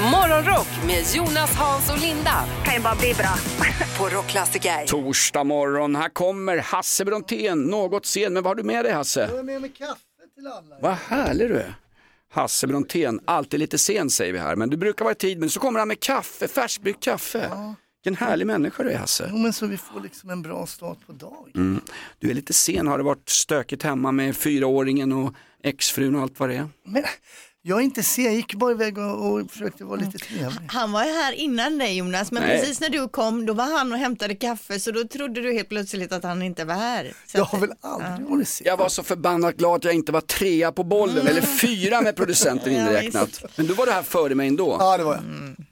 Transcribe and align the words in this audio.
Morgonrock 0.00 0.68
med 0.86 1.04
Jonas, 1.14 1.54
Hans 1.56 1.90
och 1.90 1.98
Linda 1.98 2.44
kan 2.64 2.74
ju 2.74 2.80
bara 2.80 2.94
bli 2.94 3.14
bra. 3.14 3.34
på 3.98 4.16
Rockklassiker. 4.16 4.86
Torsdag 4.86 5.44
morgon, 5.44 5.96
här 5.96 6.08
kommer 6.08 6.58
Hasse 6.58 7.04
Brontén, 7.04 7.62
något 7.62 8.06
sen, 8.06 8.32
men 8.32 8.42
vad 8.42 8.50
har 8.50 8.54
du 8.54 8.62
med 8.62 8.84
dig 8.84 8.92
Hasse? 8.92 9.28
Jag 9.30 9.38
är 9.38 9.42
med 9.42 9.60
med 9.60 9.76
kaffe 9.76 10.00
till 10.34 10.46
alla. 10.46 10.76
Vad 10.80 10.94
härlig 10.94 11.48
du 11.48 11.56
är. 11.56 11.74
Hasse 12.32 12.66
Brontén, 12.66 13.20
alltid 13.24 13.60
lite 13.60 13.78
sen 13.78 14.10
säger 14.10 14.32
vi 14.32 14.38
här, 14.38 14.56
men 14.56 14.70
du 14.70 14.76
brukar 14.76 15.04
vara 15.04 15.12
i 15.12 15.16
tid, 15.16 15.38
men 15.38 15.50
så 15.50 15.60
kommer 15.60 15.78
han 15.78 15.88
med 15.88 16.00
kaffe, 16.00 16.48
färskbryggt 16.48 17.02
kaffe. 17.04 17.50
Vilken 18.04 18.26
härlig 18.28 18.46
människa 18.46 18.82
du 18.82 18.90
är 18.90 18.98
Hasse. 18.98 19.28
Jo, 19.30 19.38
men 19.38 19.52
så 19.52 19.66
vi 19.66 19.76
får 19.76 20.00
liksom 20.00 20.30
en 20.30 20.42
bra 20.42 20.66
start 20.66 20.98
på 21.06 21.12
dagen. 21.12 21.50
Mm. 21.54 21.80
Du 22.18 22.30
är 22.30 22.34
lite 22.34 22.52
sen, 22.52 22.86
har 22.86 22.98
det 22.98 23.04
varit 23.04 23.28
stökigt 23.28 23.82
hemma 23.82 24.12
med 24.12 24.36
fyraåringen 24.36 25.12
och 25.12 25.34
exfrun 25.62 26.14
och 26.14 26.22
allt 26.22 26.40
vad 26.40 26.48
det 26.48 26.56
är? 26.56 26.68
Men 26.84 27.04
jag 27.62 27.78
är 27.78 27.82
inte 27.82 28.02
sen, 28.02 28.24
jag 28.24 28.34
gick 28.34 28.54
bara 28.54 28.70
iväg 28.70 28.98
och, 28.98 29.32
och 29.32 29.50
försökte 29.50 29.84
vara 29.84 30.00
lite 30.00 30.18
trevlig. 30.18 30.60
Han 30.68 30.92
var 30.92 31.04
ju 31.04 31.10
här 31.10 31.32
innan 31.32 31.78
dig 31.78 31.96
Jonas, 31.96 32.32
men 32.32 32.42
Nej. 32.42 32.60
precis 32.60 32.80
när 32.80 32.88
du 32.88 33.08
kom 33.08 33.46
då 33.46 33.52
var 33.52 33.64
han 33.78 33.92
och 33.92 33.98
hämtade 33.98 34.34
kaffe 34.34 34.80
så 34.80 34.90
då 34.90 35.04
trodde 35.04 35.40
du 35.40 35.52
helt 35.52 35.68
plötsligt 35.68 36.12
att 36.12 36.24
han 36.24 36.42
inte 36.42 36.64
var 36.64 36.74
här. 36.74 37.12
Så 37.26 37.38
Jag 37.38 37.44
har 37.44 37.58
väl 37.58 37.72
aldrig 37.80 38.28
varit 38.28 38.48
sen. 38.48 38.66
Jag 38.66 38.76
var 38.76 38.88
så 38.88 39.02
förbannat 39.02 39.56
glad 39.56 39.76
att 39.76 39.84
jag 39.84 39.94
inte 39.94 40.12
var 40.12 40.20
trea 40.20 40.72
på 40.72 40.84
bollen, 40.84 41.26
eller 41.26 41.42
fyra 41.42 42.00
med 42.00 42.16
producenten 42.16 42.72
Ja, 42.74 42.80
inräknat. 42.80 43.44
Men 43.56 43.66
du 43.66 43.74
var 43.74 43.86
du 43.86 43.92
här 43.92 44.02
före 44.02 44.34
mig 44.34 44.48
ändå. 44.48 44.76
Ja, 44.78 44.96
det 44.96 45.04
var 45.04 45.14
jag. 45.14 45.22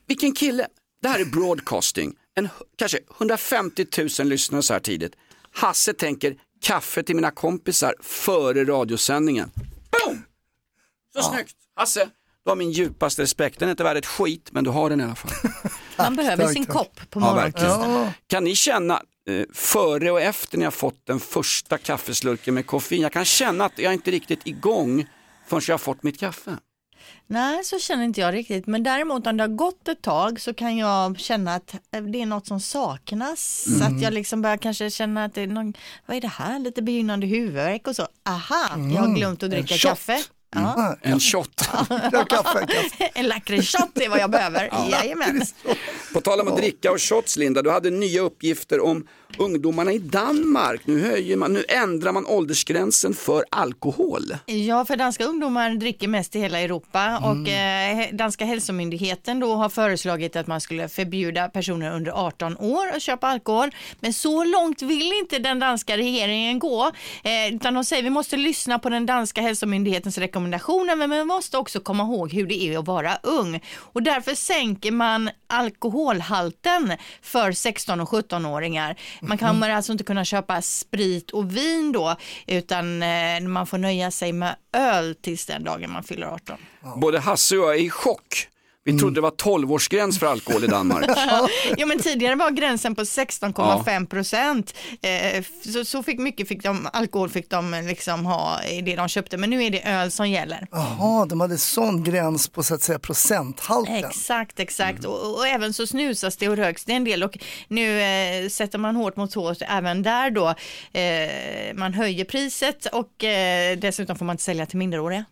Vilken 0.07 0.31
kille! 0.31 0.67
Det 1.01 1.07
här 1.07 1.19
är 1.19 1.25
broadcasting, 1.25 2.13
en, 2.35 2.49
kanske 2.75 2.99
150 3.17 3.85
000 4.19 4.27
lyssnare 4.27 4.61
så 4.61 4.73
här 4.73 4.79
tidigt. 4.79 5.13
Hasse 5.51 5.93
tänker 5.93 6.35
kaffe 6.61 7.03
till 7.03 7.15
mina 7.15 7.31
kompisar 7.31 7.95
före 8.01 8.65
radiosändningen. 8.65 9.51
Så 11.23 11.31
snyggt! 11.31 11.55
Hasse, 11.75 12.09
du 12.45 12.49
har 12.51 12.55
min 12.55 12.71
djupaste 12.71 13.21
respekt. 13.21 13.59
Den 13.59 13.69
är 13.69 13.71
inte 13.71 13.83
värd 13.83 13.97
ett 13.97 14.05
skit, 14.05 14.49
men 14.51 14.63
du 14.63 14.69
har 14.69 14.89
den 14.89 15.01
i 15.01 15.03
alla 15.03 15.15
fall. 15.15 15.31
Han 15.97 16.15
behöver 16.15 16.43
tack, 16.43 16.53
sin 16.53 16.65
tack. 16.65 16.75
kopp 16.75 17.09
på 17.09 17.19
Ja, 17.19 17.33
morgonen. 17.33 17.93
Ja, 17.95 18.11
Kan 18.27 18.43
ni 18.43 18.55
känna 18.55 19.01
eh, 19.29 19.43
före 19.53 20.11
och 20.11 20.21
efter 20.21 20.57
när 20.57 20.65
jag 20.65 20.73
fått 20.73 21.05
den 21.05 21.19
första 21.19 21.77
kaffeslurken 21.77 22.53
med 22.53 22.65
koffein? 22.67 23.01
Jag 23.01 23.13
kan 23.13 23.25
känna 23.25 23.65
att 23.65 23.79
jag 23.79 23.93
inte 23.93 24.11
riktigt 24.11 24.47
igång 24.47 25.05
förrän 25.47 25.61
jag 25.67 25.73
har 25.73 25.77
fått 25.79 26.03
mitt 26.03 26.19
kaffe. 26.19 26.57
Nej, 27.27 27.63
så 27.63 27.79
känner 27.79 28.03
inte 28.03 28.21
jag 28.21 28.33
riktigt. 28.33 28.67
Men 28.67 28.83
däremot 28.83 29.27
om 29.27 29.37
det 29.37 29.43
har 29.43 29.47
gått 29.47 29.87
ett 29.87 30.01
tag 30.01 30.41
så 30.41 30.53
kan 30.53 30.77
jag 30.77 31.19
känna 31.19 31.55
att 31.55 31.73
eh, 31.91 32.01
det 32.01 32.21
är 32.21 32.25
något 32.25 32.47
som 32.47 32.59
saknas. 32.59 33.67
Så 33.79 33.83
att 33.83 34.01
jag 34.01 34.13
liksom 34.13 34.41
börjar 34.41 34.57
kanske 34.57 34.89
känna 34.89 35.23
att 35.23 35.33
det 35.33 35.41
är 35.41 35.47
någon, 35.47 35.73
vad 36.05 36.17
är 36.17 36.21
det 36.21 36.27
här, 36.27 36.59
lite 36.59 36.81
begynnande 36.81 37.27
huvudvärk 37.27 37.87
och 37.87 37.95
så. 37.95 38.07
Aha, 38.29 38.69
jag 38.93 39.01
har 39.01 39.15
glömt 39.15 39.43
att 39.43 39.51
dricka 39.51 39.77
kaffe. 39.77 40.23
Ja. 40.55 40.95
En 41.01 41.19
shot. 41.19 41.69
ja, 42.11 42.25
kaffe, 42.25 42.65
kaffe. 42.67 43.09
En 43.13 43.27
lakritsshot 43.27 43.97
är 43.97 44.09
vad 44.09 44.19
jag 44.19 44.31
behöver. 44.31 44.69
Jajamän. 44.91 45.41
På 46.13 46.21
tal 46.21 46.39
om 46.39 46.47
att 46.47 46.57
dricka 46.57 46.91
och 46.91 47.01
shots 47.01 47.37
Linda, 47.37 47.61
du 47.61 47.71
hade 47.71 47.89
nya 47.89 48.21
uppgifter 48.21 48.79
om 48.79 49.07
ungdomarna 49.37 49.93
i 49.93 49.97
Danmark. 49.99 50.81
Nu, 50.85 51.01
höjer 51.01 51.37
man, 51.37 51.53
nu 51.53 51.63
ändrar 51.69 52.11
man 52.11 52.25
åldersgränsen 52.25 53.13
för 53.13 53.45
alkohol. 53.49 54.23
Ja, 54.45 54.85
för 54.85 54.95
danska 54.95 55.25
ungdomar 55.25 55.69
dricker 55.69 56.07
mest 56.07 56.35
i 56.35 56.39
hela 56.39 56.59
Europa 56.59 57.17
och 57.17 57.49
eh, 57.49 58.07
danska 58.11 58.45
hälsomyndigheten 58.45 59.39
då 59.39 59.55
har 59.55 59.69
föreslagit 59.69 60.35
att 60.35 60.47
man 60.47 60.61
skulle 60.61 60.89
förbjuda 60.89 61.49
personer 61.49 61.91
under 61.91 62.11
18 62.11 62.57
år 62.57 62.87
att 62.95 63.01
köpa 63.01 63.27
alkohol. 63.27 63.69
Men 63.99 64.13
så 64.13 64.43
långt 64.43 64.81
vill 64.81 65.13
inte 65.21 65.39
den 65.39 65.59
danska 65.59 65.97
regeringen 65.97 66.59
gå, 66.59 66.91
eh, 67.23 67.55
utan 67.55 67.73
de 67.73 67.83
säger 67.85 68.03
vi 68.03 68.09
måste 68.09 68.37
lyssna 68.37 68.79
på 68.79 68.89
den 68.89 69.05
danska 69.05 69.41
hälsomyndighetens 69.41 70.17
rekommendationer, 70.17 70.95
men 70.95 71.09
vi 71.09 71.23
måste 71.23 71.57
också 71.57 71.79
komma 71.79 72.03
ihåg 72.03 72.33
hur 72.33 72.47
det 72.47 72.63
är 72.63 72.79
att 72.79 72.87
vara 72.87 73.17
ung. 73.23 73.61
Och 73.77 74.03
därför 74.03 74.35
sänker 74.35 74.91
man 74.91 75.29
alkoholhalten 75.47 76.93
för 77.21 77.51
16 77.51 78.01
och 78.01 78.09
17-åringar. 78.09 78.95
Man 79.21 79.37
kommer 79.37 79.69
alltså 79.69 79.91
inte 79.91 80.03
kunna 80.03 80.25
köpa 80.25 80.61
sprit 80.61 81.31
och 81.31 81.57
vin 81.57 81.91
då, 81.91 82.15
utan 82.47 83.03
eh, 83.03 83.39
man 83.41 83.67
får 83.67 83.77
nöja 83.77 84.11
sig 84.11 84.33
med 84.33 84.55
öl 84.73 85.15
tills 85.15 85.45
den 85.45 85.63
dagen 85.63 85.91
man 85.91 86.03
fyller 86.03 86.27
18. 86.27 86.57
Både 86.95 87.19
Hasse 87.19 87.57
och 87.57 87.63
jag 87.63 87.75
är 87.75 87.79
i 87.79 87.89
chock. 87.89 88.47
Vi 88.83 88.99
trodde 88.99 89.15
det 89.15 89.21
var 89.21 89.31
12-årsgräns 89.31 90.19
för 90.19 90.25
alkohol 90.25 90.63
i 90.63 90.67
Danmark. 90.67 91.05
ja 91.77 91.85
men 91.85 91.99
tidigare 91.99 92.35
var 92.35 92.51
gränsen 92.51 92.95
på 92.95 93.01
16,5 93.01 94.05
procent. 94.05 94.73
Eh, 95.01 95.43
så, 95.73 95.85
så 95.85 96.03
fick 96.03 96.19
mycket 96.19 96.47
fick 96.47 96.63
de, 96.63 96.87
alkohol 96.93 97.29
fick 97.29 97.49
de 97.49 97.83
liksom 97.87 98.25
ha 98.25 98.63
i 98.63 98.81
det 98.81 98.95
de 98.95 99.07
köpte, 99.07 99.37
men 99.37 99.49
nu 99.49 99.63
är 99.63 99.69
det 99.69 99.87
öl 99.87 100.11
som 100.11 100.29
gäller. 100.29 100.67
Jaha, 100.71 101.25
de 101.25 101.41
hade 101.41 101.57
sån 101.57 102.03
gräns 102.03 102.47
på 102.47 102.63
så 102.63 102.75
att 102.75 102.81
säga 102.81 102.99
procenthalten. 102.99 103.95
Exakt, 103.95 104.59
exakt. 104.59 105.05
Och, 105.05 105.35
och 105.37 105.47
även 105.47 105.73
så 105.73 105.87
snusas 105.87 106.37
det 106.37 106.49
och 106.49 106.57
röks 106.57 106.85
det 106.85 106.93
en 106.93 107.03
del 107.03 107.23
och 107.23 107.37
nu 107.67 108.01
eh, 108.01 108.49
sätter 108.49 108.77
man 108.77 108.95
hårt 108.95 109.15
mot 109.15 109.33
hårt 109.33 109.57
även 109.61 110.03
där 110.03 110.31
då. 110.31 110.47
Eh, 110.99 111.75
man 111.75 111.93
höjer 111.93 112.25
priset 112.25 112.85
och 112.85 113.23
eh, 113.23 113.77
dessutom 113.77 114.15
får 114.15 114.25
man 114.25 114.33
inte 114.33 114.43
sälja 114.43 114.65
till 114.65 114.77
minderåriga. 114.77 115.25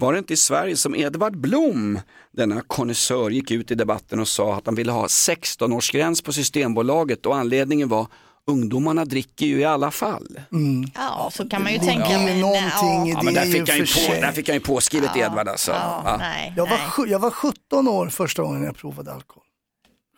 Var 0.00 0.12
det 0.12 0.18
inte 0.18 0.32
i 0.32 0.36
Sverige 0.36 0.76
som 0.76 0.94
Edvard 0.94 1.36
Blom, 1.36 1.98
denna 2.32 2.59
konnässör, 2.60 3.30
gick 3.30 3.50
ut 3.50 3.70
i 3.70 3.74
debatten 3.74 4.20
och 4.20 4.28
sa 4.28 4.54
att 4.54 4.66
han 4.66 4.74
ville 4.74 4.92
ha 4.92 5.06
16-årsgräns 5.06 6.24
på 6.24 6.32
Systembolaget 6.32 7.26
och 7.26 7.36
anledningen 7.36 7.88
var 7.88 8.06
ungdomarna 8.46 9.04
dricker 9.04 9.46
ju 9.46 9.58
i 9.60 9.64
alla 9.64 9.90
fall. 9.90 10.40
Ja, 10.94 11.30
så 11.32 11.48
kan 11.48 11.62
man 11.62 11.72
ju 11.72 11.78
Det 11.78 11.84
tänka. 11.84 12.08
men, 12.18 12.40
någonting 12.40 13.08
i 13.08 13.10
Ja, 13.10 13.18
det 13.18 13.24
men 13.24 13.34
där 13.34 13.46
i 13.46 13.52
fick, 13.52 13.68
han 13.68 13.78
ju 13.78 13.86
på, 13.86 14.20
där 14.20 14.32
fick 14.32 14.48
han 14.48 14.56
ju 14.56 14.60
påskrivet 14.60 15.16
Edvard 15.16 15.48
alltså. 15.48 15.70
Ja, 15.70 16.02
Ja. 16.04 16.16
nej, 16.16 16.52
Jag 16.56 16.66
var, 16.68 17.06
jag 17.06 17.18
var 17.18 17.30
17 17.30 17.88
år 17.88 18.08
första 18.08 18.42
gången 18.42 18.62
jag 18.62 18.76
provade 18.76 19.12
alkohol. 19.12 19.44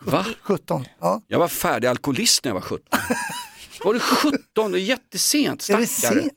Va? 0.05 0.25
17, 0.43 0.85
ja. 1.01 1.23
Jag 1.27 1.39
var 1.39 1.49
färdig 1.49 1.89
alkoholist 1.89 2.45
när 2.45 2.51
jag 2.51 2.55
var 2.55 2.61
17. 2.61 2.87
Var 3.85 3.95
du 3.95 4.01
17? 4.01 4.73
Det 4.73 4.79
är 4.79 4.81
jättesent, 4.81 5.69
Är 5.71 5.77
det 5.77 5.87
stackare. 5.87 6.21
sent? 6.23 6.33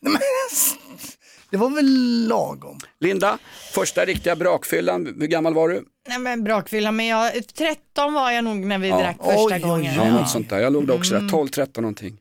Det 1.50 1.58
var 1.58 1.70
väl 1.70 1.86
lagom. 2.28 2.80
Linda, 3.00 3.38
första 3.74 4.06
riktiga 4.06 4.36
brakfyllan, 4.36 5.06
hur 5.20 5.28
gammal 5.28 5.54
var 5.54 5.70
du? 5.70 5.84
Nej 6.08 6.20
men 6.20 6.44
brakfylla, 6.44 6.92
men 6.92 7.06
jag, 7.06 7.32
13 7.58 8.14
var 8.14 8.32
jag 8.32 8.44
nog 8.44 8.58
när 8.58 8.78
vi 8.78 8.88
Ja. 8.90 9.00
drack 9.00 9.18
första 9.18 9.38
Oj, 9.38 9.54
oj, 9.54 9.60
gången. 9.60 9.96
Ja, 9.96 10.12
något 10.12 10.30
sånt 10.30 10.50
där. 10.50 10.60
Jag 10.60 10.74
låg 10.74 10.88
där 10.88 10.96
också 10.96 11.14
där, 11.14 11.22
12-13 11.22 11.82
någonting. 11.82 12.18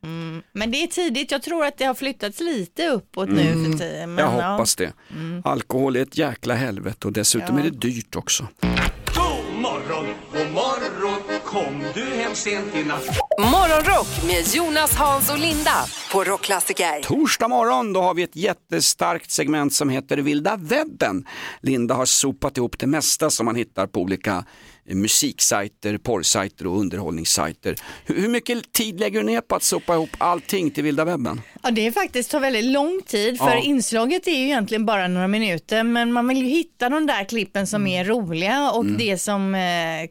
Men 0.53 0.71
det 0.71 0.83
är 0.83 0.87
tidigt, 0.87 1.31
jag 1.31 1.43
tror 1.43 1.65
att 1.65 1.79
det 1.79 1.85
har 1.85 1.95
flyttats 1.95 2.41
lite 2.41 2.89
uppåt 2.89 3.29
nu 3.29 3.65
för 3.65 3.79
tiden. 3.79 4.15
Men, 4.15 4.25
Jag 4.25 4.43
ja. 4.43 4.51
hoppas 4.53 4.77
det. 4.77 4.93
Alkohol 5.45 5.97
är 5.97 6.03
ett 6.03 6.19
jäkla 6.19 6.55
helvete 6.55 7.07
och 7.07 7.13
dessutom 7.13 7.59
Ja. 7.59 7.65
är 7.65 7.71
det 7.71 7.79
dyrt 7.79 8.17
också. 8.17 8.47
God 9.15 9.61
morgon, 9.61 10.07
god 10.33 10.53
morgon, 10.53 11.41
kom 11.45 11.85
du 11.95 12.05
hem 12.05 12.35
sent 12.35 12.75
i 12.77 12.85
natt? 12.85 13.03
Morgonrock 13.39 14.25
med 14.27 14.55
Jonas, 14.55 14.95
Hans 14.95 15.31
och 15.31 15.39
Linda 15.39 15.85
på 16.13 16.25
Rockklassiker. 16.25 17.03
Torsdag 17.03 17.49
morgon 17.49 17.93
då 17.93 18.03
har 18.03 18.15
vi 18.15 18.23
ett 18.23 18.37
jättestarkt 18.37 19.31
segment 19.31 19.73
som 19.73 19.89
heter 19.89 20.17
Vilda 20.17 20.57
webben. 20.57 21.27
Linda 21.61 21.95
har 21.95 22.05
sopat 22.05 22.57
ihop 22.57 22.79
det 22.79 22.87
mesta 22.87 23.31
som 23.31 23.47
man 23.47 23.57
hittar 23.57 23.87
på 23.87 24.01
olika 24.01 24.45
musiksajter, 24.87 25.99
porrsajter 25.99 26.67
och 26.67 26.79
underhållningssajter. 26.79 27.77
Hur, 28.05 28.29
mycket 28.29 28.73
tid 28.73 29.01
lägger 29.01 29.21
du 29.21 29.27
ner 29.27 29.41
på 29.41 29.55
att 29.57 29.63
sopa 29.63 29.95
ihop 29.95 30.11
allting 30.19 30.71
till 30.71 30.85
vilda 30.85 31.05
webben? 31.05 31.41
Ja, 31.63 31.71
det 31.71 31.87
är 31.87 31.91
faktiskt 31.93 32.31
tar 32.31 32.41
väldigt 32.41 32.65
lång 32.65 33.01
tid 33.07 33.39
för 33.39 33.51
Ja. 33.51 33.63
inslaget 33.63 34.27
är 34.27 34.31
ju 34.33 34.45
egentligen 34.45 34.87
bara 34.87 35.09
några 35.09 35.29
minuter 35.29 35.83
men 35.83 36.13
man 36.13 36.29
vill 36.29 36.39
ju 36.39 36.49
hitta 36.49 36.89
de 36.89 37.07
där 37.07 37.25
klippen 37.25 37.67
som 37.67 37.87
är 37.87 38.05
roliga 38.05 38.71
och 38.71 38.87
det 38.87 39.19
som 39.19 39.55
eh, 39.55 39.61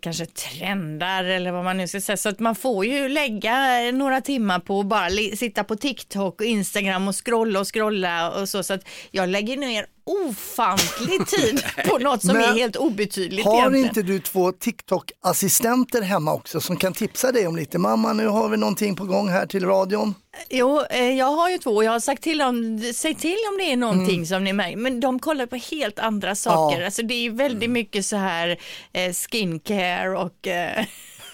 kanske 0.01 0.25
trendar 0.25 1.23
eller 1.23 1.51
vad 1.51 1.63
man 1.63 1.77
nu 1.77 1.87
ska 1.87 2.01
säga 2.01 2.17
så 2.17 2.29
att 2.29 2.39
man 2.39 2.55
får 2.55 2.85
ju 2.85 3.09
lägga 3.09 3.81
några 3.93 4.21
timmar 4.21 4.59
på 4.59 4.79
att 4.79 4.85
bara 4.85 5.09
sitta 5.35 5.63
på 5.63 5.75
TikTok 5.75 6.41
och 6.41 6.47
Instagram 6.47 7.07
och 7.07 7.25
scrolla 7.25 7.59
och 7.59 7.73
scrolla 7.73 8.31
och 8.31 8.49
så 8.49 8.63
så 8.63 8.73
att 8.73 8.87
jag 9.11 9.29
lägger 9.29 9.57
ner 9.57 9.85
ofantlig 10.05 11.27
tid 11.27 11.63
på 11.89 11.97
något 11.97 12.21
som 12.21 12.33
Men 12.37 12.43
är 12.49 12.53
helt 12.53 12.75
obetydligt 12.75 13.45
Har 13.45 13.57
egentligen. 13.59 13.85
inte 13.87 14.01
du 14.01 14.19
två 14.19 14.51
TikTok-assistenter 14.51 16.01
hemma 16.01 16.33
också 16.33 16.61
som 16.61 16.77
kan 16.77 16.93
tipsa 16.93 17.31
dig 17.31 17.47
om 17.47 17.55
lite? 17.55 17.77
Mamma, 17.77 18.13
nu 18.13 18.27
har 18.27 18.49
vi 18.49 18.57
någonting 18.57 18.95
på 18.95 19.05
gång 19.05 19.29
här 19.29 19.45
till 19.45 19.65
radion. 19.65 20.15
Jo, 20.49 20.81
eh, 20.89 21.11
jag 21.11 21.25
har 21.31 21.49
ju 21.49 21.57
två 21.57 21.71
och 21.71 21.83
jag 21.83 21.91
har 21.91 21.99
sagt 21.99 22.23
till 22.23 22.37
dem, 22.37 22.81
säg 22.95 23.15
till 23.15 23.37
om 23.51 23.57
det 23.57 23.71
är 23.71 23.77
någonting 23.77 24.15
Mm. 24.15 24.25
som 24.25 24.43
ni 24.43 24.53
märker, 24.53 24.77
men 24.77 24.99
de 24.99 25.19
kollar 25.19 25.45
på 25.45 25.55
helt 25.55 25.99
andra 25.99 26.35
saker. 26.35 26.79
Ja. 26.79 26.85
Alltså 26.85 27.01
det 27.03 27.13
är 27.13 27.29
väldigt 27.31 27.69
mycket 27.69 28.05
så 28.05 28.15
här 28.15 28.57
eh, 28.93 29.13
skincare 29.13 30.17
och 30.17 30.47
eh, 30.47 30.85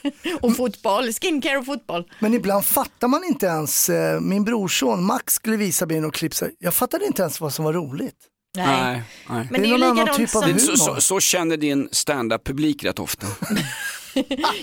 Och 0.41 0.55
fotboll, 0.55 1.13
skincare 1.13 1.57
och 1.57 1.65
fotboll. 1.65 2.11
Men 2.19 2.33
ibland 2.33 2.65
fattar 2.65 3.07
man 3.07 3.23
inte 3.23 3.45
ens, 3.45 3.89
min 4.21 4.43
brorson 4.43 5.03
Max 5.03 5.33
skulle 5.33 5.57
visa 5.57 5.85
mig 5.85 5.99
något 6.01 6.13
klipp, 6.13 6.33
jag 6.59 6.73
fattade 6.73 7.05
inte 7.05 7.21
ens 7.21 7.41
vad 7.41 7.53
som 7.53 7.65
var 7.65 7.73
roligt. 7.73 8.15
Nej, 8.57 9.01
nej. 9.29 9.47
Men 9.51 9.61
Det 9.61 9.67
det 9.67 9.73
är 9.73 9.73
är 9.73 9.77
ju 9.77 9.93
likadant 9.93 10.17
typ 10.17 10.35
av 10.35 10.41
som... 10.41 10.59
Så, 10.59 10.77
så, 10.77 11.01
så 11.01 11.19
känner 11.19 11.57
din 11.57 11.89
stand-up-publik 11.91 12.83
rätt 12.83 12.99
ofta. 12.99 13.27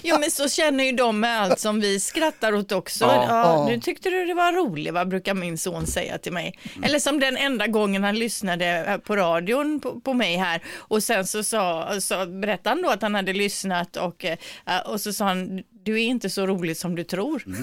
Jo 0.03 0.19
men 0.21 0.31
så 0.31 0.49
känner 0.49 0.85
ju 0.85 0.93
de 0.93 1.21
med 1.21 1.41
allt 1.43 1.61
som 1.61 1.81
vi 1.81 2.01
skrattar 2.01 2.53
åt 2.53 2.73
också. 2.73 3.05
Ja. 3.05 3.25
Ja, 3.29 3.67
Nu 3.69 3.81
tyckte 3.81 4.11
du 4.11 4.27
det 4.27 4.35
var 4.35 4.53
roligt, 4.53 4.95
vad 4.95 5.09
brukar 5.09 5.35
min 5.35 5.59
son 5.59 5.87
säga 5.87 6.19
till 6.19 6.33
mig. 6.33 6.59
Eller 6.83 6.99
som 6.99 7.21
den 7.21 7.37
enda 7.37 7.67
gången 7.67 8.05
han 8.05 8.19
lyssnade 8.19 9.01
på 9.05 9.17
radion 9.17 9.81
på, 9.81 10.01
på 10.01 10.15
mig 10.15 10.37
här 10.37 10.63
och 10.77 11.03
sen 11.03 11.27
så, 11.27 11.43
sa, 11.43 11.93
så 12.01 12.27
berättade 12.27 12.69
han 12.69 12.83
då 12.83 12.91
att 12.91 13.03
han 13.03 13.15
hade 13.15 13.33
lyssnat 13.33 13.97
och, 13.97 14.25
eh, 14.25 14.39
och 14.87 15.01
så 15.01 15.13
sa 15.13 15.25
han, 15.25 15.63
du 15.85 15.95
är 15.95 16.05
inte 16.05 16.31
så 16.31 16.47
rolig 16.47 16.77
som 16.77 16.95
du 16.95 17.05
tror. 17.05 17.45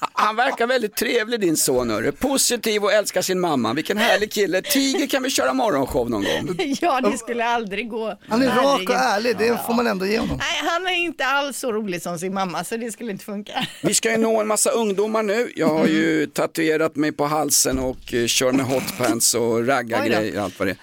Han 0.00 0.36
verkar 0.36 0.66
väldigt 0.66 0.96
trevlig 0.96 1.40
din 1.40 1.56
son, 1.56 1.90
hörru. 1.90 2.12
positiv 2.12 2.84
och 2.84 2.92
älskar 2.92 3.22
sin 3.22 3.40
mamma. 3.40 3.72
Vilken 3.72 3.98
härlig 3.98 4.32
kille. 4.32 4.62
Tiger 4.62 5.06
kan 5.06 5.22
vi 5.22 5.30
köra 5.30 5.52
morgonshow 5.52 6.10
någon 6.10 6.24
gång. 6.24 6.56
ja, 6.80 7.00
det 7.00 7.18
skulle 7.18 7.44
aldrig 7.44 7.88
gå. 7.88 8.18
Han 8.28 8.42
är 8.42 8.46
rak 8.46 8.88
och 8.88 8.94
ärlig, 8.94 9.38
det 9.38 9.60
får 9.66 9.74
man 9.74 9.86
ändå 9.86 10.06
ge 10.06 10.18
honom. 10.18 10.36
Nej, 10.38 10.70
han 10.70 10.86
är 10.86 10.96
inte 10.96 11.24
alls 11.24 11.58
så 11.58 11.72
rolig 11.72 12.02
som 12.02 12.18
sin 12.18 12.34
mamma 12.34 12.64
så 12.64 12.76
det 12.76 12.92
skulle 12.92 13.12
inte 13.12 13.24
funka. 13.24 13.66
Vi 13.82 13.94
ska 13.94 14.10
ju 14.10 14.16
nå 14.16 14.40
en 14.40 14.46
massa 14.46 14.70
ungdomar 14.70 15.22
nu. 15.22 15.52
Jag 15.56 15.68
har 15.68 15.86
ju 15.86 16.26
tatuerat 16.26 16.96
mig 16.96 17.12
på 17.12 17.24
halsen 17.24 17.78
och 17.78 18.14
eh, 18.14 18.26
kör 18.26 18.52
med 18.52 18.66
hotpants 18.66 19.34
och 19.34 19.66
raggargrejer 19.66 20.36
och 20.38 20.44
allt 20.44 20.58
vad 20.58 20.68
det 20.68 20.72
är. 20.72 20.78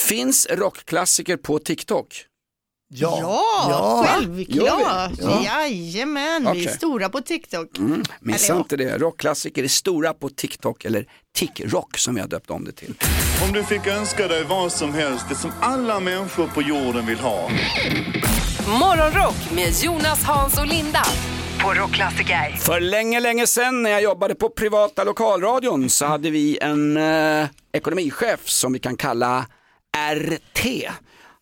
Finns 0.00 0.46
rockklassiker 0.50 1.36
på 1.36 1.58
TikTok? 1.58 2.24
Ja, 2.90 3.18
Ja, 3.70 4.06
självklart. 4.08 5.10
vi? 5.18 5.44
Jajamän, 5.44 6.48
vi 6.52 6.66
är 6.66 6.72
stora 6.72 7.08
på 7.08 7.20
TikTok. 7.20 7.78
Missa 8.20 8.44
Eller 8.44 8.54
ja. 8.54 8.58
inte 8.58 8.76
det. 8.76 8.98
Rockklassiker 8.98 9.64
är 9.64 9.68
stora 9.68 10.14
på 10.14 10.28
TikTok 10.28 10.84
eller 10.84 11.06
TikRock 11.36 11.98
som 11.98 12.16
har 12.16 12.26
döpt 12.26 12.50
om 12.50 12.64
det 12.64 12.72
till. 12.72 12.94
Om 13.46 13.52
du 13.52 13.64
fick 13.64 13.86
önska 13.86 14.28
dig 14.28 14.44
vad 14.44 14.72
som 14.72 14.94
helst, 14.94 15.24
det 15.28 15.34
som 15.34 15.50
alla 15.60 16.00
människor 16.00 16.46
på 16.46 16.62
jorden 16.62 17.06
vill 17.06 17.18
ha. 17.18 17.50
Morgonrock 18.80 19.50
med 19.54 19.72
Jonas, 19.82 20.22
Hans 20.24 20.58
och 20.58 20.66
Linda 20.66 21.02
på 21.62 21.74
Rockklassiker. 21.74 22.56
För 22.58 22.80
länge, 22.80 23.20
länge 23.20 23.46
sedan 23.46 23.82
när 23.82 23.90
jag 23.90 24.02
jobbade 24.02 24.34
på 24.34 24.48
privata 24.48 25.04
lokalradion 25.04 25.90
så 25.90 26.06
hade 26.06 26.30
vi 26.30 26.58
en 26.60 26.96
eh, 26.96 27.46
ekonomichef 27.72 28.48
som 28.48 28.72
vi 28.72 28.78
kan 28.78 28.96
kalla 28.96 29.46
RT. 30.14 30.88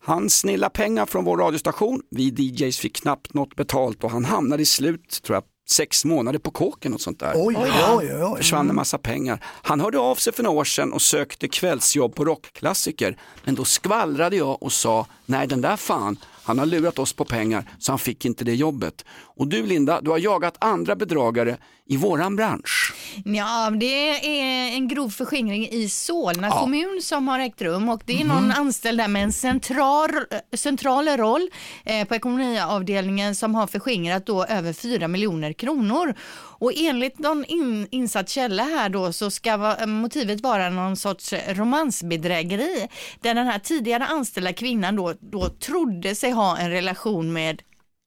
Han 0.07 0.29
snillade 0.29 0.69
pengar 0.73 1.05
från 1.05 1.25
vår 1.25 1.37
radiostation, 1.37 2.01
vi 2.09 2.23
DJs 2.23 2.77
fick 2.77 2.95
knappt 2.95 3.33
något 3.33 3.55
betalt 3.55 4.03
och 4.03 4.11
han 4.11 4.25
hamnade 4.25 4.63
i 4.63 4.65
slut, 4.65 5.21
tror 5.23 5.35
jag, 5.35 5.43
sex 5.69 6.05
månader 6.05 6.39
på 6.39 6.51
kåken 6.51 6.93
och 6.93 7.01
sånt 7.01 7.19
där. 7.19 7.33
Oj, 7.35 7.55
oj, 7.57 7.71
oj, 7.97 8.23
oj. 8.23 8.37
försvann 8.37 8.69
en 8.69 8.75
massa 8.75 8.97
pengar. 8.97 9.43
Han 9.43 9.81
hörde 9.81 9.99
av 9.99 10.15
sig 10.15 10.33
för 10.33 10.43
några 10.43 10.59
år 10.59 10.63
sedan 10.63 10.93
och 10.93 11.01
sökte 11.01 11.47
kvällsjobb 11.47 12.15
på 12.15 12.25
rockklassiker. 12.25 13.17
Men 13.43 13.55
då 13.55 13.65
skvallrade 13.65 14.35
jag 14.35 14.63
och 14.63 14.71
sa, 14.71 15.05
nej 15.25 15.47
den 15.47 15.61
där 15.61 15.77
fan, 15.77 16.17
han 16.47 16.59
har 16.59 16.65
lurat 16.65 16.99
oss 16.99 17.13
på 17.13 17.25
pengar 17.25 17.69
så 17.79 17.91
han 17.91 17.99
fick 17.99 18.25
inte 18.25 18.43
det 18.43 18.55
jobbet. 18.55 19.05
Och 19.09 19.47
du 19.47 19.65
Linda, 19.65 20.01
du 20.01 20.11
har 20.11 20.17
jagat 20.17 20.55
andra 20.59 20.95
bedragare 20.95 21.57
i 21.85 21.97
våran 21.97 22.35
bransch. 22.35 22.93
Ja, 23.25 23.69
det 23.69 24.09
är 24.09 24.75
en 24.75 24.87
grov 24.87 25.09
förskingring 25.09 25.67
i 25.67 25.89
Solna 25.89 26.49
kommun 26.49 26.99
som 27.01 27.27
har 27.27 27.39
ägt 27.39 27.61
rum 27.61 27.89
och 27.89 28.01
det 28.05 28.21
är 28.21 28.25
någon 28.25 28.51
anställd 28.51 28.99
där 28.99 29.07
med 29.07 29.23
en 29.23 29.33
central, 29.33 30.09
central 30.53 31.07
roll 31.07 31.49
eh, 31.85 32.07
på 32.07 32.15
ekonomiavdelningen 32.15 33.35
som 33.35 33.55
har 33.55 33.67
förskingrat 33.67 34.25
då 34.25 34.45
över 34.45 34.73
4 34.73 35.07
miljoner 35.07 35.53
kronor. 35.53 36.13
Och 36.59 36.71
enligt 36.75 37.19
någon 37.19 37.45
in, 37.45 37.87
insatt 37.91 38.29
källa 38.29 38.63
här 38.63 38.89
då 38.89 39.13
så 39.13 39.31
ska 39.31 39.57
va- 39.57 39.85
motivet 39.85 40.41
vara 40.41 40.69
någon 40.69 40.97
sorts 40.97 41.33
romansbedrägeri 41.47 42.87
där 43.21 43.33
den 43.33 43.47
här 43.47 43.59
tidigare 43.59 44.05
anställda 44.05 44.53
kvinnan 44.53 44.95
då, 44.95 45.13
då 45.19 45.49
trodde 45.49 46.15
sig 46.15 46.31
ha 46.31 46.57
en 46.57 46.71
relation 46.71 47.33
med 47.33 47.61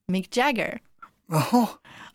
Mick 0.08 0.36
Jagger. 0.36 0.78
Jaha. 1.28 1.66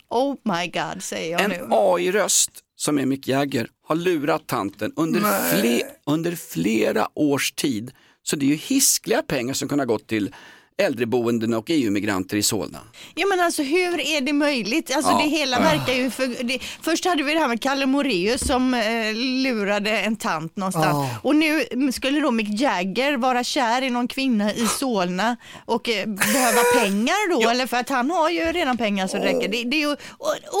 Oh 0.08 0.34
my 0.42 0.66
god 0.66 1.02
säger 1.02 1.32
jag 1.32 1.40
En 1.40 1.50
nu. 1.50 1.66
AI-röst 1.70 2.50
som 2.76 2.98
är 2.98 3.06
Mick 3.06 3.28
Jagger 3.28 3.68
har 3.86 3.96
lurat 3.96 4.46
tanten 4.46 4.92
under, 4.96 5.20
fle, 5.54 5.82
under 6.06 6.36
flera 6.36 7.08
års 7.14 7.52
tid. 7.52 7.90
Så 8.22 8.36
det 8.36 8.46
är 8.46 8.48
ju 8.48 8.54
hiskliga 8.54 9.22
pengar 9.22 9.54
som 9.54 9.68
kunde 9.68 9.82
ha 9.82 9.86
gått 9.86 10.06
till 10.06 10.34
äldreboenden 10.82 11.54
och 11.54 11.64
EU-migranter 11.68 12.36
i 12.36 12.42
Solna. 12.42 12.78
Ja 13.14 13.26
men 13.26 13.40
alltså 13.40 13.62
hur 13.62 14.00
är 14.00 14.20
det 14.20 14.32
möjligt? 14.32 14.96
Alltså 14.96 15.10
Ja. 15.12 15.18
det 15.22 15.28
hela 15.28 15.60
verkar 15.60 15.92
ju 15.94 16.10
för, 16.10 16.44
det, 16.44 16.58
Först 16.82 17.04
hade 17.04 17.22
vi 17.22 17.32
det 17.32 17.38
här 17.38 17.48
med 17.48 17.60
Kalle 17.62 17.86
Moraeus 17.86 18.46
som 18.46 18.74
eh, 18.74 19.14
lurade 19.14 19.90
en 19.90 20.16
tant 20.16 20.56
någonstans 20.56 20.86
Ja. 20.86 21.18
och 21.22 21.36
nu 21.36 21.64
skulle 21.92 22.20
då 22.20 22.30
Mick 22.30 22.60
Jagger 22.60 23.16
vara 23.16 23.44
kär 23.44 23.82
i 23.82 23.90
någon 23.90 24.08
kvinna 24.08 24.54
i 24.54 24.66
Solna 24.66 25.36
och 25.64 25.88
eh, 25.88 26.06
behöva 26.08 26.60
pengar 26.80 27.30
då 27.42 27.50
eller 27.50 27.66
för 27.66 27.76
att 27.76 27.88
han 27.88 28.10
har 28.10 28.30
ju 28.30 28.40
redan 28.40 28.76
pengar 28.76 29.06
så 29.06 29.16
det 29.16 29.24
räcker. 29.24 29.48
Det, 29.48 29.64
det 29.64 29.76
är 29.76 29.80
ju 29.90 29.96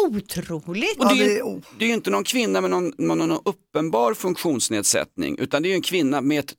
otroligt. 0.06 0.96
Och 0.98 1.08
det, 1.16 1.24
är 1.24 1.38
Ja, 1.38 1.46
ju, 1.48 1.60
det 1.78 1.84
är- 1.84 1.88
ju 1.88 1.94
inte 1.94 2.10
någon 2.10 2.24
kvinna 2.24 2.60
med 2.60 2.70
någon, 2.70 2.92
med 2.98 3.16
någon 3.18 3.40
uppenbar 3.44 4.14
funktionsnedsättning 4.14 5.36
utan 5.38 5.62
det 5.62 5.68
är 5.68 5.70
ju 5.70 5.74
en 5.76 5.82
kvinna 5.82 6.20
med 6.20 6.38
ett 6.38 6.54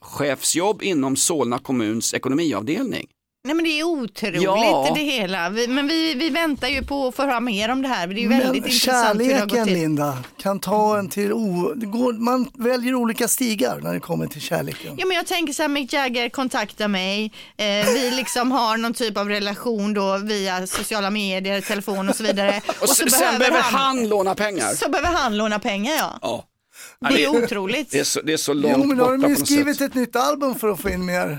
toppchefsjobb 0.00 0.82
inom 0.82 1.16
Solna 1.16 1.58
kommuns 1.58 2.14
ekonomiavdelning. 2.14 3.06
Nej 3.46 3.54
men 3.54 3.64
det 3.64 3.80
är 3.80 3.84
otroligt 3.84 4.42
Ja. 4.42 4.92
det 4.94 5.00
hela. 5.00 5.48
Vi, 5.48 5.68
men 5.68 5.88
vi, 5.88 6.14
vi 6.14 6.30
väntar 6.30 6.68
ju 6.68 6.82
på 6.84 7.08
att 7.08 7.14
få 7.14 7.22
höra 7.22 7.40
mer 7.40 7.68
om 7.68 7.82
det 7.82 7.88
här. 7.88 8.06
Det 8.06 8.14
är 8.14 8.22
ju 8.22 8.28
väldigt 8.28 8.48
Men 8.48 8.56
intressant 8.56 9.20
hur 9.20 9.28
det 9.28 9.34
har 9.34 9.40
gått 9.40 9.50
kärleken 9.50 9.64
till. 9.66 9.74
Linda 9.74 10.18
kan 10.42 10.60
ta 10.60 10.98
en 10.98 11.08
till, 11.08 11.32
o... 11.32 11.72
går, 11.76 12.12
man 12.12 12.50
väljer 12.54 12.94
olika 12.94 13.28
stigar 13.28 13.80
när 13.82 13.94
det 13.94 14.00
kommer 14.00 14.26
till 14.26 14.40
kärleken. 14.40 14.94
Ja, 14.98 15.06
men 15.06 15.16
jag 15.16 15.26
tänker 15.26 15.52
så 15.52 15.62
här, 15.62 15.68
Mick 15.68 15.92
Jagger 15.92 16.28
kontaktar 16.28 16.88
mig. 16.88 17.32
Eh, 17.56 17.66
vi 17.66 18.10
liksom 18.10 18.52
har 18.52 18.76
någon 18.76 18.94
typ 18.94 19.16
av 19.18 19.28
relation 19.28 19.94
då 19.94 20.18
via 20.18 20.66
sociala 20.66 21.10
medier, 21.10 21.60
telefon 21.60 22.08
och 22.08 22.16
så 22.16 22.22
vidare. 22.22 22.60
Och, 22.80 22.88
sen, 22.88 23.10
sen 23.10 23.38
behöver 23.38 23.60
han, 23.60 24.08
låna 24.08 24.34
pengar. 24.34 24.68
Så 24.68 24.88
behöver 24.88 25.18
han 25.18 25.36
låna 25.36 25.58
pengar 25.58 25.94
ja. 25.98 26.18
Ja. 26.22 26.44
Det 27.10 27.24
är 27.24 27.44
otroligt. 27.44 27.90
Det 27.90 27.98
är 27.98 28.04
så, 28.04 28.20
det 28.20 28.32
är 28.32 28.36
så 28.36 28.52
långt 28.52 28.74
Jo 28.78 28.84
men 28.84 28.96
då 28.96 29.04
har 29.04 29.16
borta 29.16 29.28
de 29.28 29.34
ju 29.34 29.46
skrivit 29.46 29.78
sätt. 29.78 29.88
ett 29.90 29.94
nytt 29.94 30.16
album 30.16 30.54
för 30.54 30.68
att 30.68 30.80
få 30.80 30.88
in 30.90 31.04
mer. 31.04 31.38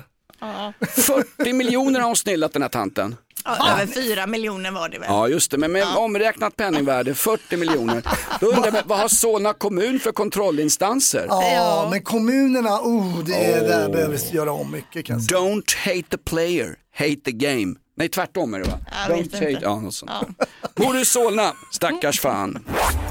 40 0.89 1.53
miljoner 1.53 1.99
har 1.99 2.07
hon 2.07 2.15
snillat 2.15 2.53
den 2.53 2.61
här 2.61 2.69
tanten. 2.69 3.15
Ja, 3.45 3.71
över 3.71 3.87
fyra 3.93 4.27
miljoner 4.27 4.71
var 4.71 4.89
det 4.89 4.99
väl. 4.99 5.07
Ja 5.09 5.27
just 5.27 5.51
det, 5.51 5.57
men 5.57 5.71
med 5.71 5.87
omräknat 5.97 6.55
penningvärde 6.55 7.13
40 7.15 7.57
miljoner. 7.57 8.03
Då 8.39 8.47
undrar 8.47 8.71
jag, 8.75 8.83
vad 8.85 8.99
har 8.99 9.07
Solna 9.07 9.53
kommun 9.53 9.99
för 9.99 10.11
kontrollinstanser? 10.11 11.25
Ja, 11.29 11.87
men 11.91 12.01
kommunerna, 12.01 12.79
oh, 12.81 13.23
det 13.25 13.35
är, 13.35 13.67
där 13.67 13.89
behöver 13.89 14.33
göra 14.35 14.51
om 14.51 14.71
mycket 14.71 15.05
kan. 15.05 15.19
Don't 15.19 15.77
hate 15.85 16.03
the 16.09 16.17
player, 16.17 16.75
hate 16.97 17.15
the 17.25 17.31
game. 17.31 17.75
Nej 17.97 18.09
tvärtom 18.09 18.53
är 18.53 18.59
det 18.59 18.65
va? 18.69 18.79
Jag 19.07 19.17
Don't 19.17 19.33
hate, 19.33 19.49
inte. 19.51 19.63
ja, 19.63 19.79
något 19.79 19.93
sånt. 19.95 20.11
Bor 20.75 20.93
du 20.93 21.01
i 21.01 21.05
Solna? 21.05 21.53
Stackars 21.71 22.19
fan. 22.19 22.65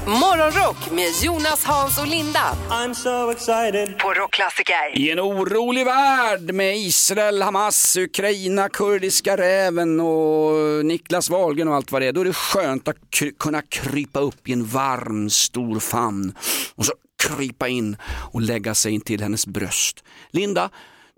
Morgonrock 0.07 0.91
med 0.91 1.11
Jonas, 1.23 1.63
Hans 1.63 1.97
och 1.97 2.07
Linda 2.07 2.57
I'm 2.69 2.93
so 2.93 3.31
excited. 3.31 3.97
på 3.99 4.13
Rockklassiker. 4.13 4.97
I 4.97 5.11
en 5.11 5.19
orolig 5.19 5.85
värld 5.85 6.53
med 6.53 6.77
Israel, 6.77 7.41
Hamas, 7.41 7.97
Ukraina, 7.97 8.69
kurdiska 8.69 9.37
räven 9.37 9.99
och 9.99 10.85
Niklas 10.85 11.29
Wahlgren 11.29 11.67
och 11.67 11.75
allt 11.75 11.91
vad 11.91 12.01
det 12.01 12.07
är. 12.07 12.13
Då 12.13 12.21
är 12.21 12.25
det 12.25 12.33
skönt 12.33 12.87
att 12.87 12.95
kry- 13.11 13.33
kunna 13.39 13.61
krypa 13.61 14.19
upp 14.19 14.49
i 14.49 14.53
en 14.53 14.65
varm 14.65 15.29
stor 15.29 15.79
famn 15.79 16.33
och 16.75 16.85
så 16.85 16.93
krypa 17.23 17.67
in 17.67 17.97
och 18.33 18.41
lägga 18.41 18.75
sig 18.75 18.91
in 18.93 19.01
till 19.01 19.21
hennes 19.21 19.47
bröst. 19.47 20.03
Linda, 20.31 20.69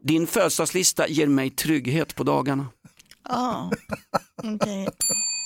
din 0.03 0.27
födelsedagslista 0.27 1.07
ger 1.07 1.27
mig 1.27 1.49
trygghet 1.49 2.15
på 2.15 2.23
dagarna. 2.23 2.65
Ja, 3.29 3.71
okej. 4.43 4.87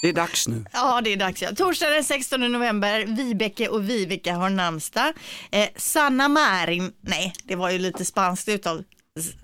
Det 0.01 0.10
är 0.10 0.13
dags 0.13 0.48
nu. 0.48 0.65
Ja, 0.74 1.01
det 1.03 1.13
är 1.13 1.17
dags. 1.17 1.41
Ja. 1.41 1.50
Torsdag 1.55 1.89
den 1.89 2.03
16 2.03 2.51
november, 2.51 3.05
Vibeke 3.05 3.67
och 3.67 3.89
Viveka 3.89 4.34
har 4.34 4.50
namnsdag. 4.50 5.13
Eh, 5.51 5.67
Sanna 5.75 6.27
Marin, 6.27 6.91
nej, 7.01 7.34
det 7.43 7.55
var 7.55 7.70
ju 7.70 7.79
lite 7.79 8.05
spanskt 8.05 8.50
uttal. 8.50 8.84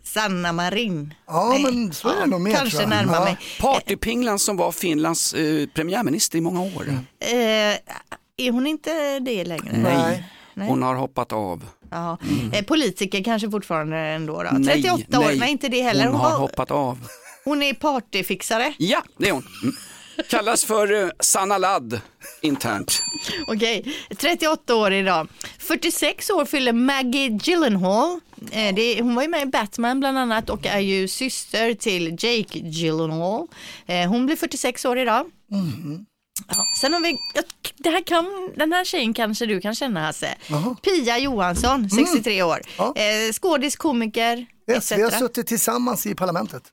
Sanna 0.03 0.51
Marin. 0.53 1.13
Ja, 1.27 1.49
Nej. 1.49 1.63
men 1.63 1.93
så 1.93 2.09
är 2.09 2.19
det 2.19 2.25
nog 2.25 2.41
mer, 2.41 2.53
Kanske 2.55 2.85
närmar 2.85 3.13
Ja. 3.13 3.23
mig. 3.23 3.37
Partypinglan 3.61 4.39
som 4.39 4.57
var 4.57 4.71
Finlands 4.71 5.33
eh, 5.33 5.67
premiärminister 5.67 6.37
i 6.37 6.41
många 6.41 6.61
år. 6.61 6.87
Eh, 7.19 7.37
är 8.37 8.51
hon 8.51 8.67
inte 8.67 9.19
det 9.19 9.45
längre? 9.45 9.77
Nej. 9.77 10.23
Nej. 10.53 10.67
Hon 10.67 10.83
har 10.83 10.95
hoppat 10.95 11.33
av. 11.33 11.63
Ja. 11.91 12.17
Eh, 12.53 12.65
politiker 12.65 13.23
kanske 13.23 13.51
fortfarande 13.51 13.97
ändå 13.97 14.43
då? 14.43 14.49
Nej, 14.51 14.81
38 14.83 15.19
år, 15.19 15.23
nej. 15.25 15.39
nej 15.39 15.51
inte 15.51 15.69
det 15.69 15.81
heller. 15.81 16.03
Hon 16.05 16.11
Hon, 16.13 16.21
har 16.21 16.31
var, 16.31 16.37
hoppat 16.37 16.71
av. 16.71 17.07
hon 17.45 17.63
är 17.63 17.73
partyfixare. 17.73 18.73
Ja, 18.77 19.03
det 19.17 19.27
är 19.29 19.31
hon. 19.33 19.45
Mm. 19.63 19.75
Kallas 20.29 20.65
för 20.65 21.03
eh, 21.03 21.09
Sanna 21.19 21.57
Ladd 21.57 22.01
internt. 22.41 23.01
Okej, 23.47 23.95
38 24.17 24.75
år 24.75 24.93
idag. 24.93 25.27
46 25.59 26.29
år 26.29 26.45
fyller 26.45 26.73
Maggie 26.73 27.39
Gyllenhaal. 27.43 28.19
Eh, 28.51 28.75
det 28.75 29.01
hon 29.01 29.15
var 29.15 29.21
ju 29.23 29.29
med 29.29 29.41
i 29.41 29.45
Batman 29.45 29.99
bland 29.99 30.17
annat 30.17 30.49
och 30.49 30.65
är 30.65 30.79
ju 30.79 31.07
syster 31.07 31.73
till 31.73 32.07
Jake 32.11 32.59
Gyllenhaal. 32.59 33.47
Eh, 33.85 34.09
hon 34.09 34.25
blir 34.25 34.35
46 34.35 34.85
år 34.85 34.97
idag. 34.99 35.25
Ja, 36.47 36.65
sen 36.81 36.93
har 36.93 36.99
vi, 36.99 37.17
det 37.77 37.89
här 37.89 38.01
kan, 38.01 38.51
den 38.55 38.73
här 38.73 38.85
tjejen 38.85 39.13
kanske 39.13 39.45
du 39.45 39.61
kan 39.61 39.75
känna 39.75 40.01
Hasse. 40.05 40.35
Pia 40.81 41.17
Johansson, 41.17 41.89
63 41.89 42.43
år. 42.43 42.61
Ja. 42.77 42.93
Eh, 42.95 43.33
skådis, 43.33 43.75
komiker, 43.75 44.45
Yes, 44.71 44.91
vi 44.91 45.01
har 45.01 45.09
etc. 45.09 45.19
suttit 45.19 45.47
tillsammans 45.47 46.05
i 46.05 46.15
parlamentet. 46.15 46.63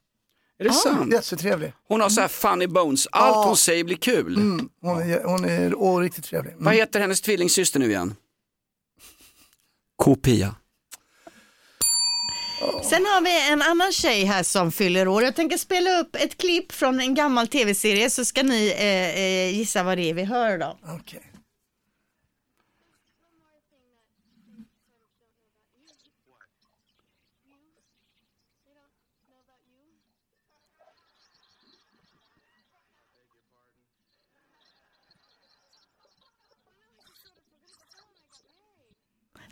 Är 0.59 0.63
det 0.63 0.73
sant? 0.73 1.13
Jättetrevlig. 1.13 1.73
Hon 1.87 2.01
har 2.01 2.09
så 2.09 2.21
här 2.21 2.27
funny 2.27 2.67
bones, 2.67 3.07
allt 3.11 3.35
Ja. 3.35 3.43
hon 3.47 3.57
säger 3.57 3.83
blir 3.83 3.97
kul. 3.97 4.35
Hon 4.81 5.01
är, 5.01 5.23
hon 5.23 5.45
är 5.45 5.75
åh, 5.75 5.99
riktigt 5.99 6.25
trevlig. 6.25 6.51
Mm. 6.51 6.63
Vad 6.65 6.73
heter 6.73 6.99
hennes 6.99 7.21
tvillingsyster 7.21 7.79
nu 7.79 7.85
igen? 7.89 8.15
K-Pia. 10.03 10.55
Sen 12.83 13.05
har 13.05 13.21
vi 13.21 13.51
en 13.51 13.61
annan 13.61 13.91
tjej 13.91 14.23
här 14.25 14.43
som 14.43 14.71
fyller 14.71 15.07
år. 15.07 15.23
Jag 15.23 15.35
tänker 15.35 15.57
spela 15.57 15.99
upp 15.99 16.15
ett 16.15 16.37
klipp 16.37 16.71
från 16.71 16.99
en 16.99 17.15
gammal 17.15 17.47
tv-serie 17.47 18.09
så 18.09 18.25
ska 18.25 18.43
ni 18.43 18.67
eh, 18.77 19.19
eh, 19.19 19.57
gissa 19.57 19.83
vad 19.83 19.97
det 19.97 20.09
är 20.09 20.13
vi 20.13 20.23
hör 20.23 20.57
då. 20.57 20.77
Okej. 20.87 21.21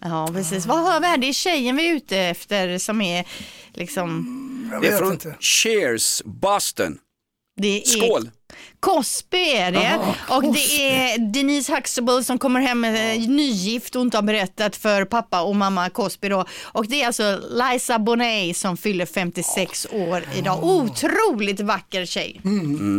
Ja, 0.03 0.29
precis. 0.33 0.65
Vad 0.65 0.77
hör 0.91 0.99
vi 0.99 1.05
här? 1.07 1.17
Det 1.17 1.27
är 1.29 1.33
tjejen 1.33 1.75
vi 1.75 1.89
är 1.89 1.95
ute 1.95 2.17
efter 2.17 2.77
som 2.77 3.01
är 3.01 3.25
liksom... 3.73 4.39
Jag 4.71 4.81
Det 4.81 4.87
är 4.87 4.91
vet 4.91 4.99
från 4.99 5.11
inte. 5.11 5.35
Cheers, 5.39 6.21
Boston. 6.25 6.97
Det 7.61 7.81
är 7.81 7.85
Skål! 7.85 8.29
Cosby 8.83 9.37
är 9.37 9.71
det. 9.71 9.99
och 10.29 10.43
det 10.43 10.89
är 10.89 11.17
Denise 11.17 11.75
Huxtable 11.75 12.23
som 12.23 12.39
kommer 12.39 12.59
hem 12.59 12.79
med 12.81 13.15
eh, 13.15 13.29
nygift 13.29 13.95
och 13.95 14.01
inte 14.01 14.17
har 14.17 14.21
berättat 14.21 14.75
för 14.75 15.05
pappa 15.05 15.41
och 15.41 15.55
mamma 15.55 15.89
Cosby 15.89 16.29
då. 16.29 16.45
Och 16.63 16.87
det 16.87 17.01
är 17.01 17.07
alltså 17.07 17.39
Liza 17.49 17.99
Bonet 17.99 18.57
som 18.57 18.77
fyller 18.77 19.05
56 19.05 19.87
år 19.91 20.23
idag. 20.35 20.63
Otroligt 20.63 21.59
vacker 21.59 22.05
tjej. 22.05 22.41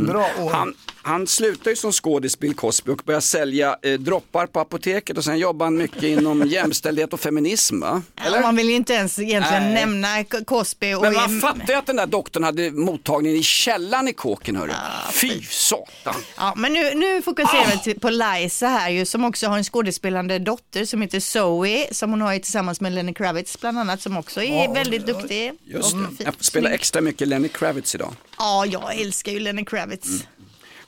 Bra 0.06 0.26
år. 0.40 0.50
Han, 0.50 0.74
han 1.02 1.26
slutade 1.26 1.70
ju 1.70 1.76
som 1.76 1.92
skådis 1.92 2.38
Bill 2.38 2.54
Cosby 2.54 2.92
och 2.92 3.02
började 3.04 3.22
sälja 3.22 3.76
eh, 3.82 3.92
droppar 3.92 4.46
på 4.46 4.60
apoteket 4.60 5.18
och 5.18 5.24
sen 5.24 5.38
jobbade 5.38 5.66
han 5.66 5.76
mycket 5.76 6.02
inom 6.02 6.42
jämställdhet 6.46 7.12
och 7.12 7.20
feminism 7.20 7.80
va? 7.80 8.02
Ja, 8.24 8.40
man 8.40 8.56
vill 8.56 8.68
ju 8.68 8.74
inte 8.74 8.92
ens 8.92 9.18
egentligen 9.18 9.62
Nej. 9.62 9.74
nämna 9.74 10.24
Cosby. 10.24 10.94
Och 10.94 11.02
Men 11.02 11.14
man 11.14 11.40
fattar 11.40 11.68
ju 11.68 11.74
att 11.74 11.86
den 11.86 11.96
där 11.96 12.06
doktorn 12.06 12.44
hade 12.44 12.70
mottagningen 12.70 13.38
i 13.38 13.42
källaren 13.42 14.08
i 14.08 14.12
kåken 14.12 14.56
hörru. 14.56 14.72
Fy 15.12 15.42
satan. 15.76 16.22
Ja, 16.36 16.54
men 16.56 16.72
nu, 16.72 16.94
nu 16.94 17.22
fokuserar 17.22 17.70
vi 17.70 17.78
till- 17.78 18.00
på 18.00 18.10
Liza 18.10 18.66
här 18.68 18.90
ju, 18.90 19.04
som 19.06 19.24
också 19.24 19.46
har 19.48 19.56
en 19.58 19.64
skådespelande 19.64 20.38
dotter 20.38 20.84
som 20.84 21.02
heter 21.02 21.20
Zoe, 21.20 21.94
som 21.94 22.10
hon 22.10 22.20
har 22.20 22.32
ju 22.32 22.38
tillsammans 22.38 22.80
med 22.80 22.92
Lenny 22.92 23.14
Kravitz 23.14 23.60
bland 23.60 23.78
annat, 23.78 24.00
som 24.02 24.16
också 24.16 24.42
är 24.42 24.74
väldigt 24.74 25.06
duktig. 25.06 25.52
Just 25.64 25.94
och 25.94 26.00
det. 26.00 26.06
fin- 26.06 26.16
Jag 26.26 26.34
får 26.34 26.44
spela 26.44 26.68
snygg. 26.68 26.74
extra 26.74 27.00
mycket 27.00 27.28
Lenny 27.28 27.48
Kravitz 27.48 27.94
idag. 27.94 28.14
Ja, 28.38 28.66
jag 28.66 29.00
älskar 29.00 29.32
ju 29.32 29.40
Lenny 29.40 29.64
Kravitz. 29.64 30.08
Mm. 30.08 30.20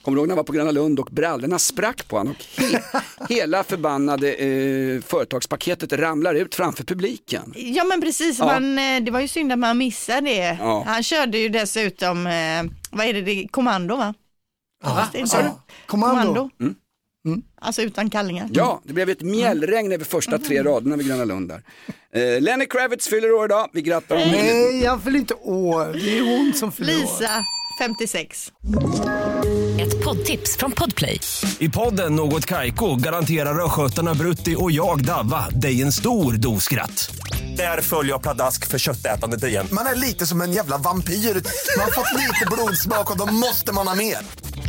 Kommer 0.01 0.15
du 0.15 0.19
ihåg 0.21 0.27
när 0.27 0.31
jag 0.33 0.37
var 0.37 0.43
på 0.43 0.51
Gröna 0.53 0.71
Lund 0.71 0.99
och 0.99 1.05
brallorna 1.11 1.59
sprack 1.59 2.07
på 2.07 2.17
honom 2.17 2.35
och 2.57 2.61
he 2.63 2.81
hela 3.29 3.63
förbannade 3.63 4.33
eh, 4.33 5.01
företagspaketet 5.01 5.93
ramlar 5.93 6.33
ut 6.35 6.55
framför 6.55 6.83
publiken. 6.83 7.53
Ja 7.55 7.83
men 7.83 8.01
precis, 8.01 8.39
man, 8.39 8.79
eh, 8.79 9.01
det 9.01 9.11
var 9.11 9.19
ju 9.19 9.27
synd 9.27 9.51
att 9.51 9.59
man 9.59 9.77
missade 9.77 10.21
det. 10.21 10.57
Ja. 10.59 10.83
Han 10.87 11.03
körde 11.03 11.37
ju 11.37 11.49
dessutom, 11.49 12.27
eh, 12.27 12.63
vad 12.91 13.05
är 13.05 13.13
det, 13.13 13.21
det 13.21 13.47
kommando 13.51 13.95
va? 13.95 14.13
Det 15.11 15.17
är 15.17 15.21
alltså, 15.21 15.37
inte- 15.39 15.51
kommando. 15.85 16.49
Alltså 17.61 17.81
utan 17.81 18.09
kallingar. 18.09 18.49
Ja, 18.53 18.81
det 18.83 18.93
blev 18.93 19.09
ett 19.09 19.21
mjällregn 19.21 19.91
över 19.91 20.05
första 20.05 20.37
tre 20.37 20.63
raderna 20.63 20.95
vid 20.95 21.07
Gröna 21.07 21.25
Lund 21.25 21.49
där. 21.49 21.63
Eh, 22.13 22.41
Lenny 22.41 22.65
Kravitz 22.65 23.07
fyller 23.07 23.31
år 23.31 23.45
idag, 23.45 23.69
vi 23.73 23.81
grattar 23.81 24.15
honom. 24.15 24.31
Nej, 24.31 24.83
jag 24.83 25.03
fyller 25.03 25.19
inte 25.19 25.33
år. 25.33 25.85
Det 25.93 26.17
är 26.17 26.37
hon 26.37 26.53
som 26.53 26.71
fyller 26.71 26.93
år. 26.93 26.99
Lisa, 26.99 27.29
56. 27.79 28.51
Ett 29.81 30.03
poddtips 30.03 30.57
från 30.57 30.71
Podplay. 30.71 31.19
I 31.59 31.69
podden 31.69 32.15
Något 32.15 32.45
Kaiko 32.45 32.95
garanterar 32.95 33.65
östgötarna 33.65 34.13
Brutti 34.13 34.55
och 34.59 34.71
jag, 34.71 35.05
Davva, 35.05 35.49
dig 35.49 35.81
en 35.81 35.91
stor 35.91 36.33
dos 36.33 36.63
skratt. 36.63 37.11
Där 37.57 37.81
följer 37.81 38.11
jag 38.11 38.21
pladask 38.21 38.65
för 38.67 38.77
köttätandet 38.77 39.43
igen. 39.43 39.67
Man 39.71 39.85
är 39.85 39.95
lite 39.95 40.25
som 40.25 40.41
en 40.41 40.51
jävla 40.51 40.77
vampyr. 40.77 41.13
Man 41.13 41.83
har 41.85 41.91
fått 41.91 42.13
lite 42.13 42.45
blodsmak 42.51 43.11
och 43.11 43.17
då 43.17 43.25
måste 43.25 43.71
man 43.73 43.87
ha 43.87 43.95
mer. 43.95 44.17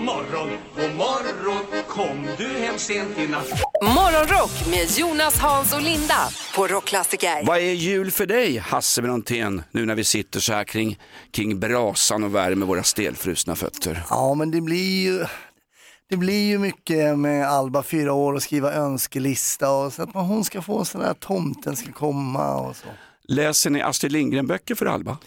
Morgon, 0.00 0.50
god 0.76 0.96
morgon 0.96 1.84
Kom 1.88 2.26
du 2.38 2.48
hem 2.48 2.78
sent 2.78 3.18
i 3.18 3.26
natt 3.26 3.48
Morgonrock 3.82 4.50
med 4.70 4.98
Jonas, 4.98 5.38
Hans 5.38 5.74
och 5.74 5.82
Linda 5.82 6.28
på 6.56 6.66
Rockklassiker. 6.66 7.44
Vad 7.44 7.58
är 7.58 7.72
jul 7.72 8.10
för 8.10 8.26
dig, 8.26 8.58
Hasse 8.58 9.02
Brontén, 9.02 9.62
nu 9.70 9.86
när 9.86 9.94
vi 9.94 10.04
sitter 10.04 10.40
så 10.40 10.52
här 10.52 10.64
kring, 10.64 10.98
kring 11.32 11.60
brasan 11.60 12.24
och 12.24 12.34
värmer 12.34 12.66
våra 12.66 12.82
stelfrusna 12.82 13.56
fötter? 13.56 14.02
Ja, 14.10 14.34
men 14.34 14.50
det 14.50 14.60
blir 14.60 15.02
ju, 15.02 15.24
det 16.10 16.16
blir 16.16 16.48
ju 16.48 16.58
mycket 16.58 17.18
med 17.18 17.48
Alba, 17.48 17.82
fyra 17.82 18.12
år, 18.12 18.32
och 18.32 18.42
skriva 18.42 18.72
önskelista 18.72 19.70
och 19.70 19.92
så 19.92 20.02
att 20.02 20.14
man, 20.14 20.26
hon 20.26 20.44
ska 20.44 20.62
få 20.62 20.84
sån 20.84 21.00
där 21.00 21.14
tomten 21.14 21.76
ska 21.76 21.92
komma 21.92 22.56
och 22.56 22.76
så. 22.76 22.86
Läser 23.28 23.70
ni 23.70 23.82
Astrid 23.82 24.12
Lindgren-böcker 24.12 24.74
för 24.74 24.86
Alba? 24.86 25.18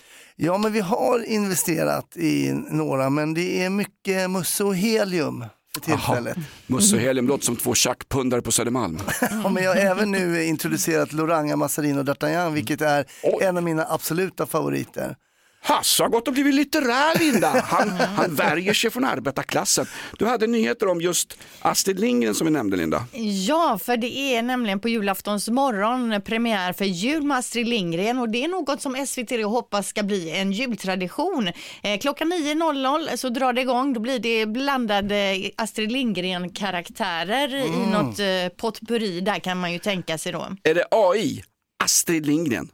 Ja, 0.45 0.57
men 0.57 0.71
vi 0.71 0.79
har 0.79 1.25
investerat 1.29 2.17
i 2.17 2.51
några, 2.69 3.09
men 3.09 3.33
det 3.33 3.63
är 3.63 3.69
mycket 3.69 4.29
Musse 4.29 4.63
och 4.63 4.75
Helium 4.75 5.45
för 5.73 5.81
tillfället. 5.81 6.37
Musse 6.67 6.95
och 6.95 7.01
Helium 7.01 7.27
låter 7.27 7.45
som 7.45 7.55
två 7.55 7.75
tjackpundare 7.75 8.41
på 8.41 8.51
Södermalm. 8.51 8.99
Ja, 9.43 9.49
men 9.49 9.63
jag 9.63 9.75
har 9.75 9.81
även 9.81 10.11
nu 10.11 10.43
introducerat 10.43 11.13
Loranga, 11.13 11.55
Mazzarin 11.55 11.97
och 11.97 12.05
D'Artagnan, 12.05 12.53
vilket 12.53 12.81
är 12.81 13.05
en 13.41 13.57
av 13.57 13.63
mina 13.63 13.85
absoluta 13.89 14.45
favoriter. 14.45 15.15
Hasse 15.63 16.03
har 16.03 16.09
gått 16.09 16.27
och 16.27 16.33
blivit 16.33 16.53
litterär 16.55 17.19
Linda. 17.19 17.47
Han, 17.67 17.89
han 17.89 18.35
värjer 18.35 18.73
sig 18.73 18.89
från 18.89 19.05
arbetarklassen. 19.05 19.85
Du 20.19 20.25
hade 20.25 20.47
nyheter 20.47 20.87
om 20.87 21.01
just 21.01 21.37
Astrid 21.59 21.99
Lindgren 21.99 22.35
som 22.35 22.47
vi 22.47 22.51
nämnde 22.53 22.77
Linda. 22.77 23.05
Ja, 23.47 23.79
för 23.83 23.97
det 23.97 24.17
är 24.17 24.41
nämligen 24.41 24.79
på 24.79 24.89
julaftons 24.89 25.49
morgon 25.49 26.21
premiär 26.21 26.73
för 26.73 26.85
jul 26.85 27.23
med 27.23 27.37
Astrid 27.37 27.67
Lindgren 27.67 28.19
och 28.19 28.29
det 28.29 28.43
är 28.43 28.47
något 28.47 28.81
som 28.81 29.05
SVT 29.07 29.45
hoppas 29.45 29.87
ska 29.87 30.03
bli 30.03 30.31
en 30.31 30.51
jultradition. 30.51 31.51
Eh, 31.81 31.99
klockan 31.99 32.33
9.00 32.33 33.17
så 33.17 33.29
drar 33.29 33.53
det 33.53 33.61
igång, 33.61 33.93
då 33.93 33.99
blir 33.99 34.19
det 34.19 34.45
blandade 34.45 35.49
Astrid 35.57 35.91
Lindgren-karaktärer 35.91 37.55
i 37.55 37.91
något 37.91 38.19
eh, 38.19 38.57
potpurri 38.57 39.21
där 39.21 39.39
kan 39.39 39.59
man 39.59 39.73
ju 39.73 39.79
tänka 39.79 40.17
sig 40.17 40.31
då. 40.31 40.47
Är 40.63 40.75
det 40.75 40.85
AI? 40.91 41.43
Astrid 41.83 42.25
Lindgren? 42.25 42.69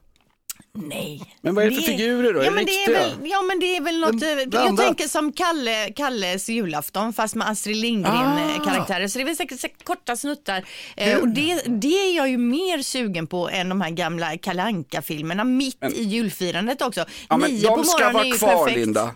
Nej. 0.88 1.22
Men 1.42 1.56
vad 1.56 1.66
är 1.66 1.70
det 1.70 1.76
för 1.76 1.82
figurer 1.82 2.34
då? 2.34 2.40
Är 2.40 2.44
Ja 2.44 2.50
det 2.50 2.56
men, 2.56 2.66
det 2.66 2.72
är 2.84 2.94
väl, 2.94 3.12
ja 3.24 3.42
men 3.42 3.60
det 3.60 3.78
är 3.78 3.82
väl 3.82 4.00
något, 4.00 4.22
eh, 4.24 4.30
jag 4.66 4.78
tänker 4.78 5.08
som 5.08 5.32
Kalle, 5.34 5.92
Kalles 5.96 6.50
julafton 6.50 7.14
fast 7.14 7.36
med 7.36 7.50
Astrid 7.50 7.76
Ah. 7.78 7.82
Lindgren-karaktärer. 7.82 9.08
Så 9.08 9.18
det 9.20 9.24
är 9.24 9.26
väl 9.26 9.36
säkert, 9.36 9.60
säkert 9.60 9.84
korta 9.84 10.16
snuttar. 10.16 10.64
Eh, 10.98 11.18
och 11.18 11.28
det, 11.28 11.62
det 11.66 11.88
är 12.10 12.16
jag 12.16 12.30
ju 12.30 12.38
mer 12.38 12.82
sugen 12.82 13.28
på 13.28 13.50
än 13.50 13.70
de 13.70 13.82
här 13.82 13.90
gamla 13.90 14.38
Kalle 14.38 14.64
Anka-filmerna 14.64 15.44
mitt 15.44 15.84
i 15.94 16.04
julfirandet 16.04 16.82
också. 16.82 17.06
Ja, 17.30 17.38
men 17.38 17.52
Nio 17.52 17.68
på 17.70 17.76
de 17.76 17.84
ska 17.86 18.04
morgonen 18.06 18.26
är 18.26 18.30
vara 18.30 18.38
kvar 18.38 18.66
perfekt. 18.66 18.80
Linda. 18.86 19.02
Ja, 19.02 19.10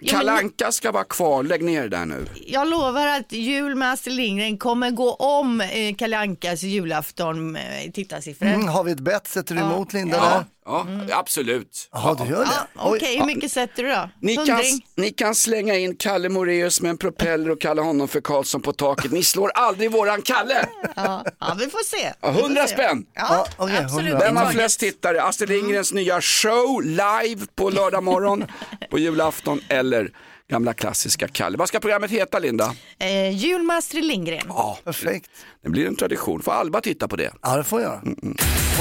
men- 0.00 0.08
Kalanka 0.08 0.72
ska 0.72 0.92
vara 0.92 1.04
kvar, 1.04 1.42
lägg 1.42 1.62
ner 1.64 1.82
det 1.82 1.88
där 1.88 2.06
nu. 2.06 2.26
Jag 2.46 2.68
lovar 2.68 3.06
att 3.06 3.32
jul 3.32 3.74
med 3.74 3.92
Astrid 3.92 4.16
Lindgren 4.16 4.58
kommer 4.58 4.90
gå 4.90 5.14
om 5.14 5.60
eh, 5.60 5.94
Kalle 5.98 6.18
Ankas 6.18 6.62
julafton 6.62 7.56
eh, 7.56 7.62
tittarsiffror. 7.94 8.46
Mm, 8.48 8.68
har 8.68 8.84
vi 8.84 8.92
ett 8.92 9.00
bett, 9.00 9.26
sätter 9.28 9.54
du 9.54 9.60
emot 9.60 9.92
Linda 9.92 10.16
Ja, 10.16 10.22
där? 10.30 10.44
Ja 10.68 10.86
absolut. 11.18 11.88
Ja, 11.92 12.16
du 12.18 12.30
gör 12.30 12.44
det? 12.44 12.50
Ja, 12.74 12.82
Okej, 12.94 13.18
hur 13.18 13.24
mycket 13.26 13.52
sätter 13.52 13.82
du 13.82 13.88
då? 13.88 14.10
Ni 14.20 14.36
kan, 14.36 14.48
Hundring? 14.48 14.86
ni 14.96 15.10
kan 15.10 15.34
slänga 15.34 15.74
in 15.76 15.96
Kalle 15.96 16.28
Moreus 16.28 16.80
med 16.80 16.90
en 16.90 16.98
propeller 16.98 17.50
och 17.50 17.60
kalla 17.60 17.82
honom 17.82 18.08
för 18.08 18.20
Karlsson 18.20 18.62
på 18.62 18.72
taket. 18.72 19.12
Ni 19.12 19.22
slår 19.24 19.50
aldrig 19.54 19.92
våran 19.92 20.22
Kalle. 20.22 20.68
Ja, 20.96 21.24
ja, 21.40 21.56
vi 21.58 21.66
får 21.66 21.84
se. 21.84 22.12
Ja, 22.20 22.30
Vi 22.30 22.38
får 22.38 22.44
100 22.44 22.66
se. 22.66 22.74
spänn. 22.74 23.06
Ja, 23.14 23.26
Ja, 23.30 23.46
okej, 23.56 23.78
absolut. 23.84 24.12
100. 24.12 24.26
Vem 24.26 24.36
har 24.36 24.52
flest 24.52 24.80
tittare? 24.80 25.22
Astrid 25.22 25.48
Lindgrens 25.50 25.92
nya 25.92 26.20
show 26.20 26.82
live 26.82 27.46
på 27.54 27.70
lördag 27.70 28.02
morgon 28.04 28.44
på 28.90 28.98
julafton 28.98 29.60
eller 29.68 30.10
gamla 30.48 30.74
klassiska 30.74 31.28
Kalle. 31.28 31.58
Vad 31.58 31.68
ska 31.68 31.80
programmet 31.80 32.10
heta 32.10 32.38
Linda? 32.38 32.74
Eh, 32.98 33.30
jul 33.36 33.62
med 33.62 33.76
Astrid 33.76 34.04
Lindgren. 34.04 34.42
Ja, 34.48 34.78
Perfekt. 34.84 35.30
det 35.62 35.68
blir 35.70 35.86
en 35.86 35.96
tradition. 35.96 36.42
Får 36.42 36.52
Alba 36.52 36.80
titta 36.80 37.08
på 37.08 37.16
det? 37.16 37.32
Ja, 37.42 37.56
det 37.56 37.64
får 37.64 37.80
jag 37.80 37.90
göra. 37.90 38.00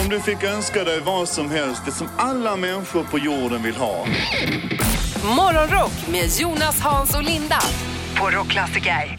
Om 0.04 0.10
du 0.10 0.20
fick 0.20 0.44
önska 0.44 0.84
dig 0.84 1.00
vad 1.02 1.30
som 1.30 1.50
helst, 1.52 1.82
det 1.86 1.92
som 1.92 2.08
alla 2.18 2.56
människor 2.56 3.04
på 3.04 3.18
jorden 3.20 3.64
vill 3.64 3.76
ha. 3.76 4.06
Morgonrock 5.36 5.92
med 6.12 6.30
Jonas, 6.40 6.80
Hans 6.80 7.16
och 7.16 7.24
Linda 7.24 7.60
på. 8.18 8.30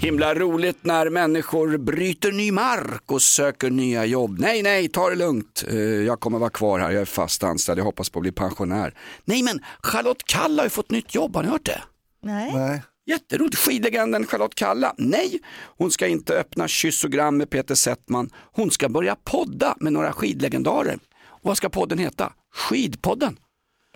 Himla 0.00 0.35
roligt 0.35 0.78
när 0.83 1.11
människor 1.11 1.76
bryter 1.78 2.33
ny 2.33 2.52
mark 2.52 3.02
och 3.12 3.23
söker 3.23 3.71
nya 3.71 4.05
jobb. 4.05 4.37
Nej, 4.38 4.62
nej, 4.62 4.88
ta 4.88 5.11
det 5.11 5.17
lugnt. 5.17 5.64
Eh, 5.71 5.76
Jag 5.78 6.21
kommer 6.21 6.38
vara 6.38 6.50
kvar 6.50 6.78
här, 6.78 6.90
jag 6.90 7.00
är 7.00 7.05
fast 7.05 7.45
anställd, 7.45 7.78
jag 7.78 7.85
hoppas 7.85 8.11
på 8.11 8.19
att 8.19 8.23
bli 8.23 8.33
pensionär. 8.33 8.95
Nej, 9.25 9.43
men 9.43 9.61
Charlotte 9.83 10.25
Kalla 10.26 10.62
har 10.62 10.67
ju 10.67 10.71
fått 10.71 10.90
nytt 10.90 11.14
jobb, 11.14 11.37
har 11.37 11.43
ni 11.43 11.49
hört 11.49 11.64
det? 11.67 11.83
Nej. 12.29 12.53
Nej. 12.55 12.83
Jätteroligt, 13.07 13.57
skidlegenden 13.57 14.27
Charlotte 14.27 14.55
Kalla. 14.55 14.95
Nej, 14.99 15.41
hon 15.79 15.91
ska 15.91 16.07
inte 16.07 16.35
öppna 16.35 16.69
kyssogram 16.69 17.37
med 17.37 17.51
Peter 17.51 17.75
Settman. 17.75 18.31
Hon 18.53 18.71
ska 18.71 18.89
börja 18.89 19.17
podda 19.25 19.75
med 19.81 19.93
några 19.93 20.13
skidlegendarer. 20.13 20.99
Och 21.27 21.41
vad 21.43 21.57
ska 21.57 21.69
podden 21.69 21.99
heta? 21.99 22.33
Skidpodden. 22.55 23.37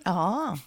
Ja. 0.04 0.58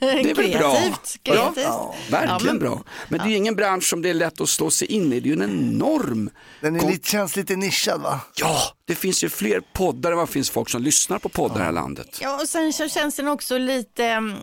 Det 0.00 0.30
är 0.30 0.34
väl 0.34 0.50
bra? 0.58 0.76
Kreativt. 1.22 1.64
Ja, 1.64 1.94
verkligen 2.10 2.38
Ja, 2.38 2.38
men- 2.44 2.58
bra. 2.58 2.82
Men 3.08 3.18
det 3.18 3.24
är 3.24 3.28
ju 3.30 3.36
ingen 3.36 3.54
bransch 3.54 3.84
som 3.84 4.02
det 4.02 4.10
är 4.10 4.14
lätt 4.14 4.40
att 4.40 4.48
slå 4.48 4.70
sig 4.70 4.88
in 4.92 5.12
i. 5.12 5.20
Det 5.20 5.28
är 5.30 5.36
ju 5.36 5.42
en 5.42 5.50
enorm... 5.50 6.30
Den 6.60 6.76
är 6.76 6.90
lite, 6.90 7.08
känns 7.08 7.36
lite 7.36 7.56
nischad 7.56 8.00
va? 8.02 8.20
Ja, 8.36 8.58
det 8.84 8.94
finns 8.94 9.24
ju 9.24 9.28
fler 9.28 9.62
poddar 9.72 10.10
än 10.10 10.16
vad 10.18 10.28
det 10.28 10.32
finns 10.32 10.50
folk 10.50 10.68
som 10.70 10.82
lyssnar 10.82 11.18
på 11.18 11.28
poddar 11.28 11.54
i 11.56 11.58
det 11.58 11.64
här 11.64 11.72
landet. 11.72 12.18
Ja, 12.22 12.40
och 12.40 12.48
sen 12.48 12.72
så 12.72 12.88
känns 12.88 13.16
den 13.16 13.28
också 13.28 13.58
lite, 13.58 14.04
mm, 14.06 14.34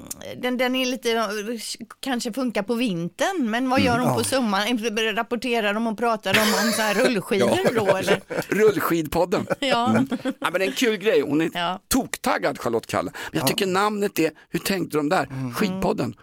den, 0.42 0.58
den 0.58 0.76
är 0.76 0.86
lite, 0.86 1.30
kanske 2.00 2.34
funkar 2.34 2.64
på 2.64 2.74
vintern, 2.76 3.50
men 3.50 3.70
vad 3.70 3.82
gör 3.82 3.96
Mm, 3.96 4.08
de 4.08 4.18
på 4.18 4.24
sommaren? 4.24 5.16
Rapporterar 5.16 5.74
de 5.74 5.88
och 5.88 5.98
pratar 5.98 6.34
de 6.34 6.40
om 6.40 6.72
så 6.76 6.82
här 6.82 6.94
rullskidor 6.94 7.76
då 7.76 7.86
eller? 7.98 8.22
Rullskidpodden. 8.50 9.48
Ja. 9.60 9.90
Mm. 9.90 10.08
ja, 10.24 10.32
men 10.40 10.54
det 10.54 10.64
är 10.66 10.68
en 10.68 10.74
kul 10.76 10.98
grej. 10.98 11.22
Hon 11.22 11.42
är 11.42 11.50
Ja. 11.54 11.80
toktaggad 11.88 12.60
Charlotte 12.60 12.88
Kalla. 12.88 13.12
Men 13.32 13.40
jag 13.40 13.48
tycker 13.48 13.66
namnet 13.90 14.20
är, 14.20 14.32
hur 14.50 14.60
tänkte 14.60 14.98
de 14.98 15.10
där? 15.10 15.26
Mm. 15.32 15.54
Skidpodden. 15.54 16.16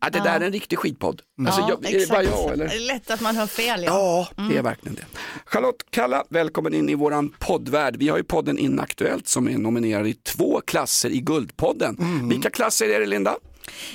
Ja, 0.00 0.10
det 0.10 0.18
där 0.18 0.40
är 0.40 0.44
en 0.46 0.52
riktig 0.52 0.78
skidpodd. 0.78 1.22
Alltså, 1.46 1.60
ja, 1.60 1.68
jag, 1.82 1.92
är 1.94 1.98
det 1.98 2.08
bara 2.08 2.22
jag 2.22 2.52
eller? 2.52 2.64
är 2.64 2.80
lätt 2.86 3.10
att 3.10 3.20
man 3.20 3.36
hör 3.36 3.46
fel. 3.46 3.82
Ja. 3.84 3.92
Ja, 3.92 4.28
det 4.36 4.42
Mm. 4.42 4.58
är 4.58 4.62
verkligen 4.62 4.94
det. 4.94 5.04
Charlotte 5.46 5.84
Kalla, 5.90 6.24
välkommen 6.28 6.74
in 6.74 6.88
i 6.88 6.94
våran 6.94 7.34
poddvärld. 7.38 7.96
Vi 7.96 8.08
har 8.08 8.16
ju 8.16 8.24
podden 8.24 8.58
Inaktuellt 8.58 9.28
som 9.28 9.48
är 9.48 9.58
nominerad 9.58 10.06
i 10.06 10.14
två 10.14 10.60
klasser 10.66 11.10
i 11.10 11.20
Guldpodden. 11.20 11.96
Mm. 11.98 12.28
Vilka 12.28 12.50
klasser 12.50 12.88
är 12.88 13.00
det 13.00 13.06
Linda? 13.06 13.30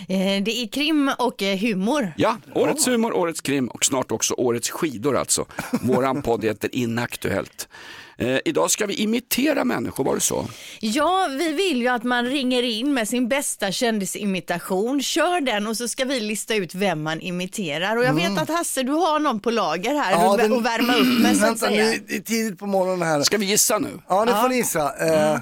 Eh, 0.09 0.43
Det 0.43 0.51
är 0.63 0.67
krim 0.67 1.11
och 1.19 1.43
eh, 1.43 1.57
humor. 1.57 2.13
Ja, 2.17 2.37
årets 2.55 2.87
humor, 2.87 3.13
årets 3.13 3.41
krim 3.41 3.67
och 3.67 3.85
snart 3.85 4.11
också 4.11 4.33
årets 4.33 4.69
skidor 4.69 5.17
alltså. 5.17 5.45
Våran 5.81 6.21
podd 6.21 6.43
heter 6.43 6.75
Inaktuellt. 6.75 7.67
Eh, 8.19 8.39
idag 8.45 8.71
ska 8.71 8.85
vi 8.85 8.93
imitera 8.93 9.63
människor, 9.65 10.03
var 10.03 10.15
det 10.15 10.21
så? 10.21 10.47
Ja, 10.79 11.27
vi 11.39 11.51
vill 11.53 11.81
ju 11.81 11.87
att 11.87 12.03
man 12.03 12.25
ringer 12.25 12.63
in 12.63 12.93
med 12.93 13.07
sin 13.09 13.27
bästa 13.27 13.71
kändisimitation. 13.71 15.01
Kör 15.01 15.41
den 15.41 15.67
och 15.67 15.77
så 15.77 15.87
ska 15.87 16.05
vi 16.05 16.19
lista 16.19 16.55
ut 16.55 16.75
vem 16.75 17.03
man 17.03 17.21
imiterar. 17.21 17.97
Och 17.97 18.03
jag 18.03 18.13
vet 18.13 18.37
att 18.37 18.49
Hasse, 18.49 18.83
du 18.83 18.91
har 18.91 19.19
någon 19.19 19.39
på 19.39 19.51
lager 19.51 19.95
här 19.95 20.11
Mm. 20.13 20.23
Ja, 20.25 20.31
och, 20.31 20.37
den- 20.37 20.51
och 20.53 20.65
värma 20.65 20.95
upp 20.95 21.21
med 21.21 21.37
så 21.37 21.43
att 21.43 21.49
Vänta, 21.51 21.67
säga. 21.67 21.83
nu, 21.85 22.03
det 22.07 22.15
är 22.15 22.19
tidigt 22.21 22.59
på 22.59 22.65
morgonen 22.65 23.07
här. 23.07 23.21
Ska 23.23 23.37
vi 23.37 23.45
gissa 23.45 23.79
nu? 23.79 23.99
Ja, 24.07 24.25
det 24.25 24.31
Ja. 24.31 24.41
får 24.41 24.49
ni 24.49 24.55
gissa. 24.55 25.07
Eh, 25.07 25.39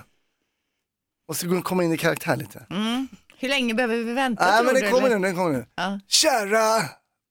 och 1.28 1.36
så 1.36 1.62
komma 1.62 1.84
in 1.84 1.94
i 1.94 1.98
karaktär 1.98 2.36
lite. 2.36 2.66
Mm. 2.70 3.08
Hur 3.40 3.50
länge 3.50 3.74
behöver 3.74 3.96
vi 3.98 4.14
vänta? 4.14 4.46
Nej, 4.46 4.56
tror 4.58 4.66
men 4.66 4.76
du, 4.76 4.82
den 4.82 4.92
kommer 4.92 5.08
eller? 5.08 5.20
nu, 5.20 5.28
den 5.28 5.36
kommer 5.36 5.52
nu. 5.52 5.66
Ja. 5.76 6.00
Kära 6.08 6.82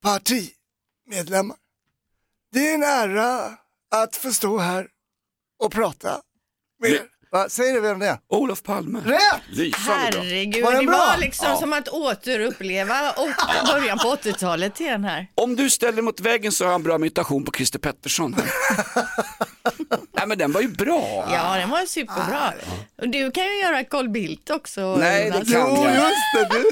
partimedlemmar. 0.03 1.57
Det 2.53 2.69
är 2.69 2.73
en 2.75 2.83
ära 2.83 3.49
att 3.95 4.15
få 4.15 4.31
stå 4.33 4.57
här 4.57 4.87
och 5.65 5.71
prata 5.71 6.21
med 6.81 6.91
er. 6.91 7.01
Va, 7.31 7.49
säger 7.49 7.73
du 7.73 7.81
vem 7.81 7.99
det 7.99 8.07
är? 8.07 8.17
Olof 8.29 8.63
Palme. 8.63 8.99
Rätt! 9.05 9.19
Lysande 9.49 10.11
bra. 10.11 10.21
Herregud, 10.21 10.63
Var 10.65 10.71
den 10.71 10.81
det 10.85 10.87
bra? 10.87 10.97
var 10.97 11.17
liksom 11.17 11.57
som 11.57 11.73
att 11.73 11.87
återuppleva 11.89 13.11
och 13.11 13.29
början 13.67 13.97
på 13.97 14.15
80-talet 14.15 14.79
igen 14.81 15.03
här. 15.03 15.27
Om 15.35 15.55
du 15.55 15.69
ställer 15.69 16.01
mot 16.01 16.19
väggen 16.19 16.51
så 16.51 16.63
har 16.63 16.71
jag 16.71 16.75
en 16.79 16.83
bra 16.83 16.95
imitation 16.95 17.43
på 17.45 17.51
Christer 17.51 17.79
Pettersson. 17.79 18.35
Nej 20.13 20.27
men 20.27 20.37
den 20.37 20.51
var 20.51 20.61
ju 20.61 20.67
bra. 20.67 21.27
Ja, 21.31 21.55
den 21.57 21.69
var 21.69 21.85
superbra. 21.85 22.53
Och 23.01 23.09
du 23.09 23.31
kan 23.31 23.43
ju 23.43 23.61
göra 23.61 23.83
Carl 23.83 24.09
Bildt 24.09 24.49
också. 24.49 24.95
Nej, 24.95 25.31
det 25.31 25.35
Jonas. 25.37 25.51
kan 25.51 25.75
Jo, 25.75 25.83
jag. 25.85 25.95
just 25.95 26.33
det. 26.33 26.47
Du. 26.57 26.63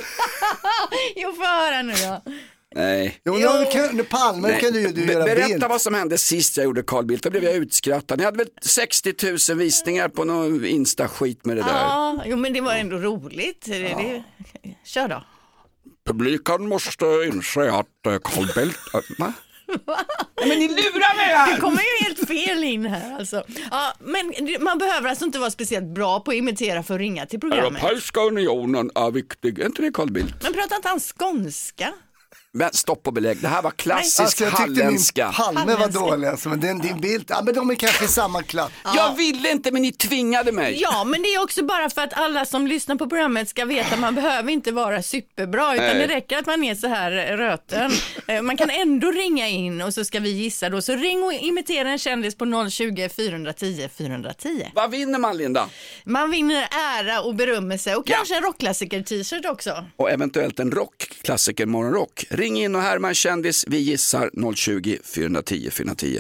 Jo, 1.16 1.34
få 1.34 1.44
höra 1.46 1.82
nu 1.82 1.94
då. 1.94 2.32
Nej. 2.76 3.20
Jo, 3.26 3.34
nu 3.34 3.66
kan, 3.72 3.96
nu 3.96 4.04
Palme 4.04 4.48
Nej. 4.48 4.62
kan 4.62 4.72
du 4.74 4.82
ju 4.82 4.88
du 4.88 5.06
Be- 5.06 5.14
göra 5.14 5.24
Berätta 5.24 5.48
bild. 5.48 5.64
vad 5.70 5.82
som 5.82 5.94
hände 5.94 6.18
sist 6.18 6.58
jag 6.58 6.64
gjorde 6.64 6.84
Carl 6.84 7.06
Bildt, 7.06 7.24
då 7.24 7.30
blev 7.30 7.44
jag 7.44 7.54
utskrattad. 7.56 8.18
Ni 8.18 8.24
hade 8.26 8.38
väl 8.38 8.48
60 8.62 9.14
000 9.52 9.58
visningar 9.58 10.08
på 10.10 10.24
någon 10.24 10.66
Insta-skit 10.66 11.46
med 11.46 11.58
det 11.58 11.62
där. 11.64 11.70
Ja, 11.70 12.24
jo, 12.26 12.38
men 12.38 12.54
det 12.54 12.62
var 12.62 12.74
ändå 12.74 12.98
roligt. 12.98 13.66
Det, 13.66 13.80
det... 13.80 14.24
Kör 14.86 15.08
då. 15.08 15.24
Publiken 16.06 16.68
måste 16.70 17.06
inse 17.34 17.72
att 17.72 18.06
eh, 18.08 18.18
Carl 18.24 18.48
Bildt... 18.56 18.78
äh, 18.94 19.00
Va? 19.18 19.34
Nej, 20.40 20.48
men 20.48 20.60
ni 20.60 20.68
lurar 20.68 21.16
mig 21.18 21.28
Du 21.28 21.34
här! 21.36 21.58
kommer 21.60 21.78
ju 21.82 22.06
helt 22.06 22.28
fel 22.28 22.64
in 22.64 22.86
här 22.86 23.16
alltså. 23.20 23.44
Ja, 23.72 23.94
men 24.00 24.34
man 24.60 24.78
behöver 24.78 25.10
alltså 25.10 25.26
inte 25.26 25.40
vara 25.40 25.52
speciellt 25.52 25.86
bra 25.86 26.20
på 26.20 26.32
att 26.32 26.38
imitera 26.38 26.84
för 26.84 26.94
att 26.94 27.00
ringa 27.00 27.26
till 27.26 27.40
programmet. 27.40 27.84
Europeiska 27.84 28.20
unionen 28.22 28.92
är 28.96 29.12
viktig, 29.12 29.60
är 29.60 29.66
inte 29.66 29.82
det 29.82 29.92
Carl 29.92 30.12
Bildt? 30.12 30.44
Men 30.44 30.54
pratar 30.54 30.76
inte 30.76 30.88
han 30.90 31.00
skånska? 31.00 31.94
Men 32.56 32.74
stopp 32.74 33.08
och 33.08 33.14
belägg, 33.14 33.38
det 33.42 33.48
här 33.48 33.62
var 33.62 33.72
klassisk 33.72 34.20
Alltså, 34.20 34.44
jag 34.44 34.52
tyckte 34.58 34.70
min 34.72 34.82
halländska. 34.82 35.32
Palme 35.32 35.60
var 35.66 35.72
Halländska. 35.74 36.00
dålig 36.04 36.28
alltså, 36.28 36.50
men 36.50 36.60
den, 36.60 36.80
din 36.80 37.02
bild, 37.02 37.26
ja 37.28 37.42
men 37.46 37.54
de 37.56 37.70
är 37.70 37.76
kanske 37.76 38.06
i 38.06 38.08
samma 38.08 38.44
klass. 38.44 38.72
Jag 38.96 39.16
ville 39.16 39.52
inte 39.52 39.72
men 39.72 39.82
ni 39.82 39.92
tvingade 39.92 40.52
mig. 40.52 40.82
Ja, 40.82 41.04
men 41.04 41.22
det 41.22 41.28
är 41.28 41.44
också 41.44 41.64
bara 41.66 41.90
för 41.90 42.02
att 42.02 42.14
alla 42.14 42.46
som 42.46 42.68
lyssnar 42.68 42.96
på 42.96 43.10
programmet 43.10 43.50
ska 43.50 43.66
veta 43.66 43.94
att 43.94 44.00
man 44.00 44.16
behöver 44.16 44.52
inte 44.52 44.72
vara 44.72 45.04
superbra, 45.04 45.74
utan 45.76 45.86
Nej. 45.86 46.08
det 46.08 46.16
räcker 46.16 46.38
att 46.38 46.46
man 46.46 46.64
är 46.64 46.76
så 46.76 46.88
här 46.88 47.12
röten. 47.38 47.92
Eh, 48.28 48.42
Man 48.42 48.58
kan 48.58 48.70
ändå 48.70 49.12
ringa 49.12 49.48
in 49.48 49.82
och 49.82 49.94
så 49.94 50.06
ska 50.06 50.20
vi 50.20 50.30
gissa 50.30 50.70
då. 50.70 50.82
Så 50.82 50.96
ring 50.96 51.24
och 51.24 51.34
imitera 51.34 51.90
en 51.90 51.98
kändis 52.00 52.36
på 52.36 52.70
020 52.70 53.10
410 53.10 53.90
410. 53.98 54.68
Vad 54.76 54.92
vinner 54.92 55.20
man 55.20 55.38
Linda? 55.38 55.70
Man 56.06 56.32
vinner 56.32 56.68
ära 56.72 57.22
och 57.22 57.36
berömmelse 57.36 57.96
och 57.96 58.04
Ja. 58.10 58.16
kanske 58.16 58.36
en 58.38 58.44
rockklassiker-t-shirt 58.44 59.46
också. 59.46 59.86
Och 59.96 60.12
eventuellt 60.12 60.60
en 60.60 60.72
rockklassiker 60.72 61.66
morgonrock. 61.66 62.26
Ring 62.44 62.60
in 62.64 62.76
och 62.76 62.82
härma 62.82 63.08
en 63.08 63.16
kändis. 63.16 63.64
Vi 63.68 63.78
gissar 63.78 64.54
020 64.56 64.98
410 65.16 65.70
410. 65.72 66.20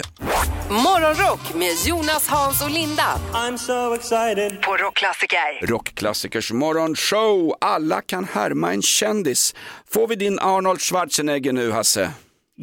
Morgonrock 0.69 1.53
med 1.55 1.71
Jonas, 1.85 2.27
Hans 2.27 2.61
och 2.63 2.69
Linda 2.71 3.19
I'm 3.33 3.57
so 3.57 3.93
excited. 3.95 4.61
på 4.61 4.77
Rockklassiker. 4.77 5.67
Rockklassikers 5.67 6.51
morgonshow. 6.51 7.55
Alla 7.61 8.01
kan 8.01 8.25
härma 8.25 8.73
en 8.73 8.81
kändis. 8.81 9.55
Får 9.93 10.07
vi 10.07 10.15
din 10.15 10.39
Arnold 10.39 10.81
Schwarzenegger 10.81 11.53
nu 11.53 11.71
Hasse? 11.71 12.11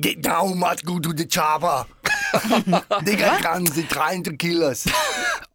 Get 0.05 0.23
down 0.23 0.59
must 0.59 0.83
go 0.83 0.99
to 1.01 1.13
the 1.13 1.29
chopper. 1.29 1.85
They 3.05 3.15
got 3.15 3.43
guns, 3.55 3.71
they're 3.71 4.09
trying 4.09 4.25
to 4.25 4.31
kill 4.39 4.63
us. 4.63 4.85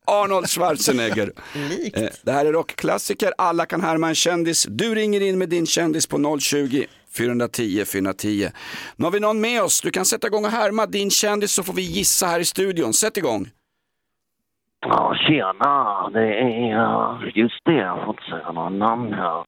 Arnold 0.07 0.49
Schwarzenegger. 0.49 1.31
Likt. 1.69 1.97
Eh, 1.97 2.03
Det 2.23 2.31
här 2.31 2.45
är 2.45 2.53
rockklassiker. 2.53 3.33
Alla 3.37 3.65
kan 3.65 3.81
härma 3.81 4.07
en 4.09 4.15
kändis. 4.15 4.65
Du 4.69 4.95
ringer 4.95 5.21
in 5.21 5.37
med 5.37 5.49
din 5.49 5.65
kändis 5.65 6.07
på 6.07 6.39
020 6.39 6.85
410 7.17 7.85
410. 7.85 8.49
Nu 8.95 9.05
har 9.05 9.11
vi 9.11 9.19
någon 9.19 9.41
med 9.41 9.61
oss. 9.63 9.81
Du 9.81 9.91
kan 9.91 10.05
sätta 10.05 10.27
igång 10.27 10.45
och 10.45 10.51
härma 10.51 10.85
din 10.85 11.09
kändis 11.11 11.51
så 11.53 11.63
får 11.63 11.73
vi 11.73 11.81
gissa 11.81 12.25
här 12.25 12.39
i 12.39 12.45
studion. 12.45 12.93
Sätt 12.93 13.17
igång. 13.17 13.47
Ja, 14.87 15.15
tjena. 15.27 16.09
Det 16.09 16.39
är 16.39 17.31
just 17.35 17.61
det. 17.65 17.73
Jag 17.73 18.05
får 18.05 18.09
inte 18.13 18.23
säga 18.23 18.51
några 18.51 18.69
namn 18.69 19.13
här. 19.13 19.43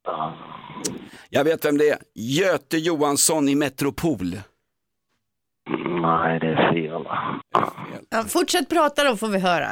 Jag 1.29 1.43
vet 1.43 1.65
vem 1.65 1.77
det 1.77 1.89
är. 1.89 1.97
Göte 2.15 2.77
Johansson 2.77 3.49
i 3.49 3.55
Metropol. 3.55 4.39
Nej, 6.01 6.39
det 6.39 6.47
är 6.47 6.71
fel. 6.73 7.03
Ja, 8.09 8.23
fortsätt 8.27 8.69
prata 8.69 9.03
då 9.03 9.15
får 9.17 9.27
vi 9.27 9.39
höra. 9.39 9.67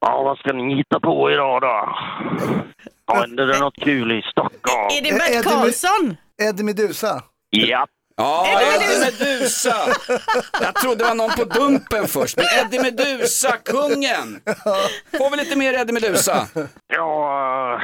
Ja, 0.00 0.22
vad 0.22 0.38
ska 0.38 0.52
ni 0.52 0.74
hitta 0.76 1.00
på 1.00 1.30
idag 1.30 1.60
då? 1.62 1.96
Händer 3.14 3.46
det 3.46 3.58
något 3.60 3.76
kul 3.76 4.12
i 4.12 4.22
Stockholm? 4.22 4.86
Är 4.98 5.02
det 5.02 5.08
Är 5.08 5.12
det 5.12 5.18
Bert 5.18 5.44
med- 5.44 5.54
Karlsson? 5.54 6.16
Eddie 6.42 6.62
Medusa. 6.64 7.22
Ja. 7.50 7.86
Ja, 8.18 8.46
Eddie 8.48 8.98
Medusa! 9.04 9.74
Jag 10.62 10.74
trodde 10.74 10.96
det 10.96 11.04
var 11.04 11.14
någon 11.14 11.30
på 11.30 11.44
Dumpen 11.44 12.08
först, 12.08 12.36
men 12.36 12.46
Eddie 12.60 12.82
Medusa, 12.82 13.56
kungen! 13.64 14.40
Får 15.18 15.30
vi 15.30 15.36
lite 15.36 15.56
mer 15.58 15.74
Eddie 15.74 15.92
Medusa? 15.92 16.46
Ja, 16.88 17.72
eh, 17.74 17.80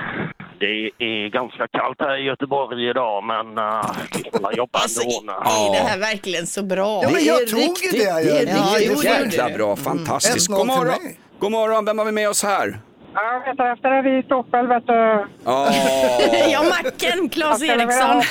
det 0.61 1.05
är 1.05 1.29
ganska 1.31 1.69
kallt 1.69 1.97
här 2.01 2.17
i 2.23 2.25
Göteborg 2.27 2.91
idag, 2.91 3.25
men 3.25 3.59
uh, 3.59 3.91
vi 4.25 4.31
får 4.41 4.55
jobba 4.57 4.79
Alltså, 4.79 5.03
ändå. 5.03 5.33
är 5.33 5.73
det 5.73 5.89
här 5.89 5.99
verkligen 5.99 6.47
så 6.47 6.63
bra? 6.63 7.03
Ja, 7.03 7.09
men 7.09 7.15
Det 7.15 7.21
jag 7.21 7.43
är 7.43 7.47
tog 7.47 7.61
ju 7.61 7.91
det, 7.91 7.99
jag 7.99 8.25
det 8.25 8.31
är. 8.39 8.47
Ja, 8.57 8.79
riktigt 8.79 9.05
jäkla 9.05 9.51
bra, 9.51 9.77
fantastiskt. 9.77 10.51
1-0 10.51 10.57
God 10.57 10.67
morgon. 10.67 10.99
God 11.39 11.51
morgon, 11.53 11.85
vem 11.85 11.99
har 11.99 12.05
vi 12.05 12.13
med 12.13 12.29
oss 12.29 12.43
här? 12.43 12.79
Ja, 13.15 13.43
vet 13.47 13.57
du, 13.59 13.73
efter 13.73 13.91
är 13.91 14.03
vi 14.03 14.19
i 14.19 14.23
Stockholm, 14.23 14.69
vet 14.69 14.87
du. 14.87 15.27
Ja, 15.45 15.69
Ja, 16.53 16.63
Macken, 16.63 17.29
Claes 17.29 17.63
Eriksson. 17.63 18.23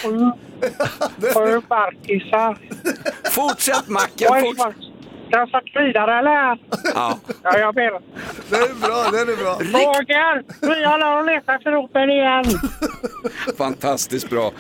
Sju 1.34 1.62
barkisar. 1.68 2.58
Fortsätt 3.32 3.88
Macken. 3.88 4.28
Oj, 4.32 4.54
vad- 4.58 4.74
Ska 5.28 5.40
jag 5.40 5.50
sagt 5.50 5.76
vidare 5.76 6.20
eller? 6.20 6.58
Ja. 6.96 7.18
Ja, 7.44 7.58
jag 7.60 7.76
ber. 7.76 7.92
Den 8.50 8.62
är 8.62 8.82
bra, 8.88 9.04
den 9.12 9.30
är 9.30 9.44
bra. 9.44 9.54
Roger, 9.80 10.44
vi 10.62 10.86
håller 10.86 11.18
och 11.20 11.26
letar 11.26 11.56
efter 11.56 11.72
ropen 11.72 12.10
igen. 12.10 12.46
Fantastiskt 13.58 14.30
bra. 14.30 14.52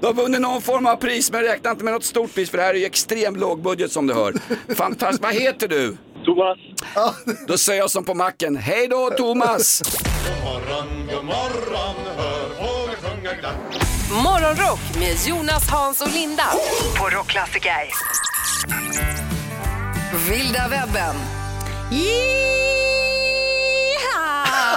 Du 0.00 0.06
har 0.06 0.14
vunnit 0.14 0.40
någon 0.40 0.62
form 0.62 0.86
av 0.86 0.96
pris 0.96 1.32
men 1.32 1.40
räkna 1.42 1.70
inte 1.70 1.84
med 1.84 1.92
något 1.94 2.04
stort 2.04 2.34
pris 2.34 2.50
för 2.50 2.58
det 2.58 2.64
här 2.64 2.74
är 2.74 2.78
ju 2.78 2.84
extrem 2.84 3.36
lågbudget 3.36 3.92
som 3.92 4.06
du 4.06 4.14
hör. 4.14 4.32
Fantastiskt. 4.74 5.22
Vad 5.22 5.34
heter 5.34 5.68
du? 5.68 5.96
Thomas. 6.24 6.58
Då 7.48 7.58
säger 7.58 7.80
jag 7.80 7.90
som 7.90 8.04
på 8.04 8.14
macken. 8.14 8.56
Hej 8.56 8.88
då 8.88 9.10
Thomas! 9.10 9.82
morgon, 10.44 11.08
god 11.14 11.24
morgon, 11.24 11.96
hör 12.16 12.48
fåglar 12.48 13.10
sjunga 13.10 13.34
glatt. 13.34 13.54
Morgonrock 14.24 14.80
med 14.98 15.16
Jonas, 15.28 15.68
Hans 15.70 16.00
och 16.00 16.12
Linda 16.14 16.44
på 16.98 17.08
Rockklassiker. 17.10 17.88
Vilda 20.28 20.68
webben. 20.68 21.16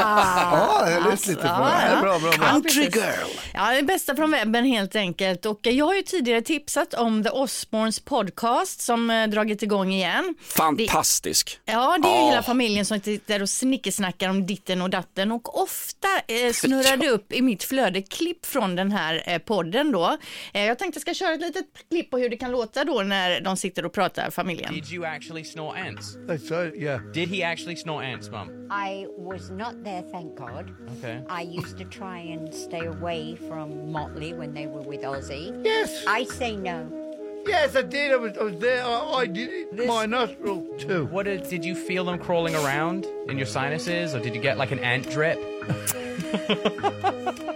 Ja, 0.07 0.89
jag 0.89 1.11
lyssnade 1.11 1.35
lite 1.35 1.47
på 1.47 1.63
det. 1.63 1.69
Det 1.69 1.97
är 1.97 2.01
bra, 2.01 2.19
bra, 2.19 2.31
bra. 2.37 2.47
Country 2.47 2.83
girl. 2.83 3.29
Ja, 3.53 3.71
det 3.71 3.83
bästa 3.83 4.15
från 4.15 4.31
webben 4.31 4.65
helt 4.65 4.95
enkelt. 4.95 5.45
Och 5.45 5.59
jag 5.67 5.85
har 5.85 5.93
ju 5.95 6.01
tidigare 6.01 6.41
tipsat 6.41 6.93
om 6.93 7.23
The 7.23 7.29
Osbournes 7.29 7.99
podcast 7.99 8.81
som 8.81 9.09
eh, 9.09 9.27
dragit 9.27 9.63
igång 9.63 9.91
igen. 9.93 10.35
Fantastisk. 10.41 11.59
Ja, 11.65 11.97
det 12.01 12.07
är 12.07 12.13
Ja. 12.21 12.29
hela 12.29 12.43
familjen 12.43 12.85
som 12.85 12.99
sitter 12.99 13.41
och 13.41 13.49
snickesnackar 13.49 14.29
om 14.29 14.45
ditten 14.45 14.81
och 14.81 14.89
datten 14.89 15.31
och 15.31 15.61
ofta 15.63 16.07
eh, 16.27 16.51
snurrar 16.53 16.97
det 16.97 17.09
upp 17.09 17.31
i 17.33 17.41
mitt 17.41 17.63
flöde 17.63 18.01
klipp 18.01 18.45
från 18.45 18.75
den 18.75 18.91
här 18.91 19.23
eh, 19.27 19.37
podden 19.37 19.91
då. 19.91 20.17
Eh, 20.53 20.65
jag 20.65 20.79
tänkte 20.79 20.97
jag 20.97 21.01
ska 21.01 21.13
köra 21.25 21.33
ett 21.33 21.41
litet 21.41 21.65
klipp 21.89 22.11
på 22.11 22.17
hur 22.17 22.29
det 22.29 22.37
kan 22.37 22.51
låta 22.51 22.83
då 22.83 23.01
när 23.01 23.41
de 23.41 23.57
sitter 23.57 23.85
och 23.85 23.93
pratar, 23.93 24.29
familjen. 24.29 24.73
Did 24.73 24.91
you 24.93 25.05
actually 25.05 25.43
snort 25.43 25.75
ants? 25.77 26.15
That's 26.17 26.49
right, 26.63 26.75
yeah. 26.81 27.01
Did 27.13 27.29
he 27.29 27.43
actually 27.43 27.75
snort 27.75 28.03
ants, 28.03 28.29
Mum? 28.29 28.47
I 28.71 29.05
was 29.17 29.49
not 29.49 29.83
there, 29.85 29.92
thank 30.01 30.35
God. 30.35 30.71
Okay. 30.97 31.21
I 31.29 31.41
used 31.41 31.77
to 31.77 31.85
try 31.85 32.19
and 32.19 32.53
stay 32.53 32.85
away 32.85 33.35
from 33.35 33.91
Motley 33.91 34.33
when 34.33 34.53
they 34.53 34.67
were 34.67 34.81
with 34.81 35.01
Ozzy. 35.01 35.63
Yes. 35.63 36.03
I 36.07 36.23
say 36.23 36.55
no. 36.55 36.99
Yes, 37.45 37.75
I 37.75 37.81
did. 37.81 38.11
I 38.13 38.15
was, 38.15 38.37
I 38.37 38.43
was 38.43 38.57
there. 38.57 38.83
I, 38.83 38.99
I 39.13 39.25
did 39.27 39.49
it. 39.49 39.87
My 39.87 40.05
nostril 40.05 40.65
too. 40.77 41.05
What 41.07 41.23
did, 41.23 41.47
did 41.47 41.65
you 41.65 41.75
feel 41.75 42.05
them 42.05 42.17
crawling 42.17 42.55
around 42.55 43.05
in 43.27 43.37
your 43.37 43.47
sinuses, 43.47 44.15
or 44.15 44.19
did 44.19 44.33
you 44.33 44.41
get 44.41 44.57
like 44.57 44.71
an 44.71 44.79
ant 44.79 45.09
drip? 45.09 45.39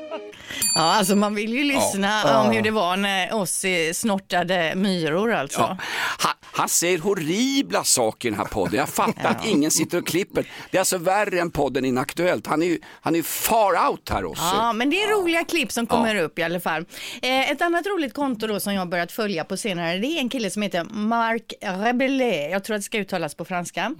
Ja, 0.77 0.83
alltså 0.95 1.15
man 1.15 1.35
vill 1.35 1.53
ju 1.53 1.63
lyssna 1.63 2.21
Ja. 2.25 2.41
om 2.41 2.51
hur 2.51 2.61
det 2.61 2.71
var 2.71 2.97
när 2.97 3.33
Ozzy 3.33 3.93
snortade 3.93 4.73
myror 4.75 5.33
alltså. 5.33 5.59
Ja. 5.59 5.77
Han, 6.19 6.31
han 6.41 6.69
säger 6.69 6.99
horribla 6.99 7.83
saker 7.83 8.27
i 8.27 8.31
den 8.31 8.39
här 8.39 8.45
podden. 8.47 8.79
Jag 8.79 8.89
fattar 8.89 9.29
att 9.29 9.45
ingen 9.45 9.71
sitter 9.71 9.97
och 9.97 10.07
klipper. 10.07 10.45
Det 10.71 10.77
är 10.77 10.81
alltså 10.81 10.97
värre 10.97 11.39
än 11.39 11.51
podden 11.51 11.85
Inaktuellt. 11.85 12.47
Han 12.47 12.61
är 12.63 12.67
ju 12.67 12.79
han 13.01 13.15
är 13.15 13.21
far 13.23 13.89
out 13.89 14.09
här 14.09 14.25
Ozzy. 14.25 14.41
Ja, 14.43 14.73
men 14.73 14.89
det 14.89 15.03
är 15.03 15.07
roliga 15.21 15.43
klipp 15.43 15.71
som 15.71 15.87
kommer 15.87 16.15
upp 16.15 16.39
i 16.39 16.43
alla 16.43 16.59
fall. 16.59 16.85
Eh, 17.21 17.51
ett 17.51 17.61
annat 17.61 17.85
roligt 17.87 18.13
konto 18.13 18.47
då 18.47 18.59
som 18.59 18.73
jag 18.73 18.89
börjat 18.89 19.11
följa 19.11 19.43
på 19.43 19.57
senare, 19.57 19.97
det 19.97 20.07
är 20.07 20.19
en 20.19 20.29
kille 20.29 20.49
som 20.49 20.61
heter 20.61 20.83
Mark 20.83 21.53
Rebellet. 21.61 22.51
Jag 22.51 22.63
tror 22.63 22.75
att 22.75 22.79
det 22.81 22.85
ska 22.85 22.97
uttalas 22.97 23.35
på 23.35 23.45
franska. 23.45 23.91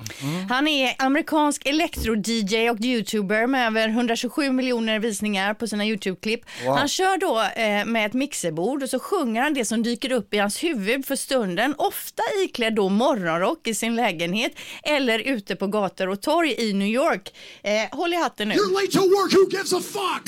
Han 0.49 0.67
är 0.67 0.95
amerikansk 0.99 1.65
elektro-DJ 1.65 2.69
och 2.69 2.77
youtuber 2.81 3.47
med 3.47 3.67
över 3.67 3.87
127 3.89 4.51
miljoner 4.51 4.99
visningar 4.99 5.53
på 5.53 5.67
sina 5.67 5.85
YouTube-klipp. 5.85 6.41
Wow. 6.67 6.77
Han 6.77 6.87
kör 6.87 7.17
då 7.17 7.41
eh, 7.61 7.85
med 7.85 8.05
ett 8.05 8.13
mixerbord 8.13 8.83
och 8.83 8.89
så 8.89 8.99
sjunger 8.99 9.41
han 9.41 9.53
det 9.53 9.65
som 9.65 9.83
dyker 9.83 10.11
upp 10.11 10.33
i 10.33 10.37
hans 10.37 10.63
huvud 10.63 11.05
för 11.05 11.15
stunden. 11.15 11.75
Ofta 11.77 12.23
iklädd 12.43 12.75
då 12.75 12.89
morgonrock 12.89 13.67
i 13.67 13.73
sin 13.75 13.95
lägenhet 13.95 14.51
eller 14.83 15.19
ute 15.19 15.55
på 15.55 15.67
gator 15.67 16.09
och 16.09 16.21
torg 16.21 16.55
i 16.57 16.73
New 16.73 16.87
York. 16.87 17.33
Eh, 17.63 17.71
håll 17.91 18.13
i 18.13 18.15
hatten 18.15 18.47
nu. 18.49 18.55
You're 18.55 18.73
late 18.73 18.91
to 18.91 18.99
work, 18.99 19.33
who 19.33 19.49
gives 19.57 19.73
a 19.73 19.79
fuck? 19.79 20.23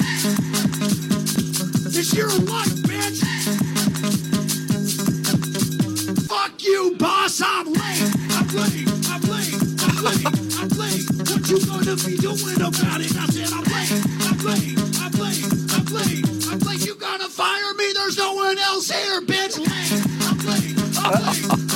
It's 1.99 2.13
your 2.17 2.30
life, 2.30 2.75
bitch! 2.88 3.19
Fuck 6.28 6.63
you, 6.63 6.95
boss, 6.99 7.41
I'm 7.41 7.73
late! 7.73 8.13
I'm 8.38 8.47
late, 8.56 8.88
I'm 9.10 9.21
late, 9.32 9.54
I'm 9.84 10.04
late, 10.04 10.25
I'm 10.60 10.69
late! 10.78 11.06
What 11.30 11.49
you 11.49 11.60
gonna 11.65 11.95
be 12.06 12.15
doing 12.17 12.62
about 12.62 13.02
it? 13.02 13.12
I 13.17 13.25
said 13.34 13.49
I'm 13.52 13.63
late, 13.73 13.91
I'm 14.30 14.38
late, 14.45 14.99
Late, 15.91 16.23
I'm 16.52 16.60
You 16.82 16.93
gonna 16.95 17.28
fire 17.30 17.73
me? 17.73 17.91
There's 17.95 18.17
no 18.17 18.34
one 18.34 18.60
else 18.60 18.91
here, 18.91 19.21
bitch! 19.21 20.18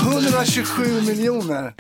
127 0.02 1.02
miljoner. 1.02 1.74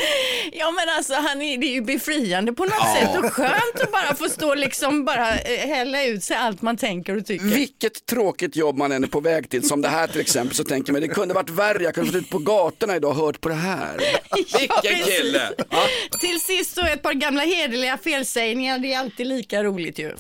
Ja 0.52 0.72
men 0.72 0.96
alltså 0.98 1.14
han 1.14 1.42
är, 1.42 1.58
det 1.58 1.66
är 1.66 1.74
ju 1.74 1.82
befriande 1.82 2.54
på 2.54 2.64
något 2.64 2.74
Ja. 2.80 2.96
sätt 3.00 3.24
och 3.24 3.34
skönt 3.34 3.80
att 3.84 3.92
bara 3.92 4.16
få 4.16 4.30
stå 4.30 4.56
liksom 4.56 5.06
bara 5.06 5.38
eh, 5.40 5.68
hälla 5.68 6.04
ut 6.04 6.24
sig 6.24 6.38
allt 6.38 6.62
man 6.62 6.78
tänker 6.78 7.18
och 7.18 7.26
tycker. 7.26 7.46
Vilket 7.46 8.06
tråkigt 8.06 8.56
jobb 8.56 8.78
man 8.78 8.92
än 8.92 9.04
är 9.04 9.08
på 9.08 9.20
väg 9.20 9.50
till, 9.50 9.68
som 9.68 9.82
det 9.82 9.88
här 9.88 10.08
till 10.08 10.22
exempel, 10.22 10.56
så 10.56 10.64
tänker 10.64 10.92
man 10.94 11.02
det 11.02 11.08
kunde 11.08 11.34
varit 11.34 11.50
värre, 11.50 11.84
jag 11.84 11.96
kunde 11.96 12.12
varit 12.12 12.22
ute 12.22 12.32
på 12.32 12.38
gatorna 12.38 12.96
idag 12.96 13.10
och 13.12 13.18
hört 13.18 13.42
på 13.42 13.50
det 13.50 13.56
här. 13.56 13.98
Vilken 14.60 14.70
precis. 14.82 15.18
kille! 15.18 15.42
Ja. 15.70 15.84
Till 16.20 16.40
sist 16.40 16.76
så 16.76 16.82
ett 16.82 17.02
par 17.02 17.14
gamla 17.14 17.42
hederliga 17.44 17.98
felsägningar, 18.04 18.80
det 18.80 18.94
är 18.94 19.00
alltid 19.00 19.28
lika 19.28 19.64
roligt 19.64 20.00
ju. 20.00 20.16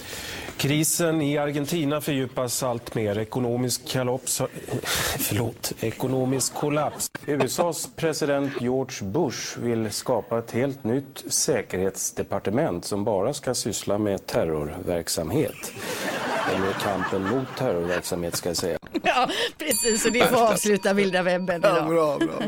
Krisen 0.57 1.21
i 1.21 1.37
Argentina 1.37 2.01
fördjupas 2.01 2.63
allt 2.63 2.95
mer. 2.95 3.19
Ekonomisk, 3.19 3.87
kalops, 3.89 4.41
förlåt, 5.19 5.73
ekonomisk 5.81 6.53
kollaps. 6.53 7.11
USAs 7.25 7.89
president 7.95 8.61
George 8.61 9.07
Bush 9.11 9.59
vill 9.59 9.91
skapa 9.91 10.39
ett 10.39 10.51
helt 10.51 10.83
nytt 10.83 11.23
säkerhetsdepartement 11.27 12.85
som 12.85 13.03
bara 13.03 13.33
ska 13.33 13.53
syssla 13.53 13.97
med 13.97 14.25
terrorverksamhet. 14.27 15.71
Eller 16.55 16.73
kampen 16.73 17.23
mot 17.23 17.47
terrorverksamhet 17.57 18.35
ska 18.35 18.49
jag 18.49 18.57
säga. 18.57 18.77
Ja 19.03 19.29
precis 19.57 20.05
och 20.05 20.11
det 20.11 20.27
får 20.27 20.51
avsluta 20.51 20.93
vilda 20.93 21.23
webben 21.23 21.55
idag. 21.55 21.87
bra, 21.87 22.17
bra. 22.17 22.41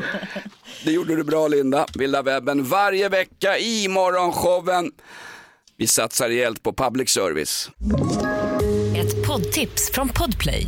Det 0.85 0.91
gjorde 0.91 1.15
du 1.15 1.23
bra 1.23 1.47
Linda, 1.47 1.85
Vilda 1.95 2.21
webben 2.21 2.63
varje 2.63 3.09
vecka 3.09 3.57
i 3.57 3.87
morgonshowen. 3.87 4.91
Vi 5.77 5.87
satsar 5.87 6.27
rejält 6.29 6.63
på 6.63 6.73
public 6.73 7.09
service. 7.09 7.71
Ett 8.97 9.27
poddtips 9.27 9.91
från 9.91 10.09
Podplay. 10.09 10.67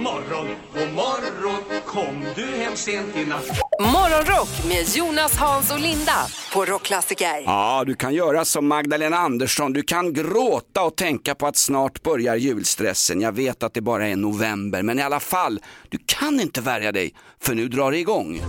Morgon, 0.00 0.48
god 0.74 0.92
morgon, 0.94 1.80
kom 1.86 2.24
du 2.36 2.46
hem 2.46 2.76
sent 2.76 3.16
i 3.16 3.24
natt? 3.24 3.44
Morgonrock 3.80 4.48
med 4.68 4.88
Jonas, 4.96 5.36
Hans 5.36 5.72
och 5.72 5.80
Linda 5.80 6.26
på 6.54 6.64
Rockklassiker. 6.64 7.42
Ja, 7.44 7.84
du 7.86 7.94
kan 7.94 8.14
göra 8.14 8.44
som 8.44 8.68
Magdalena 8.68 9.16
Andersson. 9.16 9.72
Du 9.72 9.82
kan 9.82 10.12
gråta 10.12 10.82
och 10.82 10.96
tänka 10.96 11.34
på 11.34 11.46
att 11.46 11.56
snart 11.56 12.02
börjar 12.02 12.36
julstressen. 12.36 13.20
Jag 13.20 13.32
vet 13.32 13.62
att 13.62 13.74
det 13.74 13.80
bara 13.80 14.08
är 14.08 14.16
november, 14.16 14.82
men 14.82 14.98
i 14.98 15.02
alla 15.02 15.20
fall, 15.20 15.60
du 15.88 15.98
kan 16.06 16.40
inte 16.40 16.60
värja 16.60 16.92
dig, 16.92 17.14
för 17.42 17.54
nu 17.54 17.68
drar 17.68 17.92
det 17.92 17.98
igång. 17.98 18.40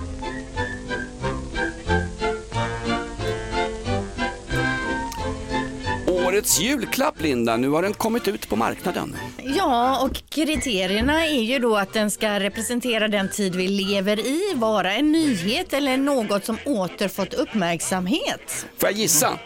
Årets 6.28 6.60
julklapp, 6.60 7.22
Linda, 7.22 7.58
nu 7.58 7.70
har 7.70 7.82
den 7.82 7.94
kommit 7.94 8.28
ut 8.28 8.50
på 8.50 8.56
marknaden. 8.56 9.16
Ja, 9.44 10.02
och 10.06 10.30
kriterierna 10.30 11.26
är 11.26 11.42
ju 11.42 11.60
då 11.60 11.78
att 11.78 11.94
den 11.94 12.12
ska 12.12 12.40
representera 12.40 13.08
den 13.08 13.30
tid 13.30 13.56
vi 13.56 13.68
lever 13.68 14.20
i, 14.20 14.42
vara 14.56 14.94
en 14.94 15.12
nyhet 15.12 15.74
eller 15.74 15.98
något 15.98 16.46
som 16.46 16.58
åter 16.66 17.08
fått 17.08 17.34
uppmärksamhet. 17.34 18.66
Får 18.78 18.90
jag 18.90 18.98
gissa? 18.98 19.40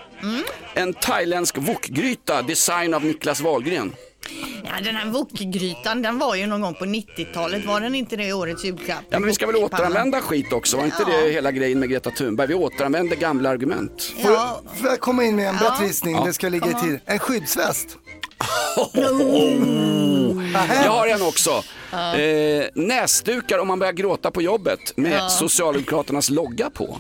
En 0.74 0.94
thailändsk 0.94 1.58
wokgryta, 1.58 2.42
design 2.42 2.94
av 2.94 3.06
Niklas 3.06 3.42
Wahlgren. 3.42 3.94
Ja, 4.64 4.72
den 4.84 4.96
här 4.96 5.06
wokgrytan, 5.06 6.02
den 6.02 6.20
var 6.20 6.36
ju 6.36 6.46
någon 6.46 6.62
gång 6.62 6.74
på 6.74 6.86
90-talet, 6.86 7.66
var 7.66 7.82
den 7.82 7.96
inte 7.96 8.16
det 8.16 8.34
årets 8.34 8.66
julklapp? 8.66 9.04
Ja, 9.10 9.20
men 9.20 9.28
vi 9.28 9.34
ska 9.34 9.48
väl 9.48 9.56
återanvända 9.56 10.22
skit 10.22 10.54
också, 10.54 10.78
var 10.78 10.86
inte 10.86 11.04
det 11.06 11.32
hela 11.32 11.52
grejen 11.52 11.80
med 11.80 11.90
Greta 11.90 12.12
Thunberg? 12.12 12.48
Vi 12.48 12.54
återanvänder 12.54 13.16
gamla 13.16 13.50
argument. 13.50 14.14
Får, 14.22 14.30
får 14.78 14.90
jag 14.90 15.00
komma 15.00 15.24
in 15.24 15.36
med 15.36 15.48
en 15.50 15.56
Ja. 15.62 15.70
bättre 15.70 15.86
gissning? 15.88 16.16
Ja. 16.16 16.24
Det 16.26 16.34
ska 16.34 16.50
ligga 16.50 16.68
i 16.68 16.74
tid. 16.74 17.00
En 17.06 17.20
skyddsväst. 17.20 17.98
Jag 20.84 20.92
har 20.92 21.08
en 21.08 21.22
också. 21.22 21.64
Eh, 22.20 22.66
näsdukar 22.76 23.60
om 23.60 23.68
man 23.68 23.80
börjar 23.80 23.94
gråta 23.94 24.32
på 24.32 24.42
jobbet 24.42 24.80
med 24.98 25.12
Ja. 25.12 25.30
Socialdemokraternas 25.30 26.30
logga 26.30 26.70
på. 26.70 26.98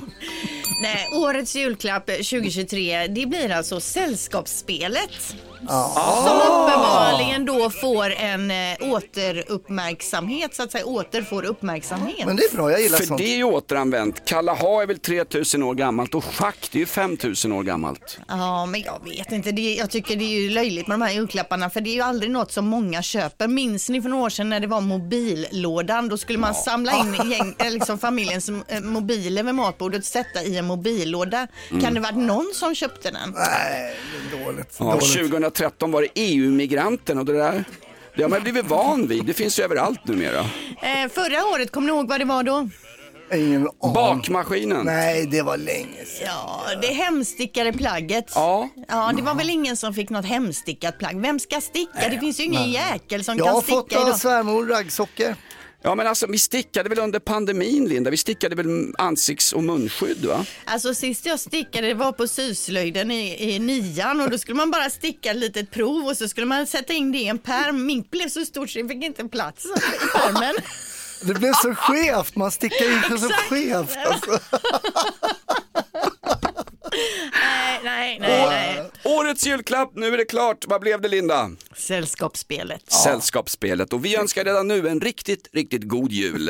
Nej, 0.82 1.08
årets 1.14 1.56
julklapp 1.56 2.06
2023, 2.06 3.08
det 3.08 3.26
blir 3.26 3.52
alltså 3.52 3.80
Sällskapsspelet. 3.80 5.36
Som 5.68 6.38
uppenbarligen 6.38 7.46
då 7.46 7.70
får 7.70 8.12
en 8.12 8.52
eh, 8.52 8.58
återuppmärksamhet, 8.82 10.56
så 10.56 10.64
att 10.64 10.72
säga 10.72 10.86
återfår 10.86 11.46
uppmärksamhet. 11.46 12.26
Men 12.26 12.36
det 12.36 12.44
är 12.44 12.56
bra, 12.56 12.72
jag 12.72 12.82
gillar 12.82 12.98
För 12.98 13.06
sånt. 13.06 13.18
det 13.18 13.34
är 13.34 13.38
ju 13.38 13.44
återanvänt. 13.44 14.26
Kalaha 14.26 14.82
är 14.82 14.88
väl 14.88 15.00
3000 15.00 15.64
år 15.64 15.74
gammalt 15.74 16.16
och 16.16 16.26
schack 16.26 16.70
det 16.72 16.78
är 16.78 16.80
ju 16.80 16.86
5000 16.86 17.52
år 17.52 17.64
gammalt. 17.64 18.20
Ja, 18.28 18.66
men 18.66 18.82
jag 18.82 19.02
vet 19.04 19.32
inte. 19.32 19.52
Det, 19.52 19.76
jag 19.76 19.90
tycker 19.90 20.16
det 20.16 20.24
är 20.24 20.42
ju 20.42 20.50
löjligt 20.50 20.88
med 20.88 21.00
de 21.00 21.06
här 21.06 21.14
julklapparna 21.14 21.70
för 21.70 21.82
det 21.82 21.90
är 21.90 21.96
ju 21.96 22.02
aldrig 22.02 22.32
något 22.32 22.52
som 22.52 22.66
många 22.66 23.02
köper. 23.02 23.48
Minns 23.48 23.90
ni 23.90 24.02
för 24.02 24.10
några 24.10 24.24
år 24.24 24.30
sedan 24.30 24.50
när 24.50 24.60
det 24.60 24.68
var 24.68 24.82
mobillådan? 24.82 26.10
Då 26.10 26.18
skulle 26.18 26.40
man 26.40 26.56
samla 26.56 26.94
in 26.94 27.32
gäng, 27.32 27.56
eh, 27.60 27.72
liksom 27.72 28.00
familjens 28.00 28.50
eh, 28.50 28.82
mobiler 28.82 29.44
med 29.44 29.56
matbordet 29.56 30.00
och 30.00 30.06
sätta 30.06 30.44
i 30.44 30.58
en 30.58 30.66
mobillåda. 30.66 31.48
Mm. 31.72 31.84
Kan 31.84 31.94
det 31.94 32.00
varit 32.00 32.16
någon 32.16 32.52
som 32.54 32.76
köpte 32.76 33.12
den? 33.12 33.34
Nej, 33.36 33.96
det 34.32 34.38
är 34.38 34.46
dåligt. 34.46 34.76
Ja, 34.80 35.00
2013 35.56 35.92
var 35.92 36.02
det 36.02 36.08
EU-migranten 36.16 37.18
och 37.18 37.26
det 37.26 37.34
där. 37.34 37.64
Det 38.16 38.22
har 38.24 38.30
man 38.30 38.42
blivit 38.44 38.66
van 38.66 39.08
vid. 39.08 39.26
Det 39.26 39.34
finns 39.34 39.60
ju 39.60 39.64
överallt 39.64 40.08
numera. 40.08 40.40
Eh, 40.40 41.10
förra 41.14 41.46
året, 41.54 41.72
kommer 41.72 41.88
ni 41.92 41.98
ihåg 41.98 42.08
vad 42.08 42.20
det 42.22 42.26
var 42.26 42.44
då? 42.44 42.70
Ingen 43.34 43.70
aning. 43.82 43.94
Bakmaskinen. 43.94 44.86
Nej, 44.86 45.26
det 45.26 45.42
var 45.42 45.58
länge 45.58 46.06
sedan. 46.06 46.28
Ja, 46.28 46.62
det 46.82 46.88
hemstickade 46.88 47.74
plagget. 47.74 48.32
Ja. 48.36 48.70
Ja, 48.88 49.12
det 49.16 49.22
var 49.22 49.36
väl 49.36 49.50
ingen 49.50 49.78
som 49.78 49.94
fick 49.94 50.10
något 50.10 50.26
hemstickat 50.26 51.00
plagg. 51.00 51.22
Vem 51.22 51.40
ska 51.40 51.62
sticka? 51.62 52.10
Det 52.10 52.20
finns 52.20 52.40
ju 52.40 52.44
ingen 52.44 52.62
Nej. 52.62 52.72
jäkel 52.72 53.24
som 53.24 53.38
Jag 53.38 53.46
kan 53.46 53.54
har 53.56 53.62
sticka 53.62 53.76
fått 53.78 53.94
av 53.96 54.08
idag. 54.08 54.20
svärmor 54.20 54.66
raggsockor. 54.66 55.36
Ja 55.86 55.96
men 55.96 56.08
alltså 56.08 56.28
vi 56.28 56.40
stickade 56.40 56.90
väl 56.90 57.00
under 57.00 57.20
pandemin 57.20 57.88
Linda, 57.88 58.10
vi 58.10 58.18
stickade 58.18 58.56
väl 58.56 58.94
ansikts 58.98 59.54
och 59.54 59.64
munskydd 59.64 60.26
va? 60.26 60.46
Alltså 60.66 60.94
sist 60.94 61.26
jag 61.26 61.40
stickade 61.40 61.88
det 61.88 61.94
var 61.94 62.12
på 62.12 62.28
syslöjden 62.28 63.12
i, 63.12 63.54
i 63.54 63.60
nian 63.60 64.22
och 64.22 64.30
då 64.30 64.38
skulle 64.38 64.56
man 64.56 64.72
bara 64.72 64.90
sticka 64.90 65.32
ett 65.32 65.38
litet 65.38 65.72
prov 65.72 66.06
och 66.06 66.18
så 66.18 66.28
skulle 66.28 66.46
man 66.46 66.68
sätta 66.68 66.94
in 66.94 67.12
det 67.12 67.18
i 67.18 67.28
en 67.28 67.38
pärm. 67.38 67.86
Min 67.86 68.04
blev 68.12 68.30
så 68.30 68.46
stort 68.46 68.70
så 68.70 68.80
jag 68.80 68.90
fick 68.90 69.04
inte 69.04 69.26
plats 69.26 69.66
i 69.66 70.18
pärmen. 70.18 70.56
Det 71.22 71.34
blev 71.34 71.54
så 71.54 71.76
skevt, 71.76 72.36
man 72.36 72.52
stickar 72.52 72.86
in 72.86 73.20
så 73.20 73.30
skevt. 73.30 73.98
Alltså. 74.06 74.40
Nej, 77.32 77.80
nej, 77.84 78.20
nej. 78.20 78.45
Årets 79.36 79.48
julklapp, 79.48 79.92
nu 79.96 80.14
är 80.14 80.18
det 80.18 80.26
klart. 80.26 80.66
Vad 80.68 80.82
blev 80.82 81.02
det 81.02 81.08
Linda? 81.08 81.52
Sällskapsspelet. 81.78 82.92
Sällskapsspelet 82.92 83.94
och 83.94 84.06
vi 84.06 84.16
önskar 84.16 84.44
redan 84.44 84.68
nu 84.68 84.88
en 84.88 85.02
riktigt, 85.02 85.50
riktigt 85.52 85.84
god 85.84 86.12
jul. 86.12 86.50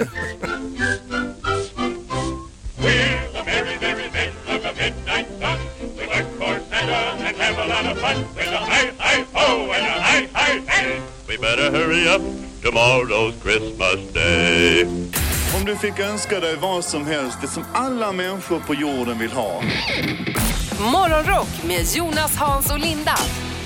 We 11.27 11.37
better 11.37 11.71
hurry 11.71 12.07
up, 12.07 12.21
tomorrow's 12.63 13.33
Christmas 13.43 14.13
day. 14.13 14.85
Om 15.57 15.65
du 15.65 15.75
fick 15.75 15.99
önska 15.99 16.39
dig 16.39 16.55
vad 16.55 16.85
som 16.85 17.05
helst, 17.05 17.37
det 17.41 17.47
som 17.47 17.63
alla 17.73 18.11
människor 18.11 18.59
på 18.59 18.73
jorden 18.73 19.19
vill 19.19 19.31
ha. 19.31 19.61
Morgonrock 20.79 21.47
med 21.67 21.85
Jonas, 21.95 22.35
Hans 22.35 22.71
och 22.71 22.79
Linda 22.79 23.15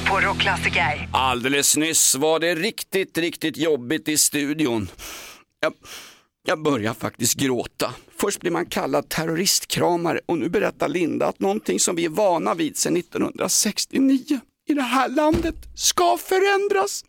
på 0.09 0.19
Rockklassiker. 0.19 1.09
Alldeles 1.13 1.77
nyss 1.77 2.15
var 2.15 2.39
det 2.39 2.55
riktigt, 2.55 3.17
riktigt 3.17 3.57
jobbigt 3.57 4.07
i 4.07 4.17
studion. 4.17 4.89
Jag, 5.59 5.73
jag 6.45 6.63
börjar 6.63 6.93
faktiskt 6.93 7.33
gråta. 7.33 7.93
Först 8.17 8.39
blir 8.39 8.51
man 8.51 8.65
kallad 8.65 9.09
terroristkramare 9.09 10.19
och 10.25 10.37
nu 10.37 10.49
berättar 10.49 10.87
Linda 10.87 11.27
att 11.27 11.39
någonting 11.39 11.79
som 11.79 11.95
vi 11.95 12.05
är 12.05 12.09
vana 12.09 12.53
vid 12.53 12.77
sedan 12.77 12.97
1969 12.97 14.39
i 14.67 14.73
det 14.73 14.81
här 14.81 15.09
landet 15.09 15.55
ska 15.75 16.17
förändras. 16.17 17.05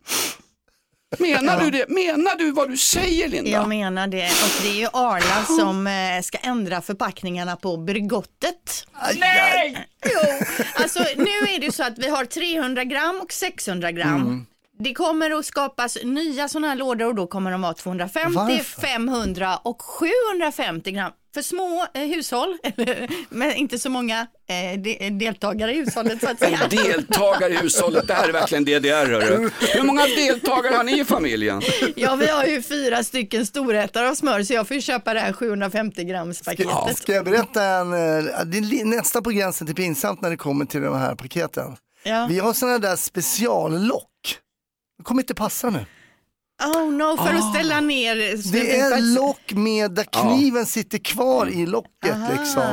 Menar 1.19 1.59
du 1.59 1.71
det? 1.71 1.89
Menar 1.89 2.37
du 2.37 2.51
vad 2.51 2.69
du 2.69 2.77
säger 2.77 3.27
Linda? 3.27 3.49
Jag 3.49 3.67
menar 3.67 4.07
det 4.07 4.25
och 4.25 4.61
det 4.63 4.69
är 4.69 4.73
ju 4.79 4.87
Arla 4.93 5.45
som 5.45 5.87
eh, 5.87 6.21
ska 6.21 6.37
ändra 6.37 6.81
förpackningarna 6.81 7.55
på 7.55 7.77
Bregottet. 7.77 8.87
Nej! 9.19 9.87
Jo, 10.05 10.45
alltså 10.75 10.99
nu 11.17 11.23
är 11.25 11.59
det 11.59 11.65
ju 11.65 11.71
så 11.71 11.83
att 11.83 11.97
vi 11.97 12.07
har 12.09 12.25
300 12.25 12.83
gram 12.83 13.21
och 13.23 13.33
600 13.33 13.91
gram. 13.91 14.15
Mm. 14.15 14.45
Det 14.83 14.93
kommer 14.93 15.31
att 15.31 15.45
skapas 15.45 15.97
nya 16.03 16.47
sådana 16.47 16.67
här 16.67 16.75
lådor 16.75 17.07
och 17.07 17.15
då 17.15 17.27
kommer 17.27 17.51
de 17.51 17.61
vara 17.61 17.73
250, 17.73 18.35
Varför? 18.35 18.81
500 18.81 19.57
och 19.57 19.81
750 19.81 20.91
gram. 20.91 21.11
För 21.33 21.41
små 21.41 21.85
eh, 21.93 22.01
hushåll, 22.01 22.57
men 23.29 23.53
inte 23.53 23.79
så 23.79 23.89
många 23.89 24.19
eh, 24.21 24.79
de, 24.79 25.09
deltagare 25.09 25.73
i 25.73 25.75
hushållet 25.75 26.21
så 26.21 26.29
att 26.29 26.39
säga. 26.39 26.59
Deltagare 26.69 27.53
i 27.53 27.57
hushållet, 27.57 28.07
det 28.07 28.13
här 28.13 28.29
är 28.29 28.33
verkligen 28.33 28.65
DDR 28.65 29.11
hörru. 29.11 29.49
Hur 29.59 29.83
många 29.83 30.05
deltagare 30.05 30.75
har 30.75 30.83
ni 30.83 30.99
i 30.99 31.05
familjen? 31.05 31.61
Ja, 31.95 32.15
vi 32.15 32.27
har 32.29 32.45
ju 32.45 32.61
fyra 32.61 33.03
stycken 33.03 33.45
storätare 33.45 34.09
av 34.09 34.15
smör 34.15 34.43
så 34.43 34.53
jag 34.53 34.67
får 34.67 34.75
ju 34.75 34.81
köpa 34.81 35.13
det 35.13 35.19
här 35.19 35.33
750 35.33 36.03
grams 36.03 36.41
paketet. 36.41 36.97
Ska 36.97 37.13
jag 37.13 37.25
berätta 37.25 37.63
en, 37.63 37.93
eh, 37.93 38.23
det 38.45 38.57
är 38.57 38.85
nästan 38.85 39.23
på 39.23 39.29
gränsen 39.29 39.67
till 39.67 39.75
pinsamt 39.75 40.21
när 40.21 40.29
det 40.29 40.37
kommer 40.37 40.65
till 40.65 40.81
de 40.81 40.97
här 40.97 41.15
paketen. 41.15 41.75
Ja. 42.03 42.27
Vi 42.29 42.39
har 42.39 42.53
sådana 42.53 42.79
där 42.79 42.95
speciallock. 42.95 44.10
Det 45.01 45.05
kommer 45.05 45.21
inte 45.21 45.33
passa 45.33 45.69
nu. 45.69 45.85
Oh 46.63 46.91
no, 46.91 47.17
för 47.17 47.33
att 47.33 47.49
ställa 47.49 47.79
ner. 47.79 48.15
Det 48.51 48.79
är 48.79 49.15
lock 49.15 49.53
med 49.53 49.91
där 49.91 50.03
kniven 50.03 50.65
sitter 50.65 50.97
kvar 50.97 51.47
i 51.49 51.65
locket 51.65 52.15
Aha. 52.15 52.29
liksom. 52.39 52.63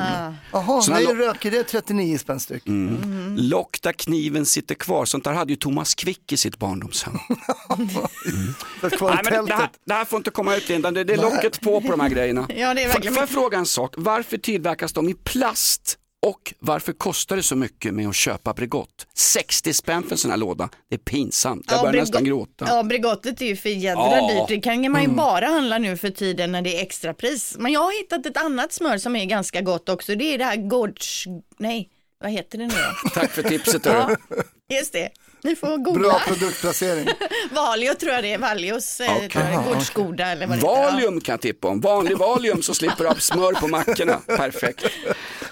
Jaha, 0.53 0.83
nej 0.89 1.05
lock- 1.05 1.17
röker 1.17 1.51
det 1.51 1.59
är 1.59 1.63
39 1.63 2.19
spänn 2.19 2.41
styck. 2.41 2.67
Mm. 2.67 3.37
Lock 3.37 3.83
där 3.83 3.93
kniven 3.93 4.47
sitter 4.47 4.75
kvar, 4.75 5.05
sånt 5.05 5.25
där 5.25 5.33
hade 5.33 5.53
ju 5.53 5.57
Thomas 5.57 5.95
Quick 5.95 6.33
i 6.33 6.37
sitt 6.37 6.59
barndomshem. 6.59 7.15
I 7.79 7.83
Nej, 8.83 9.21
men 9.25 9.47
det, 9.47 9.55
här, 9.55 9.71
det 9.85 9.95
här 9.95 10.05
får 10.05 10.17
inte 10.17 10.31
komma 10.31 10.57
ut 10.57 10.69
Linda, 10.69 10.91
det, 10.91 11.05
det 11.05 11.13
är 11.13 11.23
locket 11.23 11.61
på 11.61 11.81
på 11.81 11.91
de 11.91 12.01
här 12.01 12.09
grejerna. 12.09 12.47
Ja, 12.57 12.75
det 12.75 12.83
är 12.83 12.89
verkligen 12.89 13.15
Får 13.15 13.23
jag 13.23 13.29
fråga 13.29 13.59
en 13.59 13.67
sak, 13.67 13.95
varför 13.97 14.39
tillverkas 14.39 14.93
de 14.93 15.09
i 15.09 15.15
plast? 15.15 15.99
Och 16.27 16.55
varför 16.59 16.93
kostar 16.93 17.37
det 17.37 17.43
så 17.43 17.57
mycket 17.57 17.95
med 17.95 18.09
att 18.09 18.15
köpa 18.15 18.53
Bregott? 18.55 19.07
60 19.15 19.73
spänn 19.75 20.03
för 20.03 20.11
en 20.13 20.19
sån 20.19 20.31
här 20.31 20.39
låda, 20.39 20.69
det 20.89 20.95
är 20.95 20.99
pinsamt. 20.99 21.65
Jag 21.71 21.81
börjar 21.83 22.01
nästan 22.01 22.25
gråta. 22.25 22.65
Ja, 22.69 22.83
Bregottet 22.83 23.41
är 23.43 23.47
ju 23.47 23.57
för 23.57 23.69
jädra 23.69 24.03
Ja. 24.03 24.33
dyrt. 24.33 24.49
Det 24.49 24.61
kan 24.61 24.93
man 24.93 25.01
ju 25.01 25.05
Mm. 25.05 25.17
bara 25.17 25.47
handla 25.47 25.79
nu 25.79 25.97
för 25.97 26.11
tiden 26.11 26.53
när 26.53 26.63
det 26.63 26.79
är 26.79 26.83
extrapris. 26.83 27.57
Men 27.59 27.73
jag 27.73 27.81
har 27.81 27.99
hittat 28.03 28.27
ett 28.27 28.37
annat 28.37 28.73
smör 28.73 28.99
som 28.99 29.17
är 29.17 29.25
ganska 29.25 29.61
gott 29.61 29.89
också. 29.89 30.15
Det 30.15 30.35
är 30.35 30.39
det 30.39 30.45
här 30.45 30.57
Gårds... 30.57 31.25
Nej, 31.59 31.89
vad 32.21 32.31
heter 32.31 32.59
det 32.59 32.67
nu 32.67 32.75
då? 33.03 33.09
Tack 33.15 33.31
för 33.31 33.43
tipset. 33.43 33.87
hörru. 33.87 34.17
Just 34.79 34.93
det. 34.93 35.09
Ni 35.43 35.57
får 35.57 35.77
googla. 35.85 36.09
Bra 36.09 36.21
produktplacering. 36.27 37.09
Valio 37.51 37.95
tror 37.95 38.13
jag 38.13 38.25
det 38.25 38.33
är. 38.33 38.39
Valios 38.39 39.01
eh, 39.01 39.65
Gårdsgoda 39.65 40.27
eller 40.27 40.47
vad 40.47 40.59
det 40.59 40.67
heter. 40.67 40.93
Valium 40.93 41.21
kan 41.21 41.33
jag 41.33 41.41
tippa 41.41 41.69
om. 41.69 41.81
Vanlig 41.81 42.17
Valium 42.19 42.63
så 42.63 42.75
slipper 42.75 43.05
du 43.05 43.09
ha 43.11 43.17
smör 43.17 43.53
på 43.53 43.69
mackorna. 43.69 44.19
Perfekt. 44.27 44.85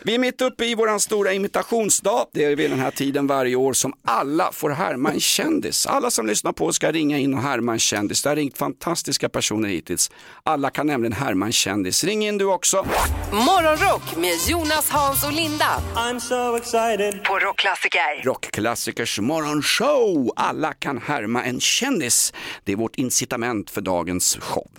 Vi 0.02 0.14
är 0.14 0.18
mitt 0.18 0.40
uppe 0.40 0.64
i 0.64 0.74
våran 0.74 1.00
stora 1.00 1.32
imitationsdag. 1.32 2.26
Det 2.32 2.44
är 2.44 2.56
vid 2.56 2.70
den 2.70 2.80
här 2.80 2.90
tiden 2.90 3.26
varje 3.26 3.56
år 3.56 3.72
som 3.72 3.92
alla 4.04 4.52
får 4.52 4.70
härma 4.70 5.12
en 5.12 5.20
kändis. 5.20 5.86
Alla 5.86 6.10
som 6.10 6.26
lyssnar 6.26 6.52
på 6.52 6.72
ska 6.72 6.92
ringa 6.92 7.18
in 7.18 7.34
och 7.34 7.42
härma 7.42 7.72
en 7.72 7.78
kändis. 7.78 8.22
Det 8.22 8.28
har 8.28 8.36
ringt 8.36 8.58
fantastiska 8.58 9.28
personer 9.28 9.68
hittills. 9.68 10.10
Alla 10.42 10.70
kan 10.70 10.86
nämligen 10.86 11.12
härma 11.12 11.46
en 11.46 11.52
kändis. 11.52 12.04
Ring 12.04 12.26
in 12.26 12.38
du 12.38 12.44
också. 12.44 12.86
Morgonrock 13.32 14.16
med 14.16 14.34
Jonas, 14.48 14.90
Hans 14.90 15.24
och 15.24 15.32
Linda. 15.32 15.82
I'm 15.94 16.18
so 16.18 16.56
excited. 16.56 17.24
På 17.24 17.38
Rockklassiker. 17.38 18.22
Rockklassikers 18.24 19.20
morgonshow. 19.20 19.75
Show! 19.78 20.32
Alla 20.36 20.72
kan 20.72 20.98
härma 20.98 21.44
en 21.44 21.60
kändis. 21.60 22.32
Det 22.64 22.72
är 22.72 22.76
vårt 22.76 22.96
incitament 22.96 23.70
för 23.70 23.80
dagens 23.80 24.36
show. 24.40 24.70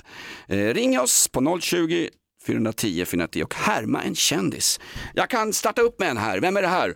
Eh, 0.48 0.58
ring 0.58 1.00
oss 1.00 1.28
på 1.28 1.60
020 1.62 2.10
410 2.46 3.06
410 3.06 3.44
och 3.44 3.56
härma 3.56 4.04
en 4.04 4.16
kändis. 4.16 4.80
Jag 5.14 5.30
kan 5.30 5.54
starta 5.54 5.82
upp 5.82 6.00
med 6.00 6.10
en 6.10 6.18
här. 6.18 6.40
Vem 6.40 6.58
är 6.58 6.62
det 6.62 6.68
här? 6.68 6.96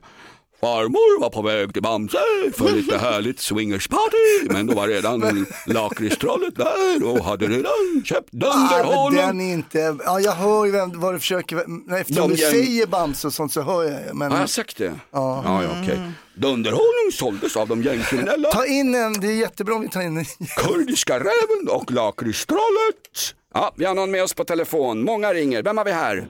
Farmor 0.61 1.21
var 1.21 1.29
på 1.29 1.41
väg 1.41 1.73
till 1.73 1.81
Bamse 1.81 2.17
för 2.57 2.71
lite 2.75 2.97
härligt 2.97 3.39
swingersparty. 3.39 4.47
Men 4.49 4.67
då 4.67 4.73
var 4.75 4.87
redan 4.87 5.45
lakritstrollet 5.67 6.55
där 6.55 7.03
och 7.03 7.25
hade 7.25 7.47
redan 7.47 8.03
köpt 8.05 8.29
Ah, 8.33 8.37
men 8.37 8.39
Dunderholmen. 8.39 9.27
den 9.27 9.41
är 9.41 9.53
inte, 9.53 9.97
ja 10.05 10.19
jag 10.19 10.31
hör 10.31 10.65
ju 10.65 10.71
vem, 10.71 10.99
vad 10.99 11.13
du 11.15 11.19
försöker, 11.19 11.57
eftersom 11.99 12.29
De 12.29 12.35
du 12.35 12.37
säger 12.37 12.87
Bamse 12.87 13.27
och 13.27 13.33
sånt 13.33 13.53
så 13.53 13.61
hör 13.61 13.83
jag 13.83 13.91
ju. 14.07 14.13
Men... 14.13 14.31
Har 14.31 14.39
jag 14.39 14.49
sagt 14.49 14.77
det? 14.77 14.93
Ja. 15.11 15.41
Ja, 15.45 15.63
ja 15.63 15.69
okej. 15.83 15.99
Dunderholmen 16.33 17.11
såldes 17.13 17.57
av 17.57 17.67
de 17.67 17.81
gängkriminella. 17.83 18.51
Ta 18.51 18.65
in 18.65 18.95
en, 18.95 19.13
det 19.13 19.27
är 19.27 19.35
jättebra 19.35 19.75
om 19.75 19.81
vi 19.81 19.89
tar 19.89 20.01
in 20.01 20.17
en. 20.17 20.25
Kurdiska 20.57 21.19
räven 21.19 21.67
och 21.69 21.91
lakritstrollet. 21.91 23.35
Ja, 23.53 23.71
vi 23.75 23.85
har 23.85 23.95
någon 23.95 24.11
med 24.11 24.23
oss 24.23 24.33
på 24.33 24.43
telefon. 24.43 25.03
Många 25.03 25.33
ringer. 25.33 25.63
Vem 25.63 25.77
har 25.77 25.85
vi 25.85 25.91
här? 25.91 26.27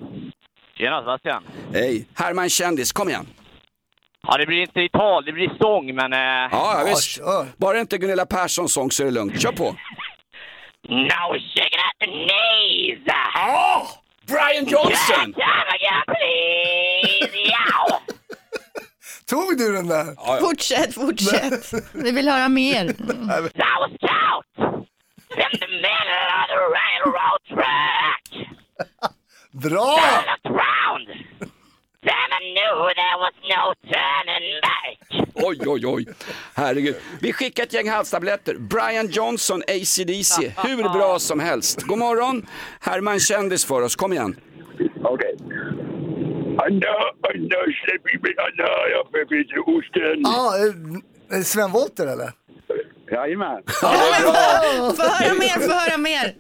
Tjena 0.78 1.02
Sebastian. 1.02 1.44
Hej, 1.74 2.08
Herman 2.14 2.50
Kändis, 2.50 2.92
kom 2.92 3.10
igen. 3.10 3.28
Ja, 4.28 4.38
det 4.38 4.46
blir 4.46 4.62
inte 4.62 4.82
i 4.82 4.90
tal, 4.90 5.26
det 5.26 5.32
blir 5.32 5.52
sång, 5.62 5.96
men... 5.96 6.14
Eh... 6.14 6.20
Ja, 6.20 6.50
ja 6.52 6.84
visst. 6.86 7.20
Bara 7.58 7.80
inte 7.80 7.98
Gunilla 7.98 8.26
Perssons 8.26 8.74
sång 8.74 8.92
så 8.92 9.04
är 9.04 9.06
det 9.06 9.12
lugnt. 9.12 9.42
Kör 9.42 9.52
på. 9.52 9.76
Now 10.90 11.38
shake 11.56 11.68
it 11.68 11.80
at 11.80 12.00
the 12.00 12.08
knees! 12.08 13.00
Oh, 13.36 13.88
Brian 14.28 14.66
Johnson! 14.66 15.34
please! 16.06 17.38
Ja! 17.46 18.02
Tog 19.28 19.58
du 19.58 19.74
den 19.74 19.88
där? 19.88 20.40
Fortsätt, 20.40 20.94
fortsätt. 20.94 21.74
Vi 21.94 22.12
vill 22.12 22.30
höra 22.30 22.50
mer. 22.50 22.96
Bra! 29.52 30.00
I 32.04 32.40
knew 32.54 32.76
there 32.96 33.18
was 33.20 33.34
no 33.44 33.74
turning 33.84 34.60
back. 34.62 34.98
Oj, 35.36 35.68
oj, 35.68 35.86
oj. 35.86 36.06
Herregud. 36.54 36.96
Vi 37.22 37.34
skickar 37.34 37.64
ett 37.64 37.74
gäng 37.74 37.90
halstabletter. 37.90 38.56
Brian 38.56 39.08
Johnson, 39.08 39.62
ACDC. 39.68 40.54
Hur 40.58 40.94
bra 40.94 41.20
som 41.20 41.40
helst. 41.40 41.82
God 41.82 41.98
morgon. 41.98 42.46
Herman 42.80 43.20
kändis 43.20 43.66
för 43.66 43.82
oss. 43.82 43.96
Kom 43.96 44.14
igen. 44.14 44.36
Okej. 45.04 45.36
Anna, 46.58 46.94
Anna, 47.30 47.60
släpp 47.86 48.14
in 48.14 48.22
mig 48.22 48.36
Anna, 48.38 48.70
jag 48.92 49.12
behöver 49.12 49.78
osten. 49.78 50.22
Ja, 50.24 50.54
eh, 51.38 51.42
Sven 51.44 51.72
Wollter 51.72 52.08
eller? 52.08 52.32
Jajamän. 53.12 53.64
Få 53.82 53.88
höra 53.88 55.34
mer, 55.34 55.68
få 55.68 55.74
höra 55.74 55.98
mer. 55.98 56.36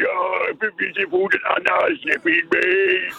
Jag 0.00 0.58
behöver 0.58 1.10
foten 1.10 1.40
Anna, 1.44 1.96
släpp 2.02 2.26
in 2.26 2.46
mig. 2.52 3.12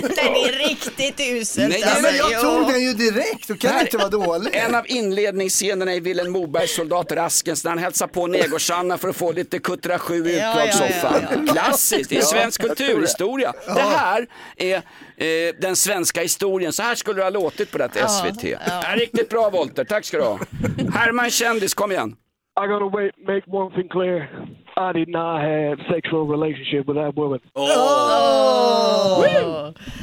Den 0.00 0.34
är 0.34 0.68
riktigt 0.68 1.20
uselt. 1.20 1.68
Nej, 1.68 1.82
alltså. 1.82 2.02
men 2.02 2.16
jag 2.16 2.30
Jo. 2.32 2.40
Tog 2.40 2.72
den 2.72 2.80
ju 2.82 2.92
direkt, 2.92 3.48
du 3.48 3.56
kan 3.56 3.80
inte 3.80 3.96
vara 3.96 4.08
dålig. 4.08 4.54
En 4.56 4.74
av 4.74 4.84
inledningsscenerna 4.86 5.94
i 5.94 6.00
Vilhelm 6.00 6.32
Mobergs 6.32 6.74
Soldat 6.76 7.12
Raskens 7.12 7.64
när 7.64 7.70
han 7.70 7.78
hälsar 7.78 8.06
på 8.06 8.26
Negersanna 8.26 8.98
för 8.98 9.08
att 9.08 9.16
få 9.16 9.32
lite 9.32 9.58
Kuttra 9.58 9.98
7 9.98 10.14
i 10.26 10.38
Ja, 10.38 10.42
ja, 10.42 10.50
utdragssoffan. 10.64 11.22
ja, 11.22 11.28
ja. 11.46 11.52
Klassiskt, 11.52 12.10
det 12.10 12.16
är 12.16 12.20
Ja, 12.20 12.24
svensk 12.26 12.60
kulturhistoria. 12.62 13.52
det. 13.66 13.74
Det 13.74 13.80
Ja. 13.80 13.86
här 13.96 14.26
är 14.56 14.76
eh, 14.76 15.54
den 15.60 15.76
svenska 15.76 16.20
historien. 16.20 16.72
Så 16.72 16.82
här 16.82 16.94
skulle 16.94 17.16
det 17.20 17.22
ha 17.24 17.30
låtit 17.30 17.70
på 17.72 17.78
det 17.78 17.90
Ja, 18.00 18.08
SVT. 18.08 18.44
ja. 18.44 18.58
Ja, 18.66 18.96
riktigt 18.96 19.28
bra 19.28 19.50
Volter, 19.50 19.84
tack 19.84 20.04
ska 20.04 20.16
du 20.16 20.22
ha. 20.22 20.38
Herman 20.94 21.30
Kändis, 21.30 21.74
kom 21.74 21.92
igen. 21.92 22.16
I 22.64 22.66
gotta 22.66 22.88
wait, 22.96 23.12
make 23.26 23.42
one 23.50 23.70
thing 23.74 23.88
clear. 23.88 24.28
I 24.78 24.92
did 24.92 25.08
not 25.08 25.40
have 25.40 25.78
sexual 25.88 26.26
relationship 26.28 26.86
with 26.86 26.96
that 26.96 27.16
woman. 27.16 27.40
Woo! 27.54 27.64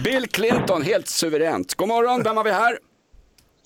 Bill 0.03 0.27
Clinton, 0.27 0.81
helt 0.81 1.07
suveränt. 1.07 1.75
God 1.75 1.87
morgon, 1.87 2.23
vem 2.23 2.37
har 2.37 2.43
vi 2.43 2.51
här? 2.51 2.77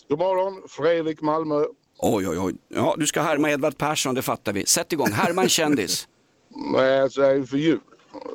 God 0.09 0.19
morgon, 0.19 0.61
Fredrik 0.67 1.21
Malmö. 1.21 1.63
Oj, 1.99 2.27
oj, 2.27 2.39
oj. 2.39 2.53
Ja, 2.67 2.95
du 2.97 3.07
ska 3.07 3.21
härma 3.21 3.51
Edvard 3.51 3.77
Persson, 3.77 4.15
det 4.15 4.21
fattar 4.21 4.53
vi. 4.53 4.65
Sätt 4.65 4.93
igång. 4.93 5.11
Herman 5.11 5.49
Kändis. 5.49 6.07
Nej, 6.73 7.01
alltså 7.01 7.21
det 7.21 7.27
är 7.27 7.43
för 7.43 7.57
jul. 7.57 7.79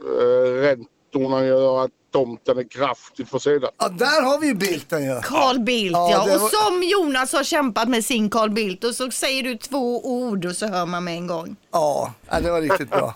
Uh, 0.04 0.61
räntorna 0.61 1.44
gör 1.44 1.85
att 1.85 1.90
tomten 2.12 2.59
är 2.59 2.68
kraftigt 2.68 3.29
försenad. 3.31 3.70
Ja, 3.79 3.88
där 3.88 4.22
har 4.22 4.38
vi 4.38 4.46
ju 4.46 4.55
Bildten 4.55 5.05
ju. 5.05 5.20
Carl 5.22 5.59
Bildt 5.61 5.92
Ja, 5.92 6.11
ja, 6.11 6.22
och 6.35 6.40
var- 6.40 6.48
som 6.48 6.83
Jonas 6.83 7.33
har 7.33 7.44
kämpat 7.44 7.88
med 7.88 8.05
sin 8.05 8.31
Carl 8.31 8.51
Bildt 8.51 8.85
och 8.85 8.94
så 8.94 9.11
säger 9.11 9.42
du 9.42 9.57
två 9.57 10.07
ord 10.07 10.44
och 10.44 10.57
så 10.57 10.66
hör 10.66 10.87
man 10.87 11.05
med 11.05 11.14
en 11.14 11.27
gång. 11.27 11.57
Ja, 11.72 12.14
ja, 12.31 12.40
det 12.40 12.51
var 12.51 12.61
riktigt 12.61 12.90
bra. 12.90 13.14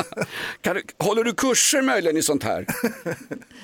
Kan 0.60 0.74
du, 0.76 0.82
håller 0.98 1.24
du 1.24 1.32
kurser 1.32 1.82
möjligen 1.82 2.16
i 2.16 2.22
sånt 2.22 2.42
här? 2.44 2.66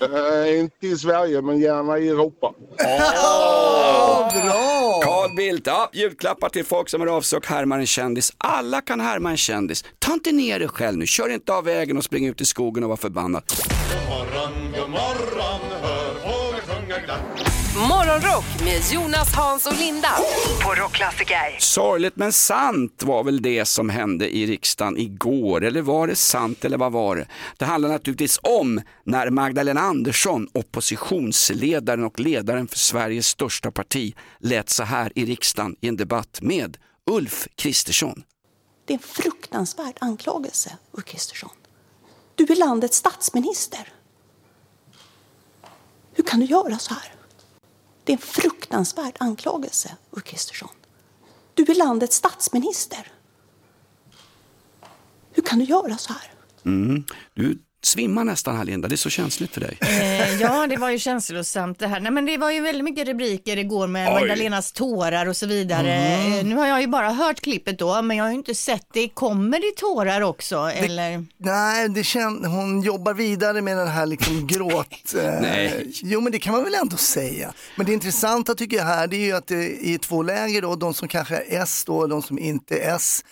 Eh, 0.02 0.58
inte 0.60 0.86
i 0.86 0.96
Sverige, 0.96 1.42
men 1.42 1.60
gärna 1.60 1.98
i 1.98 2.08
Europa. 2.08 2.52
bra! 4.32 5.00
Carl 5.04 5.36
Bildt, 5.36 5.66
ja, 5.66 5.90
julklappar 5.92 6.48
till 6.48 6.64
folk 6.64 6.88
som 6.88 7.02
är 7.02 7.06
av 7.06 7.20
sig 7.22 7.36
och 7.36 7.46
härmar 7.46 7.78
en 7.78 7.86
kändis. 7.86 8.32
Alla 8.38 8.80
kan 8.80 9.00
härma 9.00 9.30
en 9.30 9.36
kändis. 9.36 9.84
Ta 9.98 10.12
inte 10.12 10.32
ner 10.32 10.58
dig 10.58 10.68
själv 10.68 10.98
nu, 10.98 11.06
kör 11.06 11.28
inte 11.28 11.52
av 11.52 11.64
vägen 11.64 11.96
och 11.96 12.04
spring 12.04 12.26
ut 12.26 12.40
i 12.40 12.44
skogen 12.44 12.84
och 12.84 12.90
var 12.90 12.96
förbannad. 12.96 13.42
Morgon, 14.40 14.72
god 14.72 14.90
morgon, 14.90 15.60
hör 15.82 16.14
fåglar 16.14 16.60
sjunga 16.60 16.98
glatt. 16.98 17.20
Morgonrock 17.88 18.44
med 18.64 18.82
Jonas, 18.92 19.34
Hans 19.34 19.66
och 19.66 19.78
Linda 19.78 20.08
på 20.64 20.74
Rockklassiker. 20.74 21.56
Sorgligt 21.58 22.16
men 22.16 22.32
sant 22.32 23.02
var 23.02 23.24
väl 23.24 23.42
det 23.42 23.64
som 23.64 23.88
hände 23.88 24.36
i 24.36 24.46
riksdagen 24.46 24.98
igår. 24.98 25.64
Eller 25.64 25.82
var 25.82 26.06
det 26.06 26.16
sant 26.16 26.64
eller 26.64 26.78
vad 26.78 26.92
var 26.92 27.16
det? 27.16 27.26
Det 27.56 27.64
handlar 27.64 27.88
naturligtvis 27.88 28.40
om 28.42 28.80
när 29.04 29.30
Magdalena 29.30 29.80
Andersson, 29.80 30.48
oppositionsledaren 30.54 32.04
och 32.04 32.20
ledaren 32.20 32.68
för 32.68 32.78
Sveriges 32.78 33.26
största 33.26 33.70
parti, 33.70 34.14
lät 34.38 34.70
så 34.70 34.82
här 34.82 35.12
i 35.14 35.24
riksdagen 35.24 35.76
i 35.80 35.88
en 35.88 35.96
debatt 35.96 36.38
med 36.42 36.76
Ulf 37.10 37.48
Kristersson. 37.54 38.22
Det 38.86 38.92
är 38.92 38.98
en 38.98 39.02
fruktansvärd 39.02 39.96
anklagelse, 40.00 40.78
Ulf 40.92 41.04
Kristersson. 41.04 41.50
Du 42.34 42.44
är 42.44 42.56
landets 42.56 42.96
statsminister. 42.96 43.88
Hur 46.20 46.24
kan 46.26 46.40
du 46.40 46.46
göra 46.46 46.78
så 46.78 46.94
här? 46.94 47.14
Det 48.04 48.12
är 48.12 48.16
en 48.16 48.22
fruktansvärd 48.22 49.16
anklagelse, 49.20 49.96
Ulf 50.10 50.24
Kristersson. 50.24 50.68
Du 51.54 51.62
är 51.62 51.74
landets 51.74 52.16
statsminister. 52.16 53.12
Hur 55.32 55.42
kan 55.42 55.58
du 55.58 55.64
göra 55.64 55.96
så 55.96 56.12
här? 56.12 56.32
Mm. 56.64 57.04
Du 57.34 57.58
svimmar 57.82 58.24
nästan 58.24 58.56
här 58.56 58.64
Linda, 58.64 58.88
det 58.88 58.94
är 58.94 58.96
så 58.96 59.10
känsligt 59.10 59.54
för 59.54 59.60
dig. 59.60 59.78
Eh, 59.80 60.40
ja, 60.40 60.66
det 60.66 60.76
var 60.76 60.90
ju 60.90 60.98
känslosamt 60.98 61.78
det 61.78 61.86
här. 61.86 62.00
Nej, 62.00 62.12
men 62.12 62.26
det 62.26 62.36
var 62.38 62.50
ju 62.50 62.60
väldigt 62.60 62.84
mycket 62.84 63.08
rubriker 63.08 63.56
igår 63.56 63.86
med 63.86 64.08
Oj. 64.08 64.14
Magdalenas 64.14 64.72
tårar 64.72 65.26
och 65.26 65.36
så 65.36 65.46
vidare. 65.46 65.92
Mm. 65.94 66.38
Eh, 66.38 66.44
nu 66.44 66.56
har 66.56 66.66
jag 66.66 66.80
ju 66.80 66.86
bara 66.86 67.10
hört 67.12 67.40
klippet 67.40 67.78
då, 67.78 68.02
men 68.02 68.16
jag 68.16 68.24
har 68.24 68.30
ju 68.30 68.36
inte 68.36 68.54
sett 68.54 68.86
det. 68.92 69.08
Kommer 69.08 69.58
det 69.58 69.76
tårar 69.76 70.20
också? 70.20 70.56
Eller? 70.56 71.24
Nej, 71.38 71.88
det 71.88 72.02
kän- 72.02 72.46
hon 72.46 72.82
jobbar 72.82 73.14
vidare 73.14 73.62
med 73.62 73.76
den 73.76 73.88
här 73.88 74.06
liksom 74.06 74.46
gråt... 74.46 75.14
Eh, 75.22 75.40
Nej. 75.40 75.90
Jo, 76.02 76.20
men 76.20 76.32
det 76.32 76.38
kan 76.38 76.52
man 76.52 76.64
väl 76.64 76.74
ändå 76.74 76.96
säga. 76.96 77.52
Men 77.76 77.86
det 77.86 77.92
intressanta 77.92 78.54
tycker 78.54 78.76
jag 78.76 78.84
här, 78.84 79.06
det 79.06 79.16
är 79.16 79.24
ju 79.26 79.32
att 79.32 79.46
det 79.46 79.86
är 79.94 79.98
två 79.98 80.22
läger 80.22 80.62
då, 80.62 80.74
de 80.76 80.94
som 80.94 81.08
kanske 81.08 81.36
är 81.36 81.62
S 81.62 81.82
då, 81.86 81.96
och 81.96 82.08
de 82.08 82.22
som 82.22 82.38
inte 82.38 82.78
är 82.78 82.96
S. 82.96 83.24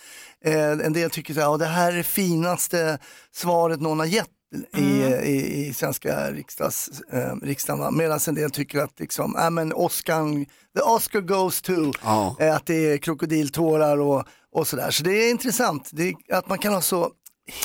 Eh, 0.45 0.69
en 0.69 0.93
del 0.93 1.09
tycker 1.09 1.33
här, 1.33 1.41
ja, 1.41 1.57
det 1.57 1.65
här 1.65 1.91
är 1.91 1.97
det 1.97 2.03
finaste 2.03 2.97
svaret 3.35 3.81
någon 3.81 3.99
har 3.99 4.05
gett 4.05 4.27
i, 4.77 5.03
i, 5.23 5.67
i 5.67 5.73
svenska 5.73 6.31
riksdags, 6.31 6.89
eh, 7.11 7.35
riksdagen. 7.41 7.97
Medan 7.97 8.19
en 8.27 8.35
del 8.35 8.51
tycker 8.51 8.79
att 8.79 8.99
liksom, 8.99 9.35
äh, 9.35 9.49
men 9.49 9.73
Oscar, 9.73 10.45
the 10.77 10.81
Oscar 10.81 11.21
goes 11.21 11.61
to, 11.61 11.71
Ja. 12.03 12.35
eh, 12.39 12.55
att 12.55 12.65
det 12.65 12.93
är 12.93 12.97
krokodiltårar 12.97 13.97
och, 13.97 14.23
och 14.51 14.67
sådär. 14.67 14.91
Så 14.91 15.03
det 15.03 15.11
är 15.11 15.29
intressant, 15.31 15.89
det 15.93 16.09
är, 16.09 16.35
att 16.35 16.47
man 16.49 16.57
kan 16.57 16.73
ha 16.73 16.81
så 16.81 17.11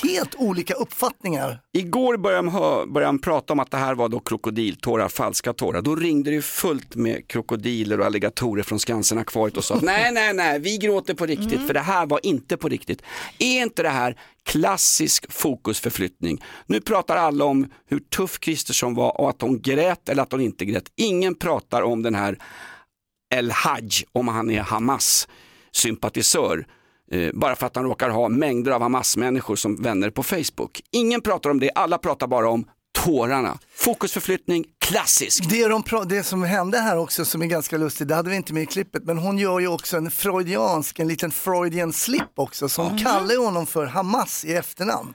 helt 0.03 0.35
olika 0.35 0.73
uppfattningar. 0.73 1.59
Igår 1.73 2.17
började 2.17 2.49
han, 2.49 2.93
började 2.93 3.07
han 3.07 3.19
prata 3.19 3.53
om 3.53 3.59
att 3.59 3.71
det 3.71 3.77
här 3.77 3.95
var 3.95 4.09
då 4.09 4.19
krokodiltårar, 4.19 5.09
falska 5.09 5.53
tårar. 5.53 5.81
Då 5.81 5.95
ringde 5.95 6.31
det 6.31 6.41
fullt 6.41 6.95
med 6.95 7.27
krokodiler 7.27 7.99
och 7.99 8.05
alligatorer 8.05 8.63
från 8.63 8.79
Skansen-akvariet 8.79 9.57
och 9.57 9.63
sa 9.63 9.79
nej, 9.81 10.11
nej, 10.11 10.33
nej, 10.33 10.59
vi 10.59 10.77
gråter 10.77 11.13
på 11.13 11.25
riktigt 11.25 11.67
för 11.67 11.73
det 11.73 11.79
här 11.79 12.05
var 12.05 12.19
inte 12.23 12.57
på 12.57 12.69
riktigt. 12.69 13.01
Är 13.39 13.61
inte 13.61 13.83
det 13.83 13.89
här 13.89 14.17
klassisk 14.43 15.31
fokusförflyttning? 15.31 16.43
Nu 16.65 16.81
pratar 16.81 17.17
alla 17.17 17.45
om 17.45 17.67
hur 17.87 17.99
tuff 17.99 18.39
Kristersson 18.39 18.95
var 18.95 19.21
och 19.21 19.29
att 19.29 19.41
hon 19.41 19.61
grät 19.61 20.09
eller 20.09 20.23
att 20.23 20.31
hon 20.31 20.41
inte 20.41 20.65
grät. 20.65 20.91
Ingen 20.95 21.35
pratar 21.35 21.81
om 21.81 22.03
den 22.03 22.15
här 22.15 22.37
El 23.35 23.51
Haj, 23.51 23.89
om 24.11 24.27
han 24.27 24.51
är 24.51 24.61
Hamas 24.61 25.27
sympatisör. 25.71 26.65
Eh, 27.11 27.29
bara 27.33 27.55
för 27.55 27.67
att 27.67 27.75
han 27.75 27.85
råkar 27.85 28.09
ha 28.09 28.29
mängder 28.29 28.71
av 28.71 28.81
Hamas-människor 28.81 29.55
som 29.55 29.75
vänner 29.75 30.09
på 30.09 30.23
Facebook. 30.23 30.81
Ingen 30.91 31.21
pratar 31.21 31.49
om 31.49 31.59
det, 31.59 31.71
alla 31.75 31.97
pratar 31.97 32.27
bara 32.27 32.49
om 32.49 32.65
tårarna. 33.05 33.57
Fokusförflyttning, 33.75 34.65
klassisk. 34.79 35.49
Det, 35.49 35.67
de, 35.67 35.83
det 36.07 36.23
som 36.23 36.43
hände 36.43 36.79
här 36.79 36.97
också 36.97 37.25
som 37.25 37.41
är 37.41 37.45
ganska 37.45 37.77
lustigt, 37.77 38.07
det 38.07 38.15
hade 38.15 38.29
vi 38.29 38.35
inte 38.35 38.53
med 38.53 38.63
i 38.63 38.65
klippet, 38.65 39.03
men 39.03 39.17
hon 39.17 39.37
gör 39.37 39.59
ju 39.59 39.67
också 39.67 39.97
en 39.97 40.11
freudiansk, 40.11 40.99
en 40.99 41.07
liten 41.07 41.31
freudian 41.31 41.93
slip 41.93 42.31
också, 42.35 42.69
så 42.69 42.81
hon 42.81 42.97
kallar 42.97 43.31
ju 43.31 43.37
honom 43.37 43.65
för 43.65 43.85
Hamas 43.85 44.45
i 44.45 44.53
efternamn. 44.53 45.13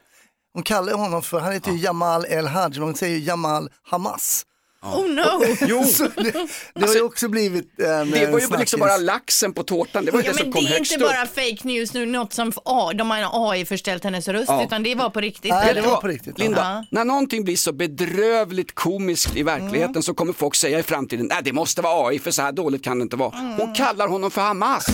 Hon 0.54 0.62
kallar 0.62 0.92
honom 0.92 1.22
för, 1.22 1.40
han 1.40 1.52
heter 1.52 1.72
ju 1.72 1.78
Jamal 1.78 2.24
El 2.28 2.46
Haj, 2.46 2.70
men 2.70 2.82
hon 2.82 2.94
säger 2.94 3.16
ju 3.16 3.24
Jamal 3.24 3.70
Hamas. 3.82 4.46
Oh 4.82 5.08
no! 5.08 5.44
Jo. 5.68 5.84
Det, 6.16 6.32
det 6.74 6.86
har 6.86 6.94
ju 6.94 7.02
också 7.02 7.28
blivit 7.28 7.80
en 7.80 8.10
Det 8.10 8.26
var 8.26 8.38
ju 8.40 8.46
snackis. 8.46 8.60
liksom 8.60 8.80
bara 8.80 8.96
laxen 8.96 9.52
på 9.52 9.62
tårtan, 9.62 10.04
det 10.04 10.10
var 10.10 10.20
ju 10.20 10.26
Ja, 10.26 10.32
det 10.32 10.38
som 10.38 10.52
kom 10.52 10.64
det 10.64 10.70
är 10.70 10.74
högst 10.74 10.92
inte 10.92 11.04
upp. 11.04 11.10
bara 11.10 11.26
fake 11.26 11.58
news 11.62 11.94
nu, 11.94 12.06
något 12.06 12.32
som 12.32 12.52
A, 12.64 12.92
de 12.94 13.10
har 13.10 13.50
AI 13.52 13.64
förställt 13.64 14.04
hennes 14.04 14.28
röst, 14.28 14.48
Ja. 14.48 14.64
utan 14.64 14.82
det 14.82 14.94
var 14.94 15.10
på 15.10 15.20
riktigt. 15.20 15.50
Nej, 15.50 15.74
det 15.74 15.80
var 15.80 16.00
på 16.00 16.08
riktigt. 16.08 16.34
ja. 16.38 16.44
Linda, 16.44 16.86
när 16.90 17.04
någonting 17.04 17.44
blir 17.44 17.56
så 17.56 17.72
bedrövligt 17.72 18.74
komiskt 18.74 19.36
i 19.36 19.42
verkligheten 19.42 20.02
så 20.02 20.14
kommer 20.14 20.32
folk 20.32 20.54
säga 20.54 20.78
i 20.78 20.82
framtiden, 20.82 21.26
nej 21.26 21.38
det 21.44 21.52
måste 21.52 21.82
vara 21.82 22.08
AI 22.08 22.18
för 22.18 22.30
så 22.30 22.42
här 22.42 22.52
dåligt 22.52 22.84
kan 22.84 22.98
det 22.98 23.02
inte 23.02 23.16
vara. 23.16 23.30
Hon 23.58 23.74
kallar 23.74 24.08
honom 24.08 24.30
för 24.30 24.40
Hamas. 24.40 24.86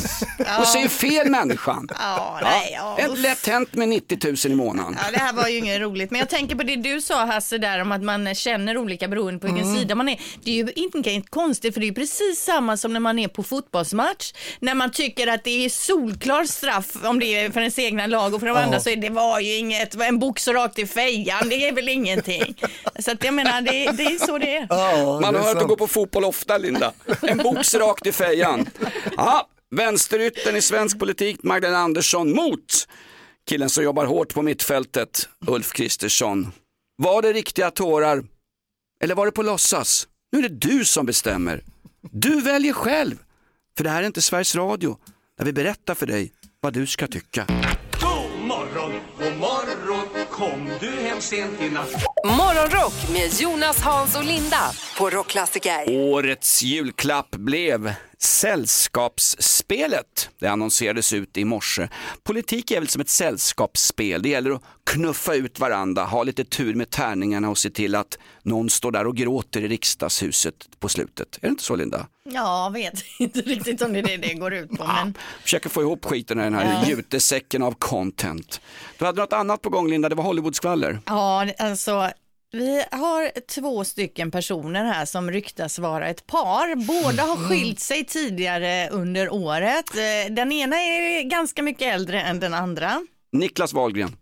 och 0.61 0.66
ser 0.66 0.89
fel 0.89 1.30
människan. 1.30 1.89
Ja, 1.99 2.39
nej, 2.43 2.70
ja, 2.74 2.99
En 2.99 3.22
lätt 3.22 3.47
hänt 3.47 3.74
med 3.74 3.89
90 3.89 4.18
000 4.24 4.37
i 4.53 4.57
månaden. 4.57 4.97
Ja, 5.05 5.11
det 5.12 5.18
här 5.18 5.32
var 5.32 5.49
ju 5.49 5.59
inget 5.59 5.80
roligt, 5.80 6.11
men 6.11 6.18
jag 6.20 6.28
tänker 6.28 6.57
på 6.57 6.62
det 6.62 6.76
du 6.76 7.01
sa 7.01 7.24
Hasse 7.24 7.59
där 7.59 7.80
om 7.82 7.93
att 7.93 8.03
man 8.03 8.34
känner 8.34 8.78
olika 8.78 9.09
beroende 9.09 9.41
på 9.41 9.47
vilken 9.47 9.62
Mm. 9.66 9.76
Sida 9.79 9.95
man 9.95 10.09
är. 10.09 10.20
Det 10.45 10.51
är 10.51 10.55
ju 10.55 10.72
inte 10.74 11.22
konstigt 11.31 11.74
för 11.74 11.81
det 11.81 11.85
är 11.87 11.89
ju 11.89 11.95
precis 11.95 12.41
samma 12.45 12.77
som 12.77 12.93
när 12.93 13.01
man 13.01 13.18
är 13.18 13.29
på 13.29 13.43
fotbollsmatch. 13.43 14.33
När 14.61 14.74
man 14.74 14.91
tycker 14.91 15.27
att 15.27 15.45
det 15.45 15.64
är 15.64 15.68
solklar 15.68 16.45
straff 16.45 16.97
om 17.05 17.18
det 17.18 17.27
är 17.27 17.51
för 17.51 17.61
ens 17.61 17.79
egna 17.79 18.07
lag 18.07 18.35
och 18.35 18.41
för 18.41 18.47
de 18.47 18.57
Ja. 18.57 18.62
andra 18.62 18.81
så 18.81 18.91
är 18.91 18.97
det 18.97 19.11
var 19.11 19.41
ju 19.41 19.55
inget, 19.57 19.95
en 19.95 20.18
box 20.18 20.49
rakt 20.49 20.79
i 20.79 20.87
fejan, 20.87 21.49
det 21.49 21.68
är 21.68 21.72
väl 21.72 21.89
ingenting. 21.89 22.55
Så 22.99 23.11
att 23.11 23.24
jag 23.24 23.35
menar, 23.35 23.61
det, 23.62 23.70
det 23.93 24.03
är 24.03 24.27
så 24.27 24.39
det 24.39 24.57
är. 24.57 25.20
Man 25.20 25.35
har 25.35 25.43
hört 25.43 25.62
att 25.62 25.68
gå 25.68 25.77
på 25.77 25.87
fotboll 25.87 26.24
ofta 26.24 26.59
Linda. 26.59 26.93
En 27.22 27.39
box 27.39 27.74
rakt 27.74 28.07
i 28.07 28.12
fejan. 28.12 28.66
Ja, 29.16 29.49
vänsteryttern 29.77 30.57
i 30.57 30.62
svensk 30.62 30.99
politik, 30.99 31.43
Magdalena 31.43 31.79
Andersson 31.79 32.33
mot 32.35 32.89
killen 33.49 33.70
som 33.70 33.85
jobbar 33.85 34.05
hårt 34.07 34.35
på 34.35 34.43
mittfältet, 34.43 35.29
Ulf 35.47 35.72
Kristersson. 35.72 36.53
Var 37.03 37.22
det 37.22 37.33
riktiga 37.33 37.70
tårar 37.70 38.24
eller 39.03 39.14
var 39.14 39.26
det 39.26 39.32
på 39.32 39.42
låtsas? 39.42 40.09
Nu 40.32 40.38
är 40.38 40.42
det 40.42 40.68
du 40.68 40.84
som 40.84 41.07
bestämmer. 41.07 41.64
Du 42.11 42.40
väljer 42.40 42.72
själv. 42.72 43.16
För 43.76 43.84
det 43.84 43.90
här 43.90 44.03
är 44.03 44.07
inte 44.07 44.22
Sveriges 44.22 44.55
Radio 44.55 44.99
där 45.38 45.44
vi 45.44 45.53
berättar 45.53 45.94
för 45.94 46.07
dig 46.07 46.32
vad 46.61 46.72
du 46.72 46.86
ska 46.86 47.07
tycka. 47.07 47.47
God 48.01 48.40
morgon, 48.40 48.92
god 49.18 49.36
morgon 49.38 50.26
Kom 50.30 50.70
du 50.80 50.90
hem 50.90 51.20
sent 51.20 51.61
i 51.61 51.70
natt 51.70 52.06
Morgonrock 52.25 53.11
med 53.12 53.41
Jonas, 53.41 53.81
Hans 53.81 54.17
och 54.17 54.25
Linda 54.25 54.73
på 54.99 55.11
Rockklassiker. 55.11 55.91
Årets 55.91 56.62
julklapp 56.62 57.31
blev 57.31 57.93
Sällskapsspelet. 58.19 60.31
Det 60.39 60.47
annonserades 60.47 61.12
ut 61.12 61.37
i 61.37 61.45
morse. 61.45 61.89
Politik 62.23 62.71
är 62.71 62.81
väl 62.81 62.89
som 62.89 63.01
ett 63.01 63.09
sällskapsspel. 63.09 64.23
Det 64.23 64.29
gäller 64.29 64.51
att 64.51 64.62
knuffa 64.87 65.35
ut 65.35 65.61
varandra, 65.61 66.05
ha 66.05 66.23
lite 66.23 66.45
tur 66.45 66.75
med 66.75 66.91
tärningarna 66.91 67.51
och 67.51 67.59
se 67.59 67.71
till 67.71 67.95
att 67.95 68.19
någon 68.43 68.71
står 68.71 68.93
där 68.93 69.07
och 69.07 69.17
gråter 69.17 69.61
i 69.61 69.69
riksdagshuset 69.69 70.55
på 70.81 70.89
slutet. 70.89 71.37
Är 71.37 71.41
det 71.41 71.49
inte 71.49 71.64
så 71.64 71.77
Linda? 71.77 72.07
Ja, 72.33 72.68
vet 72.74 73.05
inte 73.18 73.41
riktigt 73.41 73.83
om 73.83 73.93
det 73.93 73.99
är 73.99 74.03
det 74.03 74.16
det 74.16 74.35
går 74.35 74.55
ut 74.55 74.70
på. 74.70 74.87
Men... 74.87 75.14
Försöker 75.43 75.68
få 75.68 75.81
ihop 75.83 76.05
skiten 76.05 76.41
i 76.41 76.43
den 76.43 76.55
här 76.55 76.64
Ja. 76.83 76.89
jutesäcken 76.89 77.62
av 77.62 77.72
content. 77.79 78.61
Du 78.99 79.05
hade 79.05 79.20
något 79.20 79.33
annat 79.33 79.62
på 79.62 79.70
gång 79.70 79.91
Linda, 79.91 80.09
det 80.09 80.14
var 80.14 80.24
Hollywoodskvaller. 80.24 80.99
Ja, 81.07 81.47
alltså 81.59 82.11
vi 82.53 82.85
har 82.93 83.41
två 83.41 83.85
stycken 83.85 84.31
personer 84.31 84.85
här 84.85 85.05
som 85.05 85.31
ryktas 85.31 85.79
vara 85.79 86.09
ett 86.09 86.27
par. 86.27 86.74
Båda 86.87 87.22
har 87.22 87.37
skilt 87.49 87.81
sig 87.81 88.05
tidigare 88.05 88.89
under 88.91 89.33
året. 89.33 89.85
Eh, 89.97 90.33
Den 90.35 90.53
ena 90.53 90.77
är 90.77 91.22
ganska 91.22 91.62
mycket 91.62 91.95
äldre 91.95 92.20
än 92.22 92.41
den 92.41 92.55
andra. 92.55 93.07
Niklas 93.33 93.72
Wahlgren. 93.72 94.16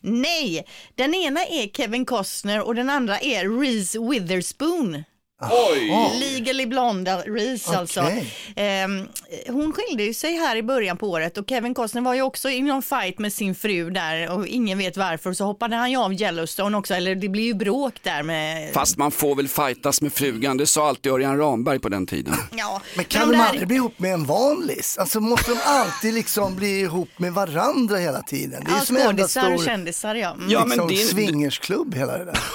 Nej, 0.00 0.64
den 0.94 1.14
ena 1.14 1.40
är 1.44 1.68
Kevin 1.68 2.04
Costner 2.06 2.60
och 2.66 2.74
den 2.74 2.90
andra 2.90 3.18
är 3.18 3.60
Reese 3.60 3.96
Witherspoon. 4.10 5.04
Oj! 5.50 6.10
Legally 6.20 6.66
Blonde 6.66 7.16
Reese 7.16 7.68
alltså. 7.76 8.00
Okej. 8.00 8.34
Ehm, 8.56 9.08
hon 9.46 9.72
skilde 9.72 10.02
ju 10.02 10.14
sig 10.14 10.36
här 10.36 10.56
i 10.56 10.62
början 10.62 10.96
på 10.96 11.10
året 11.10 11.38
och 11.38 11.44
Kevin 11.48 11.74
Costner 11.74 12.00
var 12.02 12.14
ju 12.14 12.22
också 12.22 12.50
i 12.50 12.62
någon 12.62 12.82
fight 12.82 13.18
med 13.18 13.32
sin 13.32 13.54
fru 13.54 13.90
där 13.90 14.30
och 14.30 14.46
ingen 14.46 14.78
vet 14.78 14.96
varför 14.96 15.32
så 15.32 15.44
hoppade 15.44 15.76
han 15.76 15.90
ju 15.90 15.96
av 15.96 16.12
Yellowstone 16.12 16.76
också 16.76 16.94
eller 16.94 17.14
det 17.14 17.28
blir 17.28 17.44
ju 17.44 17.54
bråk 17.54 17.94
där 18.02 18.22
med 18.22 18.72
Fast 18.74 18.96
man 18.96 19.10
får 19.10 19.34
väl 19.34 19.48
fightas 19.48 20.00
med 20.02 20.12
frugan, 20.12 20.56
det 20.56 20.66
sa 20.66 20.88
alltid 20.88 21.12
Örjan 21.12 21.38
Ramberg 21.38 21.78
på 21.78 21.88
den 21.88 22.06
tiden. 22.06 22.34
Ja, 22.56 22.80
Men 22.96 23.04
kan 23.04 23.20
de 23.28 23.32
de 23.32 23.38
där- 23.38 23.48
aldrig 23.48 23.66
bli 23.68 23.76
ihop 23.76 23.98
med 23.98 24.14
en 24.14 24.24
vanlis? 24.24 24.98
Alltså 24.98 25.20
måste 25.20 25.50
de 25.50 25.58
alltid 25.64 26.14
liksom 26.14 26.56
bli 26.56 26.80
ihop 26.80 27.08
med 27.16 27.32
varandra 27.32 27.96
hela 27.96 28.22
tiden? 28.22 28.64
Det 28.64 28.70
är 28.70 28.74
Ja, 28.76 28.80
som 28.80 28.96
en 28.96 29.02
enda 29.02 29.22
skådisar 29.22 29.52
och 29.54 29.60
stor 29.60 29.66
kändisar 29.70 30.14
ja. 30.14 30.30
Mm. 30.34 30.50
Ja, 30.50 30.60
men 30.64 30.68
liksom, 30.68 30.88
din- 30.88 31.06
swingersklubb 31.06 31.94
hela 31.94 32.18
det 32.18 32.24
där. 32.24 32.38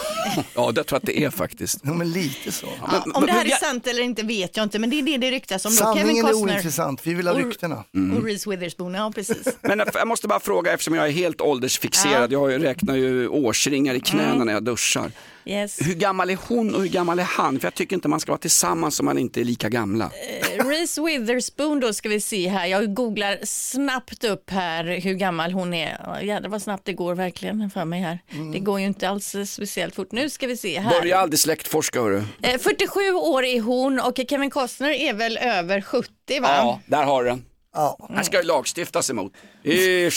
Ja, 0.56 0.72
det 0.72 0.84
tror 0.84 0.96
jag 0.96 0.98
att 0.98 1.06
det 1.06 1.24
är 1.24 1.30
faktiskt. 1.30 1.80
Ja, 1.84 1.94
men 1.94 2.12
lite 2.12 2.52
så. 2.52 2.68
Ja, 2.82 3.04
om 3.14 3.26
det 3.26 3.32
här 3.32 3.46
är 3.46 3.50
sant 3.50 3.88
eller 3.88 4.02
inte 4.02 4.24
vet 4.24 4.58
jag 4.58 4.64
inte 4.64 4.80
men 4.80 4.90
det 4.90 5.00
är 5.00 5.04
det 5.04 5.18
det 5.18 5.32
ryktas 5.32 5.66
om. 5.66 5.72
då. 5.72 5.78
Kevin 5.78 5.94
Sanningen 5.96 6.26
är 6.26 6.32
Costner 6.32 6.54
ointressant, 6.54 7.08
vi 7.08 7.14
vill 7.14 7.28
ha 7.28 7.34
och- 7.34 7.40
ryktena. 7.44 7.84
Mm. 7.96 8.18
och 8.18 8.24
Reese 8.26 8.48
Witherspoon, 8.48 8.94
ja 8.94 9.12
precis. 9.16 9.48
Men 9.62 9.82
jag 9.94 10.08
måste 10.08 10.28
bara 10.28 10.40
fråga 10.40 10.72
eftersom 10.74 10.96
jag 10.96 11.08
är 11.08 11.12
helt 11.12 11.42
åldersfixerad, 11.42 12.32
jag 12.32 12.64
räknar 12.64 12.96
ju 12.96 13.28
årsringar 13.28 13.96
i 13.96 14.00
knäna 14.00 14.32
Mm. 14.34 14.46
när 14.46 14.54
jag 14.54 14.64
duschar. 14.64 15.12
Yes. 15.46 15.80
Hur 15.82 15.94
gammal 15.94 16.30
är 16.30 16.38
hon 16.48 16.76
och 16.76 16.82
hur 16.82 16.90
gammal 16.90 17.20
är 17.20 17.24
han? 17.24 17.60
För 17.60 17.68
jag 17.68 17.74
tycker 17.74 17.96
inte 17.96 18.08
man 18.08 18.20
ska 18.20 18.32
vara 18.32 18.40
tillsammans 18.40 19.00
om 19.00 19.06
man 19.06 19.18
inte 19.18 19.42
är 19.42 19.44
lika 19.46 19.70
gamla. 19.70 20.06
Eh, 20.06 20.66
Reese 20.68 20.98
Witherspoon 20.98 21.80
då 21.80 21.94
ska 21.94 22.10
vi 22.10 22.22
se 22.22 22.48
här. 22.48 22.66
Jag 22.66 22.94
googlar 22.94 23.40
snabbt 23.44 24.24
upp 24.24 24.50
här 24.50 24.84
hur 24.84 25.14
gammal 25.14 25.52
hon 25.52 25.74
är. 25.74 26.22
Jädrar 26.22 26.50
vad 26.50 26.62
snabbt 26.62 26.86
det 26.86 26.94
går 26.94 27.16
verkligen 27.16 27.70
för 27.70 27.86
mig 27.86 28.02
här. 28.02 28.20
Det 28.54 28.60
går 28.60 28.80
ju 28.80 28.86
inte 28.86 29.10
alls 29.10 29.36
eh, 29.36 29.44
speciellt 29.44 29.96
fort. 29.96 30.12
Nu 30.12 30.30
ska 30.30 30.48
vi 30.48 30.58
se 30.58 30.80
här. 30.80 31.00
Börja 31.00 31.18
aldrig 31.18 31.40
släktforska 31.40 32.02
hörru. 32.02 32.24
Eh, 32.42 32.58
47 32.60 33.00
år 33.12 33.44
är 33.46 33.62
hon 33.62 34.00
och 34.00 34.20
Kevin 34.30 34.50
Costner 34.50 34.90
är 34.90 35.14
väl 35.14 35.38
över 35.38 35.82
70 35.82 36.10
va? 36.42 36.48
Ja, 36.50 36.80
där 36.86 37.04
har 37.04 37.24
du 37.24 37.30
den. 37.30 37.46
Ja. 37.74 38.10
Här 38.16 38.24
ska 38.24 38.38
det 38.38 38.44
lagstiftas 38.44 39.10
emot. 39.10 39.34
Det 39.64 39.70
är 40.06 40.10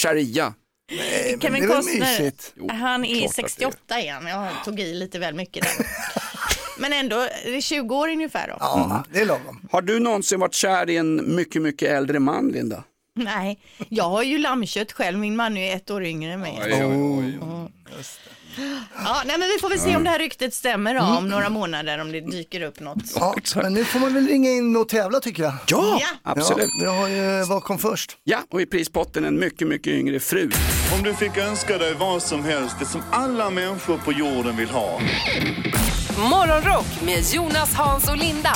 sharia. 0.88 1.38
Kevin 1.40 1.68
väl 1.68 1.76
Costner. 1.76 2.32
Jo, 2.54 2.68
han 2.70 3.04
är 3.04 3.20
klart 3.20 3.30
att 3.30 3.36
det 3.36 3.42
är. 3.42 3.48
68 3.48 4.00
igen. 4.00 4.26
Jag 4.26 4.48
tog 4.64 4.80
i 4.80 4.94
lite 4.94 5.18
väl 5.18 5.34
mycket 5.34 5.62
där. 5.62 5.86
Men 6.78 6.92
ändå, 6.92 7.16
det 7.44 7.56
är 7.56 7.60
20 7.60 7.96
år 7.96 8.08
ungefär 8.08 8.48
då. 8.48 8.56
Ja, 8.60 9.04
det 9.12 9.20
är 9.20 9.26
lagom. 9.26 9.68
Har 9.70 9.82
du 9.82 10.00
någonsin 10.00 10.40
varit 10.40 10.54
kär 10.54 10.90
i 10.90 10.96
en 10.96 11.36
mycket, 11.36 11.62
mycket 11.62 11.90
äldre 11.90 12.18
man, 12.18 12.48
Linda? 12.48 12.84
Nej, 13.14 13.58
jag 13.88 14.04
har 14.04 14.22
ju 14.22 14.38
lammkött 14.38 14.92
själv. 14.92 15.18
Min 15.18 15.36
man 15.36 15.56
är 15.56 15.66
ju 15.66 15.72
ett 15.72 15.90
år 15.90 16.04
yngre 16.04 16.32
än 16.32 16.40
mig. 16.40 16.58
Ja, 19.04 19.22
nej, 19.26 19.38
men 19.38 19.48
vi 19.48 19.58
får 19.60 19.68
väl 19.68 19.78
se 19.80 19.96
om 19.96 20.04
det 20.04 20.10
här 20.10 20.18
ryktet 20.18 20.54
stämmer 20.54 20.94
då, 20.94 21.00
om 21.00 21.28
några 21.28 21.48
månader, 21.48 21.98
om 22.00 22.12
det 22.12 22.20
dyker 22.20 22.60
upp 22.62 22.80
något. 22.80 23.02
Ja, 23.14 23.34
men 23.54 23.74
nu 23.74 23.84
får 23.84 23.98
man 24.00 24.14
väl 24.14 24.28
ringa 24.28 24.50
in 24.50 24.76
och 24.76 24.88
tävla 24.88 25.20
tycker 25.20 25.42
jag. 25.42 25.52
Ja, 25.66 25.98
Ja. 26.00 26.06
absolut. 26.22 26.68
Ja, 26.84 26.92
vi 26.92 26.98
har 26.98 27.08
ju 27.08 27.44
Vad 27.44 27.62
kom 27.64 27.78
först? 27.78 28.16
Ja, 28.24 28.38
och 28.50 28.60
i 28.60 28.66
prispotten 28.66 29.24
en 29.24 29.38
mycket, 29.38 29.68
mycket 29.68 29.92
yngre 29.92 30.20
fru. 30.20 30.50
Om 30.96 31.02
du 31.02 31.14
fick 31.14 31.36
önska 31.36 31.78
dig 31.78 31.94
vad 31.94 32.22
som 32.22 32.44
helst, 32.44 32.76
det 32.78 32.86
som 32.86 33.02
alla 33.10 33.50
människor 33.50 33.98
på 33.98 34.12
jorden 34.12 34.56
vill 34.56 34.68
ha. 34.70 35.00
Morgonrock 36.30 36.86
med 37.04 37.24
Jonas, 37.32 37.74
Hans 37.74 38.08
och 38.08 38.16
Linda 38.16 38.52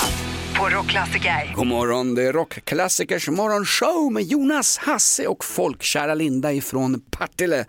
på 0.57 0.69
Rockklassiker. 0.69 1.53
God 1.55 1.67
morgon, 1.67 2.15
det 2.15 2.23
är 2.23 2.33
Rockklassikers 2.33 3.29
morgonshow 3.29 4.11
med 4.11 4.23
Jonas, 4.23 4.77
Hasse 4.77 5.27
och 5.27 5.45
folkkära 5.45 6.13
Linda 6.13 6.53
ifrån 6.53 7.01
Partille. 7.11 7.65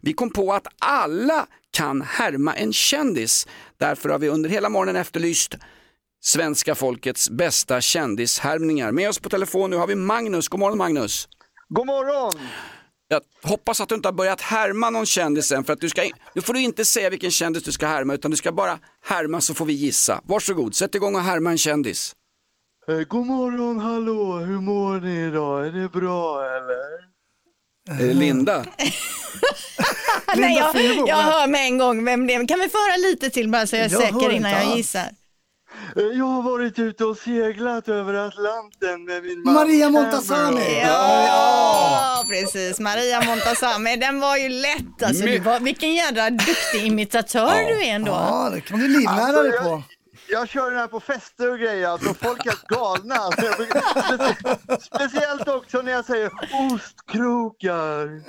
Vi 0.00 0.12
kom 0.12 0.30
på 0.30 0.52
att 0.52 0.66
alla 0.78 1.46
kan 1.76 2.02
härma 2.02 2.54
en 2.54 2.72
kändis. 2.72 3.46
Därför 3.78 4.08
har 4.08 4.18
vi 4.18 4.28
under 4.28 4.50
hela 4.50 4.68
morgonen 4.68 4.96
efterlyst 4.96 5.54
svenska 6.20 6.74
folkets 6.74 7.30
bästa 7.30 7.80
kändishärmningar. 7.80 8.92
Med 8.92 9.08
oss 9.08 9.18
på 9.18 9.28
telefon 9.28 9.70
nu 9.70 9.76
har 9.76 9.86
vi 9.86 9.94
Magnus. 9.94 10.48
God 10.48 10.60
morgon 10.60 10.78
Magnus. 10.78 11.28
God 11.68 11.86
morgon! 11.86 12.32
Jag 13.08 13.20
hoppas 13.42 13.80
att 13.80 13.88
du 13.88 13.94
inte 13.94 14.08
har 14.08 14.12
börjat 14.12 14.40
härma 14.40 14.90
någon 14.90 15.06
kändis 15.06 15.52
än, 15.52 15.64
för 15.64 15.72
att 15.72 15.80
du 15.80 15.88
ska, 15.88 16.10
nu 16.34 16.42
får 16.42 16.54
du 16.54 16.60
inte 16.60 16.84
säga 16.84 17.10
vilken 17.10 17.30
kändis 17.30 17.62
du 17.62 17.72
ska 17.72 17.86
härma, 17.86 18.14
utan 18.14 18.30
du 18.30 18.36
ska 18.36 18.52
bara 18.52 18.78
härma 19.04 19.40
så 19.40 19.54
får 19.54 19.64
vi 19.64 19.72
gissa. 19.72 20.20
Varsågod, 20.24 20.74
sätt 20.74 20.94
igång 20.94 21.14
och 21.14 21.20
härma 21.20 21.50
en 21.50 21.58
kändis. 21.58 22.12
Eh, 22.88 23.00
god 23.00 23.26
morgon, 23.26 23.78
hallå, 23.78 24.38
hur 24.38 24.60
mår 24.60 25.00
ni 25.00 25.26
idag? 25.26 25.66
Är 25.66 25.70
det 25.70 25.88
bra 25.88 26.44
eller? 26.56 27.15
Är 27.90 28.06
det 28.06 28.14
Linda? 28.14 28.64
Nej, 30.36 30.56
jag, 30.56 30.76
jag 31.08 31.16
hör 31.16 31.46
med 31.46 31.60
en 31.66 31.78
gång 31.78 32.04
vem 32.04 32.26
det 32.26 32.34
är. 32.34 32.48
Kan 32.48 32.60
vi 32.60 32.68
få 32.68 32.78
höra 32.78 32.96
lite 32.96 33.30
till 33.30 33.48
bara 33.48 33.66
så 33.66 33.76
jag 33.76 33.84
är 33.84 33.90
Jag 33.90 34.00
säker 34.00 34.30
innan 34.30 34.50
jag 34.52 34.60
alls. 34.62 34.76
gissar? 34.76 35.08
Eh, 35.96 36.02
Jag 36.18 36.24
har 36.24 36.42
varit 36.42 36.78
ute 36.78 37.04
och 37.04 37.16
seglat 37.16 37.88
över 37.88 38.14
Atlanten 38.14 39.04
med 39.04 39.22
min 39.22 39.42
man 39.44 39.54
Maria. 39.54 39.90
Montazami! 39.90 40.80
Ja, 40.82 42.24
precis. 42.28 42.80
Maria 42.80 43.22
Montazami. 43.24 43.96
Den 43.96 44.20
var 44.20 44.36
ju 44.36 44.48
lätt. 44.48 45.02
Alltså, 45.02 45.24
du 45.24 45.38
var, 45.38 45.60
vilken 45.60 45.94
jädra 45.94 46.30
duktig 46.30 46.84
imitatör 46.86 47.54
du 47.68 47.82
är 47.84 47.94
ändå. 47.94 48.12
Ja, 48.12 48.50
det 48.54 48.60
kan 48.60 48.78
du 48.78 48.88
livnära 48.88 49.14
Alltså, 49.22 49.42
dig 49.42 49.52
jag- 49.54 49.64
på. 49.64 49.82
Jag 50.28 50.48
kör 50.48 50.70
den 50.70 50.78
här 50.80 50.86
på 50.86 51.00
fester 51.00 51.52
och 51.52 51.58
grejer, 51.58 51.88
alltså 51.88 52.14
folk 52.14 52.46
är 52.46 52.54
galna. 52.68 53.14
Alltså, 53.14 53.44
jag 53.44 54.80
speciellt 54.82 55.48
också 55.48 55.82
när 55.82 55.92
jag 55.92 56.04
säger 56.04 56.30
ostkrokar. 56.72 58.22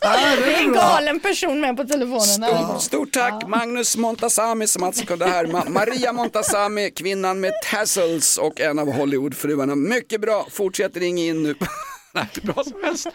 Det 0.00 0.06
är 0.06 0.64
en 0.64 0.72
galen 0.72 1.20
person 1.20 1.60
med 1.60 1.76
på 1.76 1.84
telefonen. 1.84 2.50
Stort, 2.50 2.82
stort 2.82 3.12
tack 3.12 3.48
Magnus 3.48 3.96
Montazami 3.96 4.66
som 4.66 4.82
alltså 4.82 5.06
kunde 5.06 5.26
härma 5.26 5.64
Maria 5.68 6.12
Montazami, 6.12 6.90
kvinnan 6.90 7.40
med 7.40 7.52
tassels 7.70 8.38
och 8.38 8.60
en 8.60 8.78
av 8.78 8.92
Hollywoodfruarna. 8.92 9.74
Mycket 9.74 10.20
bra, 10.20 10.46
fortsätt 10.50 10.96
ring 10.96 11.18
in 11.18 11.42
nu. 11.42 11.54
Nej, 12.12 12.28
bra 12.42 12.64
som 12.64 12.84
helst. 12.84 13.06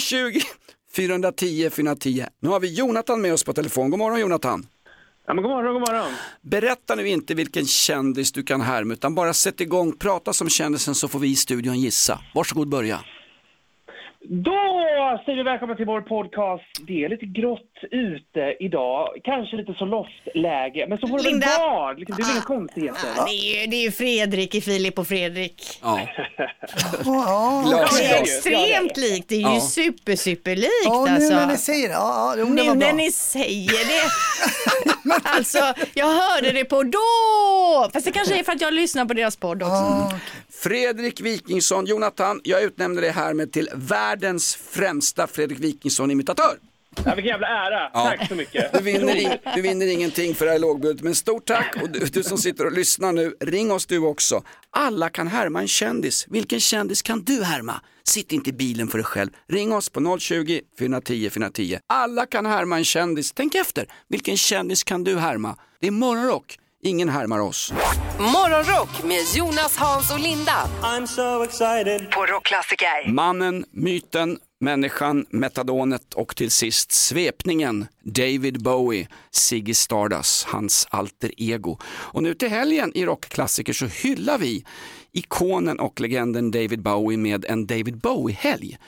020 0.00 0.40
410 0.96 1.70
410. 1.70 2.24
Nu 2.42 2.48
har 2.48 2.60
vi 2.60 2.74
Jonathan 2.74 3.20
med 3.20 3.32
oss 3.32 3.44
på 3.44 3.52
telefon. 3.52 3.90
God 3.90 3.98
morgon 3.98 4.20
Jonathan. 4.20 4.66
Ja, 5.30 5.34
men 5.34 5.42
god 5.42 5.50
morgon, 5.50 5.72
god 5.72 5.88
morgon. 5.88 6.12
Berätta 6.42 6.94
nu 6.94 7.08
inte 7.08 7.34
vilken 7.34 7.66
kändis 7.66 8.32
du 8.32 8.42
kan 8.42 8.60
härma 8.60 8.92
utan 8.92 9.14
bara 9.14 9.34
sätt 9.34 9.60
igång, 9.60 9.96
prata 9.96 10.32
som 10.32 10.48
kändisen 10.48 10.94
så 10.94 11.08
får 11.08 11.18
vi 11.18 11.28
i 11.28 11.36
studion 11.36 11.80
gissa. 11.80 12.20
Varsågod 12.34 12.68
börja. 12.68 13.00
Då 14.28 14.52
säger 15.24 15.36
vi 15.36 15.42
välkomna 15.42 15.74
till 15.74 15.86
vår 15.86 16.00
podcast. 16.00 16.64
Det 16.86 17.04
är 17.04 17.08
lite 17.08 17.26
grått 17.26 17.76
ute 17.90 18.56
idag, 18.60 19.08
kanske 19.24 19.56
lite 19.56 19.74
så 19.78 19.84
loftläge, 19.84 20.86
men 20.88 20.98
så 20.98 21.06
får 21.08 21.16
det 21.18 21.22
väl 21.24 21.32
Linda. 21.32 21.46
vara. 21.58 21.92
Liksom, 21.92 22.16
det 22.16 22.22
är 22.22 22.32
inga 22.32 22.42
konstigheter. 22.42 23.00
Ja, 23.16 23.24
det, 23.24 23.30
är 23.32 23.60
ju, 23.60 23.66
det 23.66 23.76
är 23.76 23.82
ju 23.82 23.90
Fredrik 23.92 24.54
i 24.54 24.60
Filip 24.60 24.98
och 24.98 25.06
Fredrik. 25.06 25.62
Ja. 25.82 26.00
Glas, 27.68 27.98
Det 27.98 28.04
är 28.06 28.22
extremt 28.22 28.96
likt, 28.96 29.28
det 29.28 29.34
är 29.34 29.38
ju 29.38 29.54
Ja. 29.54 29.60
super, 29.60 30.16
superlikt 30.16 30.70
Ja, 30.84 31.04
nu 31.08 31.14
alltså. 31.14 31.34
när 31.34 31.46
ni 31.46 31.56
säger 31.56 31.88
det. 31.88 31.94
Ja, 31.94 32.34
det 32.36 32.44
nu 32.44 32.74
när 32.74 32.92
ni 32.92 33.10
säger 33.12 33.88
det. 33.88 34.10
alltså, 35.24 35.58
jag 35.94 36.06
hörde 36.06 36.52
det 36.52 36.64
på 36.64 36.82
då! 36.82 37.90
Fast 37.92 38.06
det 38.06 38.12
kanske 38.12 38.38
är 38.38 38.42
för 38.42 38.52
att 38.52 38.60
jag 38.60 38.72
lyssnar 38.74 39.04
på 39.04 39.14
deras 39.14 39.36
podd 39.36 39.62
också. 39.62 40.10
Fredrik 40.62 41.20
Wikingsson, 41.20 41.86
Jonathan, 41.86 42.40
jag 42.44 42.62
utnämner 42.62 43.02
dig 43.02 43.10
härmed 43.10 43.52
till 43.52 43.68
världens 43.74 44.56
främsta 44.56 45.26
Fredrik 45.26 45.58
Wikingsson-imitatör. 45.58 46.58
Ja, 47.04 47.14
vilken 47.14 47.24
jävla 47.24 47.46
ära. 47.46 47.90
Ja. 47.92 48.04
Tack 48.04 48.28
så 48.28 48.34
mycket. 48.34 48.72
Du 48.72 48.82
vinner, 48.82 49.16
in, 49.16 49.30
du 49.54 49.62
vinner 49.62 49.86
ingenting 49.86 50.34
för 50.34 50.44
det 50.44 50.52
här 50.52 50.58
lågbudet, 50.58 51.02
men 51.02 51.14
stort 51.14 51.46
tack. 51.46 51.76
Och 51.82 51.90
du, 51.90 51.98
du 51.98 52.22
som 52.22 52.38
sitter 52.38 52.66
och 52.66 52.72
lyssnar 52.72 53.12
nu, 53.12 53.34
ring 53.40 53.72
oss 53.72 53.86
du 53.86 53.98
också. 53.98 54.42
Alla 54.70 55.08
kan 55.08 55.28
härma 55.28 55.60
en 55.60 55.68
kändis. 55.68 56.26
Vilken 56.28 56.60
kändis 56.60 57.02
kan 57.02 57.24
du 57.24 57.44
härma? 57.44 57.80
Sitt 58.04 58.32
inte 58.32 58.50
i 58.50 58.52
bilen 58.52 58.88
för 58.88 58.98
dig 58.98 59.04
själv. 59.04 59.30
Ring 59.48 59.72
oss 59.72 59.88
på 59.88 60.18
020 60.18 60.60
410 60.78 61.30
410. 61.30 61.78
Alla 61.86 62.26
kan 62.26 62.46
härma 62.46 62.76
en 62.76 62.84
kändis. 62.84 63.32
Tänk 63.32 63.54
efter, 63.54 63.86
vilken 64.08 64.36
kändis 64.36 64.84
kan 64.84 65.04
du 65.04 65.18
härma? 65.18 65.56
Det 65.80 65.86
är 65.86 65.90
morgonrock. 65.90 66.58
Ingen 66.82 67.08
härmar 67.08 67.38
oss. 67.38 67.72
Morgonrock 68.18 69.04
med 69.04 69.20
Jonas, 69.34 69.76
Hans 69.76 70.10
och 70.12 70.20
Linda. 70.20 70.68
I'm 70.82 71.06
so 71.06 71.42
excited. 71.44 72.10
På 72.10 72.26
Rockklassiker. 72.26 73.12
Mannen, 73.12 73.64
myten, 73.70 74.38
människan, 74.60 75.26
metadonet 75.30 76.14
och 76.14 76.36
till 76.36 76.50
sist 76.50 76.92
svepningen 76.92 77.86
David 78.04 78.62
Bowie, 78.62 79.08
Ziggy 79.30 79.74
Stardust, 79.74 80.46
hans 80.46 80.86
alter 80.90 81.32
ego. 81.36 81.78
Och 81.84 82.22
nu 82.22 82.34
till 82.34 82.48
helgen 82.48 82.92
i 82.94 83.04
rockklassiker 83.04 83.72
så 83.72 83.86
hyllar 83.86 84.38
vi 84.38 84.64
ikonen 85.12 85.80
och 85.80 86.00
legenden 86.00 86.50
David 86.50 86.82
Bowie 86.82 87.18
med 87.18 87.44
en 87.44 87.66
David 87.66 87.98
Bowie-helg. 88.00 88.78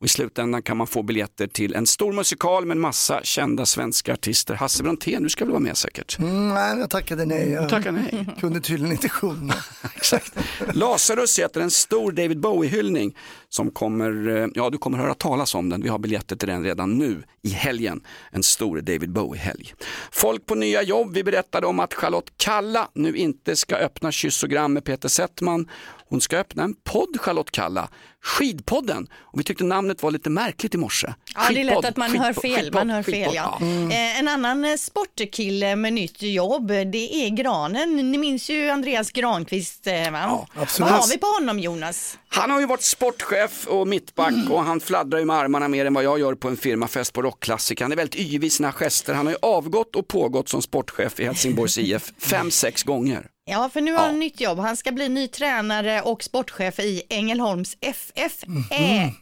Och 0.00 0.06
I 0.06 0.08
slutändan 0.08 0.62
kan 0.62 0.76
man 0.76 0.86
få 0.86 1.02
biljetter 1.02 1.46
till 1.46 1.74
en 1.74 1.86
stor 1.86 2.12
musikal 2.12 2.66
med 2.66 2.74
en 2.74 2.80
massa 2.80 3.20
kända 3.22 3.66
svenska 3.66 4.12
artister. 4.12 4.54
Hasse 4.54 4.82
Brontén, 4.82 5.22
du 5.22 5.28
ska 5.28 5.44
väl 5.44 5.52
vara 5.52 5.60
med 5.60 5.76
säkert? 5.76 6.18
Mm, 6.18 6.48
nej, 6.48 6.78
jag 6.78 6.90
tackade 6.90 7.24
nej. 7.24 7.50
Jag 7.50 7.68
tackade 7.68 8.08
nej. 8.12 8.26
kunde 8.40 8.60
tydligen 8.60 8.92
inte 8.92 9.08
sjunga. 9.08 9.54
Exakt. 9.96 10.32
Lazarus 10.72 11.38
heter 11.38 11.60
en 11.60 11.70
stor 11.70 12.12
David 12.12 12.40
Bowie-hyllning 12.40 13.16
som 13.50 13.70
kommer, 13.70 14.36
eh, 14.36 14.48
ja 14.54 14.70
du 14.70 14.78
kommer 14.78 14.98
höra 14.98 15.14
talas 15.14 15.54
om 15.54 15.68
den. 15.68 15.82
Vi 15.82 15.88
har 15.88 15.98
biljetter 15.98 16.36
till 16.36 16.48
den 16.48 16.64
redan 16.64 16.98
nu 16.98 17.22
i 17.42 17.50
helgen. 17.50 18.00
En 18.30 18.42
stor 18.42 18.80
David 18.80 19.12
Bowie-helg. 19.12 19.74
Folk 20.12 20.46
på 20.46 20.54
nya 20.54 20.82
jobb, 20.82 21.14
vi 21.14 21.24
berättade 21.24 21.66
om 21.66 21.80
att 21.80 21.94
Charlotte 21.94 22.32
Kalla 22.36 22.88
nu 22.94 23.16
inte 23.16 23.56
ska 23.56 23.76
öppna 23.76 24.12
Kyssogram 24.12 24.72
med 24.72 24.84
Peter 24.84 25.08
Settman. 25.08 25.68
Hon 26.08 26.20
ska 26.20 26.38
öppna 26.38 26.62
en 26.62 26.74
podd, 26.74 27.20
Charlotte 27.20 27.50
Kalla, 27.50 27.88
Skidpodden. 28.22 29.08
Och 29.20 29.40
vi 29.40 29.44
tyckte 29.44 29.64
namnet 29.64 30.02
var 30.02 30.10
lite 30.10 30.30
märkligt 30.30 30.74
i 30.74 30.78
morse. 30.78 31.14
Ja, 31.34 31.40
det 31.54 31.60
är 31.60 31.64
lätt 31.64 31.84
att 31.84 31.96
man 31.96 32.16
hör 32.16 32.32
fel. 32.32 32.52
skidpodd, 32.54 32.74
Man 32.74 32.90
hör 32.90 33.02
fel 33.02 33.14
skidpodd, 33.14 33.34
ja. 33.34 33.58
Mm. 33.60 33.90
Eh, 33.90 34.18
en 34.18 34.28
annan 34.28 34.64
eh, 34.64 34.76
sportkille 34.76 35.76
med 35.76 35.92
nytt 35.92 36.22
jobb, 36.22 36.68
det 36.68 37.14
är 37.26 37.28
Granen. 37.28 38.10
Ni 38.10 38.18
minns 38.18 38.50
ju 38.50 38.68
Andreas 38.70 39.10
Granqvist. 39.10 39.86
Va? 40.12 40.46
absolut. 40.54 40.90
Vad 40.90 41.00
har 41.00 41.08
vi 41.08 41.18
på 41.18 41.26
honom 41.26 41.58
Jonas? 41.58 42.18
Han 42.28 42.50
har 42.50 42.60
ju 42.60 42.66
varit 42.66 42.82
sportchef 42.82 43.39
och 43.68 43.88
mittback 43.88 44.50
och 44.50 44.64
han 44.64 44.80
fladdrar 44.80 45.18
ju 45.18 45.24
med 45.24 45.36
armarna 45.36 45.68
mer 45.68 45.84
än 45.86 45.94
vad 45.94 46.04
jag 46.04 46.18
gör 46.20 46.34
på 46.34 46.48
en 46.48 46.56
firmafest 46.56 47.12
på 47.12 47.22
rockklassiker. 47.22 47.84
Han 47.84 47.92
är 47.92 47.96
väldigt 47.96 48.20
yvig 48.20 48.44
i 48.44 48.50
sina 48.50 48.72
gester. 48.72 49.14
Han 49.14 49.26
har 49.26 49.32
ju 49.32 49.38
avgått 49.42 49.96
och 49.96 50.08
pågått 50.08 50.48
som 50.48 50.62
sportchef 50.62 51.20
i 51.20 51.24
Helsingborgs 51.24 51.78
IF 51.78 52.12
fem, 52.18 52.50
sex 52.50 52.82
gånger. 52.82 53.26
Ja, 53.50 53.70
för 53.72 53.80
nu 53.80 53.92
har 53.92 54.06
han 54.06 54.18
nytt 54.18 54.40
jobb. 54.40 54.58
Han 54.58 54.76
ska 54.76 54.92
bli 54.92 55.08
ny 55.08 55.28
tränare 55.28 56.02
och 56.02 56.22
sportchef 56.22 56.78
i 56.80 57.02
Ängelholms 57.08 57.76
FF. 57.80 58.46
Mhm. 58.46 58.64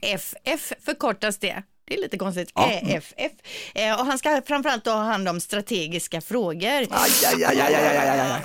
EFF 0.02 0.72
förkortas 0.84 1.38
det. 1.38 1.62
Det 1.88 1.94
är 1.94 2.00
lite 2.00 2.18
konstigt. 2.18 2.50
Ja. 2.54 2.70
EFF. 2.70 3.32
Eh, 3.74 4.00
och 4.00 4.06
han 4.06 4.18
ska 4.18 4.42
framförallt 4.46 4.86
ha 4.86 4.94
hand 4.94 5.28
om 5.28 5.40
strategiska 5.40 6.20
frågor. 6.20 6.68
Aj, 6.90 7.10
aj, 7.26 7.44
aj, 7.44 7.60
aj, 7.60 7.74
aj, 7.74 7.96
aj, 7.98 8.20
aj. 8.20 8.40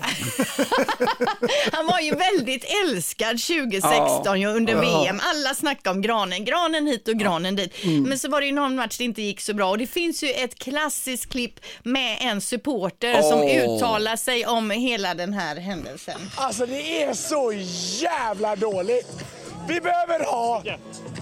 Han 1.72 1.86
var 1.88 2.00
ju 2.00 2.16
väldigt 2.16 2.66
älskad 2.86 3.40
2016 3.42 4.42
ju 4.42 4.48
under 4.48 4.74
Ja. 4.74 4.82
VM. 5.04 5.22
Alla 5.24 5.54
snackade 5.56 5.96
om 5.96 6.02
granen, 6.02 6.46
granen 6.46 6.88
hit 6.88 7.08
och 7.08 7.16
granen 7.16 7.56
dit. 7.56 7.84
Mm. 7.84 8.04
Men 8.04 8.20
så 8.20 8.30
var 8.30 8.42
det 8.42 8.48
ju 8.48 8.54
någon 8.54 8.76
match 8.76 8.98
det 8.98 9.04
inte 9.04 9.22
gick 9.22 9.42
så 9.42 9.54
bra 9.54 9.70
och 9.70 9.78
det 9.78 9.88
finns 9.88 10.24
ju 10.24 10.30
ett 10.32 10.56
klassiskt 10.60 11.32
klipp 11.32 11.60
med 11.84 12.18
en 12.22 12.42
supporter 12.42 13.22
som 13.22 13.40
Åh. 13.40 13.58
uttalar 13.78 14.16
sig 14.16 14.46
om 14.46 14.72
hela 14.72 15.14
den 15.14 15.34
här 15.34 15.56
händelsen. 15.56 16.32
Alltså 16.36 16.66
det 16.66 17.04
är 17.04 17.14
så 17.14 17.54
jävla 18.02 18.56
dåligt. 18.56 19.24
Vi 19.68 19.82
behöver 19.82 20.26
ha, 20.26 20.64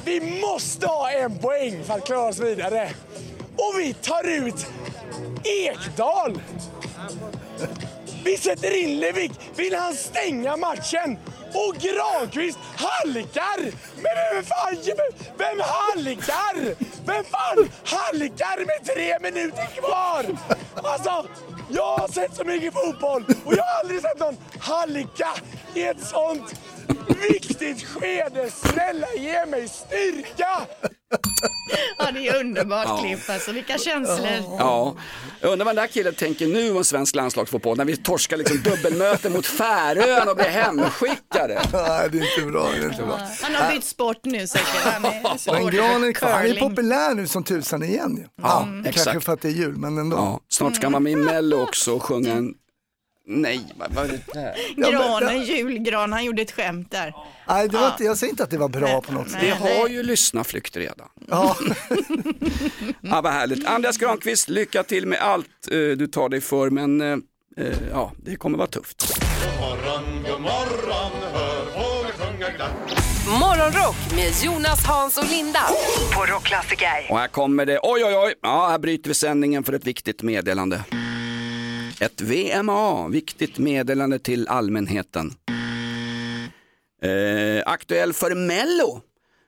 vi 0.05 0.41
måste 0.41 0.87
ha 0.87 1.11
en 1.11 1.37
poäng 1.39 1.83
för 1.83 1.93
att 1.93 2.05
klara 2.05 2.27
oss 2.27 2.39
vidare. 2.39 2.89
Och 3.55 3.79
vi 3.79 3.93
tar 3.93 4.27
ut 4.27 4.67
Ekdal. 5.43 6.41
Vi 8.23 8.37
sätter 8.37 8.83
in 8.83 8.99
Levik. 8.99 9.31
Vill 9.55 9.75
han 9.75 9.93
stänga 9.93 10.57
matchen? 10.57 11.17
Och 11.53 11.75
Granqvist 11.75 12.59
halkar! 12.75 13.61
Men 13.95 14.13
vem 14.33 14.43
fan, 14.43 14.77
vem 15.37 15.59
halkar? 15.59 16.75
Vem 17.05 17.23
fan 17.23 17.69
halkar 17.85 18.65
med 18.65 18.95
tre 18.95 19.19
minuter 19.19 19.65
kvar? 19.65 20.25
Alltså, 20.75 21.25
jag 21.74 21.97
har 21.97 22.07
sett 22.07 22.36
så 22.36 22.43
mycket 22.43 22.74
fotboll 22.74 23.26
och 23.45 23.53
jag 23.53 23.63
har 23.63 23.80
aldrig 23.80 24.01
sett 24.01 24.19
någon 24.19 24.38
halka 24.59 25.30
i 25.74 25.84
ett 25.84 26.03
sånt 26.03 26.55
viktigt 27.30 27.84
skede. 27.84 28.49
Snälla 28.51 29.07
ge 29.17 29.45
mig 29.45 29.67
styrka! 29.67 30.67
Underbart 32.41 32.85
Ja. 32.87 32.97
klipp 32.97 33.29
alltså. 33.29 33.51
Vilka 33.51 33.77
känslor. 33.77 34.27
Ja, 34.59 34.95
jag 35.41 35.51
undrar 35.51 35.65
vad 35.65 35.75
den 35.75 35.83
där 35.83 35.87
killen 35.91 36.13
tänker 36.13 36.47
nu 36.47 36.71
om 36.77 36.83
svensk 36.83 37.15
landslagsfotboll 37.15 37.77
när 37.77 37.85
vi 37.85 37.97
torskar 37.97 38.37
liksom 38.37 38.57
dubbelmöte 38.61 39.29
mot 39.29 39.45
Färöarna 39.45 40.31
och 40.31 40.37
blir 40.37 40.45
hemskickade. 40.45 41.61
Nej, 41.73 42.09
det 42.11 42.17
är 42.17 42.39
inte 42.39 42.51
bra. 42.51 42.69
Det 42.71 42.85
är 42.85 42.89
inte 42.89 43.03
bra. 43.03 43.19
Han 43.41 43.55
har 43.55 43.71
bytt 43.71 43.83
sport 43.83 44.19
nu 44.23 44.47
säkert. 44.47 44.67
Han 44.83 45.05
är 45.05 45.53
Men 45.53 45.71
Gran 45.71 46.03
är 46.03 46.07
för 46.07 46.13
kvar. 46.13 46.29
Han 46.31 46.45
är 46.45 46.59
populär 46.59 47.13
nu 47.15 47.27
som 47.27 47.43
tusan 47.43 47.83
igen. 47.83 48.17
ju. 48.17 48.27
Ja, 48.41 48.67
Kanske 48.83 48.89
exakt. 48.89 49.23
för 49.25 49.33
att 49.33 49.41
det 49.41 49.47
är 49.47 49.51
jul, 49.51 49.77
men 49.77 49.97
ändå. 49.97 50.17
Ja, 50.17 50.39
snart 50.49 50.75
ska 50.75 50.89
man 50.89 51.03
med 51.03 51.13
i 51.13 51.15
Mello 51.15 51.61
också 51.63 51.95
och 51.95 52.03
sjunga 52.03 52.33
en... 52.33 52.53
Nej, 53.28 53.65
vad 53.76 54.05
är 54.05 54.07
det 54.07 54.34
där? 54.34 54.55
Granen, 54.91 55.43
julgran, 55.43 56.13
han 56.13 56.26
gjorde 56.26 56.41
ett 56.41 56.51
skämt 56.51 56.91
där. 56.91 57.13
Nej, 57.47 57.67
det 57.69 57.78
var 57.78 57.88
inte, 57.88 58.03
jag 58.03 58.17
säger 58.17 58.32
inte 58.32 58.43
att 58.43 58.49
det 58.49 58.57
var 58.57 58.69
bra 58.69 59.01
på 59.01 59.13
något 59.13 59.30
sätt. 59.32 59.39
Vi 59.43 59.49
har 59.49 59.88
ju 59.88 60.03
lyssnarflykt 60.03 60.78
redan. 60.78 61.07
Ja. 61.30 61.57
Ja, 63.01 63.22
vad 63.22 63.34
härligt. 63.34 63.67
Andreas 63.67 63.97
Granqvist, 63.97 64.49
lycka 64.49 64.84
till 64.84 65.07
med 65.07 65.19
allt 65.22 65.47
eh, 65.72 65.78
du 65.78 66.07
tar 66.07 66.30
dig 66.30 66.41
för, 66.41 66.69
men 66.69 67.01
eh, 67.01 67.17
eh, 67.57 67.74
ja, 67.91 68.11
det 68.17 68.36
kommer 68.36 68.57
vara 68.57 68.67
tufft. 68.67 69.19
God 69.43 69.59
morgon, 69.59 70.24
god 70.24 70.41
morgon, 70.41 71.11
hör 71.34 71.65
fåglar 71.65 72.11
sjunga 72.11 72.49
glatt. 72.49 72.72
Morgonrock 73.39 73.95
med 74.15 74.32
Jonas, 74.43 74.86
Hans 74.86 75.17
och 75.17 75.30
Linda. 75.30 75.59
På 76.15 76.26
Rockklassiker. 76.26 77.07
Och 77.09 77.19
här 77.19 77.28
kommer 77.28 77.65
det, 77.65 77.80
oj 77.84 78.05
oj 78.05 78.15
oj, 78.15 78.34
ja, 78.41 78.67
här 78.69 78.80
bryter 78.80 79.07
vi 79.09 79.13
sändningen 79.13 79.63
för 79.63 79.74
ett 79.74 79.86
viktigt 79.88 80.22
meddelande. 80.22 80.84
Ett 82.02 82.22
VMA, 82.22 83.08
viktigt 83.08 83.58
meddelande 83.58 84.20
till 84.20 84.47
allmänheten. 84.47 85.34
Eh, 87.04 87.64
aktuell 87.66 88.14
för 88.14 88.36
Mello 88.36 89.02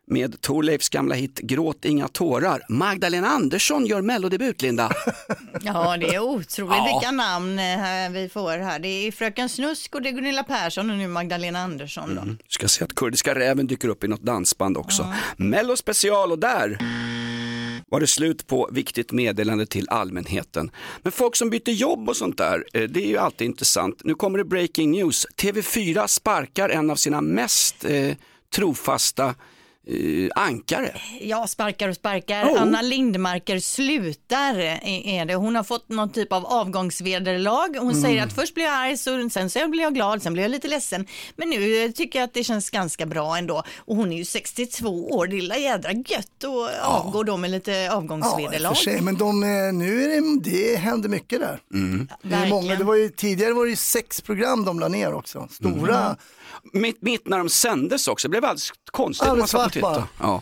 med 0.07 0.41
Torleifs 0.41 0.89
gamla 0.89 1.15
hit 1.15 1.39
Gråt 1.39 1.85
inga 1.85 2.07
tårar. 2.07 2.61
Magdalena 2.69 3.27
Andersson 3.27 3.85
gör 3.85 4.01
Mellodebut, 4.01 4.61
Linda. 4.61 4.91
Ja, 5.61 5.97
det 5.97 6.15
är 6.15 6.19
otroligt 6.19 6.75
Ja. 6.77 6.99
vilka 6.99 7.11
namn 7.11 7.59
eh, 7.59 8.09
vi 8.11 8.29
får 8.33 8.57
här. 8.57 8.79
Det 8.79 8.87
är 8.87 9.11
Fröken 9.11 9.49
Snusk 9.49 9.95
och 9.95 10.01
det 10.01 10.09
är 10.09 10.13
Gunilla 10.13 10.43
Persson 10.43 10.89
och 10.89 10.97
nu 10.97 11.07
Magdalena 11.07 11.59
Andersson. 11.59 12.15
Då. 12.15 12.21
Du 12.25 12.37
ska 12.47 12.67
se 12.67 12.83
att 12.83 12.95
Kurdiska 12.95 13.35
räven 13.35 13.67
dyker 13.67 13.87
upp 13.87 14.03
i 14.03 14.07
något 14.07 14.21
dansband 14.21 14.77
också. 14.77 15.13
Mello 15.37 15.75
special 15.75 16.31
och 16.31 16.39
där 16.39 16.77
var 17.93 17.99
det 17.99 18.07
slut 18.07 18.47
på 18.47 18.69
viktigt 18.71 19.11
meddelande 19.11 19.65
till 19.65 19.89
allmänheten. 19.89 20.71
Men 21.01 21.11
folk 21.11 21.35
som 21.35 21.49
byter 21.49 21.69
jobb 21.69 22.09
och 22.09 22.17
sånt 22.17 22.37
där, 22.37 22.65
eh, 22.73 22.83
det 22.83 23.03
är 23.03 23.07
ju 23.07 23.17
alltid 23.17 23.45
intressant. 23.45 24.03
Nu 24.03 24.15
kommer 24.15 24.37
det 24.37 24.45
breaking 24.45 24.91
news. 24.91 25.25
TV4 25.37 26.07
sparkar 26.07 26.69
en 26.69 26.89
av 26.89 26.95
sina 26.95 27.21
mest 27.21 27.85
eh, 27.85 28.15
trofasta 28.55 29.35
eh, 29.87 30.29
ankare. 30.43 30.95
Ja, 31.21 31.47
sparkar 31.47 31.89
och 31.89 31.95
sparkar. 31.95 32.43
Oh. 32.45 32.61
Anna 32.61 32.81
Lindmarker 32.81 33.59
slutar 33.59 34.55
är 34.59 35.07
är 35.07 35.25
det. 35.25 35.35
Hon 35.35 35.55
har 35.55 35.63
fått 35.63 35.89
någon 35.89 36.11
typ 36.11 36.33
av 36.33 36.45
avgångsvederlag. 36.45 37.67
Hon 37.79 37.89
Mm. 37.89 38.01
säger 38.01 38.23
att 38.23 38.33
först 38.33 38.53
blir 38.53 38.63
jag 38.65 38.73
arg, 38.73 38.97
så, 38.97 39.29
sen 39.29 39.49
så 39.49 39.67
blir 39.67 39.81
jag 39.83 39.93
glad, 39.93 40.21
sen 40.21 40.33
blir 40.33 40.43
jag 40.43 40.51
lite 40.51 40.67
ledsen. 40.67 41.07
Men 41.35 41.49
nu 41.49 41.83
eh, 41.85 41.91
tycker 41.91 42.19
jag 42.19 42.23
att 42.27 42.33
det 42.33 42.43
känns 42.43 42.69
ganska 42.69 43.05
bra 43.05 43.37
ändå. 43.37 43.63
Och 43.77 43.95
hon 43.95 44.11
är 44.11 44.17
ju 44.17 44.25
62 44.25 45.07
år, 45.09 45.27
det 45.27 45.35
är 45.35 45.41
lilla 45.41 45.57
jädra 45.57 45.91
gött 45.91 46.43
och 46.43 46.69
avgår 46.81 47.23
då 47.23 47.37
med 47.37 47.51
lite 47.51 47.71
Ja, 47.71 47.91
avgångsvederlag. 47.93 48.75
för 48.75 48.83
sig, 48.83 49.01
men 49.01 49.15
de, 49.17 49.43
eh, 49.43 49.49
nu 49.73 50.03
är 50.03 50.09
det, 50.21 50.39
det 50.51 50.75
händer 50.75 51.09
mycket 51.09 51.39
där. 51.39 51.59
Mm. 51.73 52.07
Det 52.21 52.35
är 52.35 52.47
många, 52.49 52.75
det 52.75 52.83
var 52.83 52.95
ju, 52.95 53.09
tidigare 53.09 53.53
var 53.53 53.63
det 53.65 53.69
ju 53.69 53.75
sex 53.75 54.21
program 54.21 54.65
de 54.65 54.79
la 54.79 54.87
ner 54.87 55.13
också. 55.13 55.47
Stora. 55.51 56.15
Mitt, 56.73 57.01
mitt 57.01 57.27
när 57.27 57.37
de 57.37 57.49
sändes 57.49 58.07
också, 58.07 58.27
det 58.27 58.29
blev 58.29 58.45
alldeles 58.45 58.71
konstigt. 58.91 59.27
Alldeles 59.27 59.51
svart 59.51 59.81
bara. 59.81 60.07
Ja. 60.19 60.41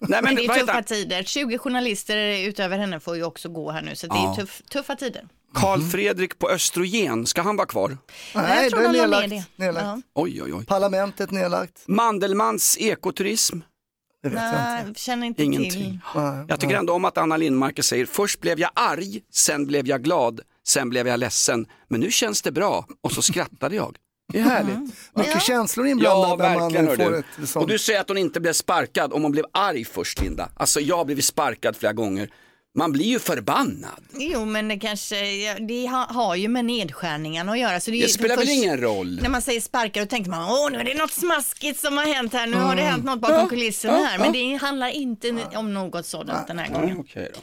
Nej, 0.00 0.08
men, 0.22 0.24
men 0.24 0.34
det 0.34 0.44
är 0.44 0.60
tuffa 0.60 0.82
tider. 0.82 1.22
20 1.22 1.58
journalister 1.58 2.46
utöver 2.48 2.78
henne 2.78 3.00
får 3.00 3.16
ju 3.16 3.24
också 3.24 3.48
gå 3.48 3.70
här 3.70 3.82
nu, 3.82 3.96
så 3.96 4.06
det 4.06 4.14
Ja. 4.14 4.32
är 4.32 4.36
tuff, 4.36 4.62
tuffa 4.70 4.96
tider. 4.96 5.28
Karl 5.54 5.80
Fredrik 5.82 6.38
på 6.38 6.50
Östrogen, 6.50 7.26
ska 7.26 7.42
han 7.42 7.56
vara 7.56 7.66
kvar? 7.66 7.98
Nej, 8.34 8.62
jag 8.62 8.70
tror 8.70 8.80
det 8.80 8.86
är 8.88 8.92
nedlagt. 8.92 9.30
det. 9.30 9.44
nedlagt. 9.56 9.84
Ja. 9.86 10.00
Oj, 10.14 10.42
oj, 10.42 10.54
oj. 10.54 10.64
Parlamentet 10.66 11.30
nedlagt. 11.30 11.82
Mandelmans 11.86 12.76
ekoturism? 12.80 13.58
Det 14.22 14.28
vet 14.28 14.38
Nej, 14.42 14.84
känner 14.96 15.26
inte 15.26 15.36
till. 15.36 15.44
Ingenting. 15.44 16.00
Jag 16.48 16.60
tycker 16.60 16.74
ändå 16.76 16.92
om 16.92 17.04
att 17.04 17.18
Anna 17.18 17.36
Lindmarker 17.36 17.82
säger, 17.82 18.06
först 18.06 18.40
blev 18.40 18.60
jag 18.60 18.70
arg, 18.74 19.20
sen 19.32 19.66
blev 19.66 19.86
jag 19.86 20.02
glad, 20.02 20.40
sen 20.66 20.88
blev 20.90 21.08
jag 21.08 21.20
ledsen, 21.20 21.66
men 21.88 22.00
nu 22.00 22.10
känns 22.10 22.42
det 22.42 22.52
bra 22.52 22.86
och 23.00 23.12
så 23.12 23.22
skrattade 23.22 23.76
jag. 23.76 23.96
Det 24.32 24.38
är 24.38 24.42
härligt. 24.42 24.78
Mycket 25.14 25.42
känslor 25.42 25.86
Ja, 25.86 25.90
inblandade 25.92 26.48
när 26.48 26.58
verkligen. 26.60 26.84
man 26.86 26.96
får 26.96 27.10
du. 27.10 27.18
ett 27.18 27.48
sånt. 27.48 27.62
Och 27.62 27.68
du 27.68 27.78
säger 27.78 28.00
att 28.00 28.08
hon 28.08 28.18
inte 28.18 28.40
blev 28.40 28.52
sparkad 28.52 29.12
om 29.12 29.22
hon 29.22 29.32
blev 29.32 29.44
arg 29.52 29.84
först, 29.84 30.20
Linda. 30.20 30.48
Alltså 30.56 30.80
jag 30.80 30.96
har 30.96 31.04
blivit 31.04 31.24
sparkad 31.24 31.76
flera 31.76 31.92
gånger. 31.92 32.30
Man 32.78 32.92
blir 32.92 33.04
ju 33.04 33.18
förbannad. 33.18 34.04
Jo, 34.12 34.44
men 34.44 34.68
det 34.68 34.78
kanske, 34.78 35.30
ja, 35.32 35.54
det 35.58 35.86
ha, 35.88 36.06
har 36.10 36.34
ju 36.34 36.48
med 36.48 36.64
nedskärningarna 36.64 37.52
att 37.52 37.58
göra. 37.58 37.80
Så 37.80 37.90
det, 37.90 37.96
är 37.96 38.00
Det 38.00 38.06
ju- 38.06 38.12
spelar 38.12 38.36
väl 38.36 38.48
ingen 38.48 38.80
roll? 38.80 39.18
När 39.22 39.28
man 39.28 39.42
säger 39.42 39.60
sparkar 39.60 40.00
då 40.00 40.06
tänker 40.06 40.30
man, 40.30 40.50
åh 40.50 40.70
nu 40.72 40.78
är 40.78 40.84
det 40.84 40.94
något 40.94 41.12
smaskigt 41.12 41.80
som 41.80 41.96
har 41.96 42.04
hänt 42.14 42.32
här, 42.32 42.46
nu 42.46 42.56
har 42.56 42.74
det 42.74 42.80
Mm. 42.82 42.92
hänt 42.92 43.04
något 43.04 43.20
bakom 43.20 43.36
Ja, 43.36 43.46
kulisserna 43.48 43.98
ja, 43.98 44.04
här. 44.04 44.18
ja. 44.18 44.24
Men 44.24 44.32
det 44.32 44.54
handlar 44.56 44.88
inte 44.88 45.36
om 45.56 45.74
något 45.74 46.06
sådant 46.06 46.46
den 46.46 46.58
här 46.58 46.68
gången. 46.72 46.88
Ja, 46.88 46.94
okej 46.98 47.30
då. 47.34 47.40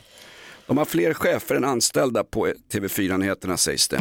De 0.68 0.78
har 0.78 0.86
fler 0.86 1.14
chefer 1.14 1.56
än 1.56 1.66
anställda 1.66 2.24
på 2.24 2.48
TV4-nyheterna 2.74 3.58
sägs 3.58 3.88
det. 3.88 3.98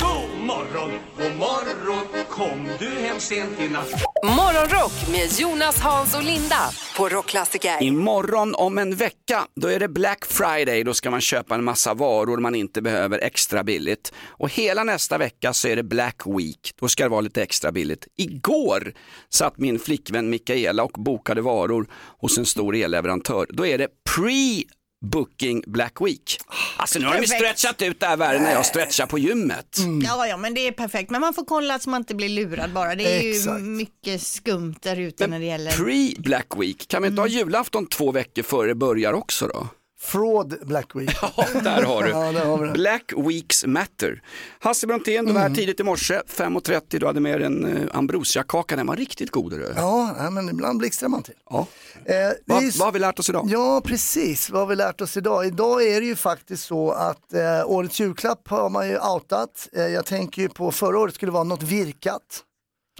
God 0.00 0.46
morgon, 0.46 0.90
god 1.18 1.36
morgon, 1.38 2.03
kom 2.34 2.68
du 2.78 2.88
hem 2.88 3.20
sent 3.20 3.60
i 3.60 3.68
natt? 3.68 4.04
Morgonrock 4.24 4.92
med 5.12 5.40
Jonas, 5.40 5.80
Hans 5.80 6.14
och 6.14 6.22
Linda 6.22 6.70
på 6.96 7.08
Rockklassiker. 7.08 7.82
Imorgon 7.82 8.54
om 8.54 8.78
en 8.78 8.94
vecka, 8.94 9.46
då 9.56 9.68
är 9.68 9.80
det 9.80 9.88
Black 9.88 10.24
Friday. 10.26 10.84
Då 10.84 10.94
ska 10.94 11.10
man 11.10 11.20
köpa 11.20 11.54
en 11.54 11.64
massa 11.64 11.94
varor 11.94 12.38
man 12.38 12.54
inte 12.54 12.82
behöver 12.82 13.18
extra 13.18 13.64
billigt. 13.64 14.12
Och 14.26 14.50
hela 14.50 14.84
nästa 14.84 15.18
vecka 15.18 15.52
så 15.52 15.68
är 15.68 15.76
det 15.76 15.82
Black 15.82 16.22
Week. 16.26 16.74
Då 16.80 16.88
ska 16.88 17.02
det 17.02 17.08
vara 17.08 17.20
lite 17.20 17.42
extra 17.42 17.72
billigt. 17.72 18.06
Igår 18.16 18.94
satt 19.28 19.58
min 19.58 19.78
flickvän 19.78 20.30
Mikaela 20.30 20.82
och 20.82 20.92
bokade 20.92 21.40
varor 21.40 21.86
hos 22.18 22.38
en 22.38 22.46
stor 22.46 22.76
elleverantör. 22.76 23.46
Då 23.50 23.66
är 23.66 23.78
det 23.78 23.88
pre 24.16 24.62
Booking 25.04 25.64
Black 25.66 26.00
Week. 26.00 26.40
Alltså 26.76 26.98
nu 26.98 27.04
har 27.06 27.14
de 27.14 27.20
ju 27.20 27.26
Perfekt. 27.26 27.58
stretchat 27.58 27.82
ut 27.82 28.00
det 28.00 28.06
här 28.06 28.16
värre 28.16 28.40
när 28.40 28.52
jag 28.52 28.66
stretchar 28.66 29.06
på 29.06 29.18
gymmet. 29.18 29.78
Ja, 30.04 30.26
ja, 30.26 30.36
men 30.36 30.54
det 30.54 30.66
är 30.68 30.72
perfekt. 30.72 31.10
Men 31.10 31.20
man 31.20 31.34
får 31.34 31.44
kolla 31.44 31.78
så 31.78 31.90
man 31.90 32.00
inte 32.00 32.14
blir 32.14 32.28
lurad 32.28 32.72
bara. 32.72 32.94
Det 32.94 33.04
är 33.18 33.22
ju 33.22 33.30
Exakt. 33.30 33.62
mycket 33.62 34.22
skumt 34.22 34.74
där 34.82 34.96
ute 35.00 35.26
när 35.26 35.38
det 35.38 35.46
gäller... 35.46 35.70
Pre 35.72 36.22
Black 36.22 36.46
Week, 36.56 36.88
kan 36.88 37.02
vi 37.02 37.08
inte 37.08 37.20
ha 37.20 37.28
julafton 37.28 37.86
två 37.86 38.12
veckor 38.12 38.42
före 38.42 38.74
börjar 38.74 39.12
också 39.12 39.46
då? 39.46 39.68
Fraud 40.04 40.58
Black 40.66 40.96
Week. 40.96 41.16
Ja, 41.36 41.60
där 41.62 41.82
har 41.82 42.02
du. 42.02 42.10
Ja, 42.14 42.32
där 42.32 42.44
har. 42.44 42.72
Black 42.72 43.12
Weeks 43.16 43.66
Matter. 43.66 44.22
Hasse 44.58 44.86
Brontén, 44.86 45.24
du 45.24 45.32
var 45.32 45.40
här 45.40 45.50
tidigt 45.50 45.80
i 45.80 45.82
morse, 45.82 46.14
5.30, 46.14 46.80
du 46.98 47.06
hade 47.06 47.20
med 47.20 47.40
dig 47.40 47.46
en 47.46 47.64
uh, 47.64 47.88
ambrosiakaka, 47.92 48.76
den 48.76 48.86
var 48.86 48.96
riktigt 48.96 49.30
god. 49.30 49.52
Du. 49.52 49.72
Ja, 49.76 50.30
men 50.30 50.48
ibland 50.48 50.78
blixtrar 50.78 51.08
man 51.08 51.22
till. 51.22 51.34
Ja. 51.50 51.66
Eh, 52.04 52.14
det 52.14 52.36
Vad, 52.44 52.62
är 52.62 52.78
vad 52.78 52.86
har 52.86 52.92
vi 52.92 52.98
lärt 52.98 53.18
oss 53.18 53.28
idag? 53.28 53.46
Ja, 53.50 53.80
precis. 53.84 54.50
Vad 54.50 54.60
har 54.60 54.66
vi 54.66 54.76
lärt 54.76 55.00
oss 55.00 55.16
idag? 55.16 55.46
Idag 55.46 55.86
är 55.86 56.00
det 56.00 56.06
ju 56.06 56.16
faktiskt 56.16 56.64
så 56.64 56.90
att 56.90 57.32
eh, 57.32 57.40
årets 57.70 58.00
julklapp 58.00 58.48
har 58.48 58.70
man 58.70 58.88
ju 58.88 58.98
outat. 58.98 59.68
Eh, 59.72 59.82
jag 59.82 60.06
tänker 60.06 60.42
ju 60.42 60.48
på 60.48 60.72
förra 60.72 60.98
året 60.98 61.14
skulle 61.14 61.32
vara 61.32 61.44
något 61.44 61.62
virkat. 61.62 62.42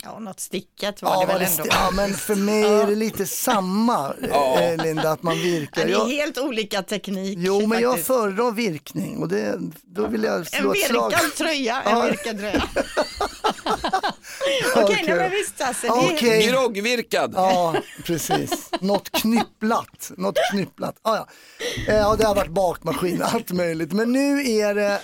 Ja, 0.04 0.18
något 0.18 0.40
stickat 0.40 1.02
var 1.02 1.10
Ja, 1.14 1.20
det 1.20 1.26
väl 1.26 1.38
det 1.38 1.46
ändå. 1.46 1.62
sti- 1.64 1.68
ja, 1.70 1.90
men 1.90 2.14
för 2.14 2.34
mig 2.34 2.62
är 2.80 2.86
det 2.86 2.94
lite 2.94 3.26
samma, 3.26 4.14
Ja. 4.30 4.60
eh, 4.60 4.82
Linda, 4.84 5.10
att 5.10 5.22
man 5.22 5.36
virkar. 5.36 5.80
Ja, 5.80 5.86
det 5.86 5.92
är 5.92 5.98
Jag, 5.98 6.08
helt 6.08 6.38
olika 6.38 6.82
teknik. 6.82 7.38
jo, 7.40 7.66
men 7.66 7.80
jag 7.80 7.90
faktiskt. 7.92 8.06
föredrar 8.06 8.50
virkning 8.52 9.18
och 9.18 9.28
det, 9.28 9.58
då 9.82 10.06
vill 10.06 10.22
jag 10.24 10.36
En 10.38 10.44
slå 10.44 10.72
ett 10.72 10.86
slag. 10.86 11.10
virkad 11.10 11.34
tröja, 11.34 11.82
en 11.82 12.06
virkad 12.10 12.38
tröja. 12.38 12.62
Okej, 14.76 14.84
Okej. 14.84 15.04
nej, 15.06 15.16
men 15.16 15.30
visst 15.30 15.60
alltså. 15.60 15.86
Det 15.86 15.92
Okej. 16.14 16.46
Groggvirkad. 16.48 17.32
Ja, 17.36 17.74
precis. 18.04 18.70
Något 18.80 19.10
knypplat. 19.10 20.10
Något 20.16 20.36
knypplat. 20.50 20.96
Ah, 21.02 21.16
ja. 21.16 21.28
Eh, 21.88 21.94
ja, 21.96 22.16
det 22.18 22.26
har 22.26 22.34
varit 22.34 22.50
bakmaskin, 22.50 23.22
allt 23.22 23.50
möjligt. 23.52 23.92
Men 23.92 24.12
nu 24.12 24.50
är 24.50 24.74
det 24.74 25.00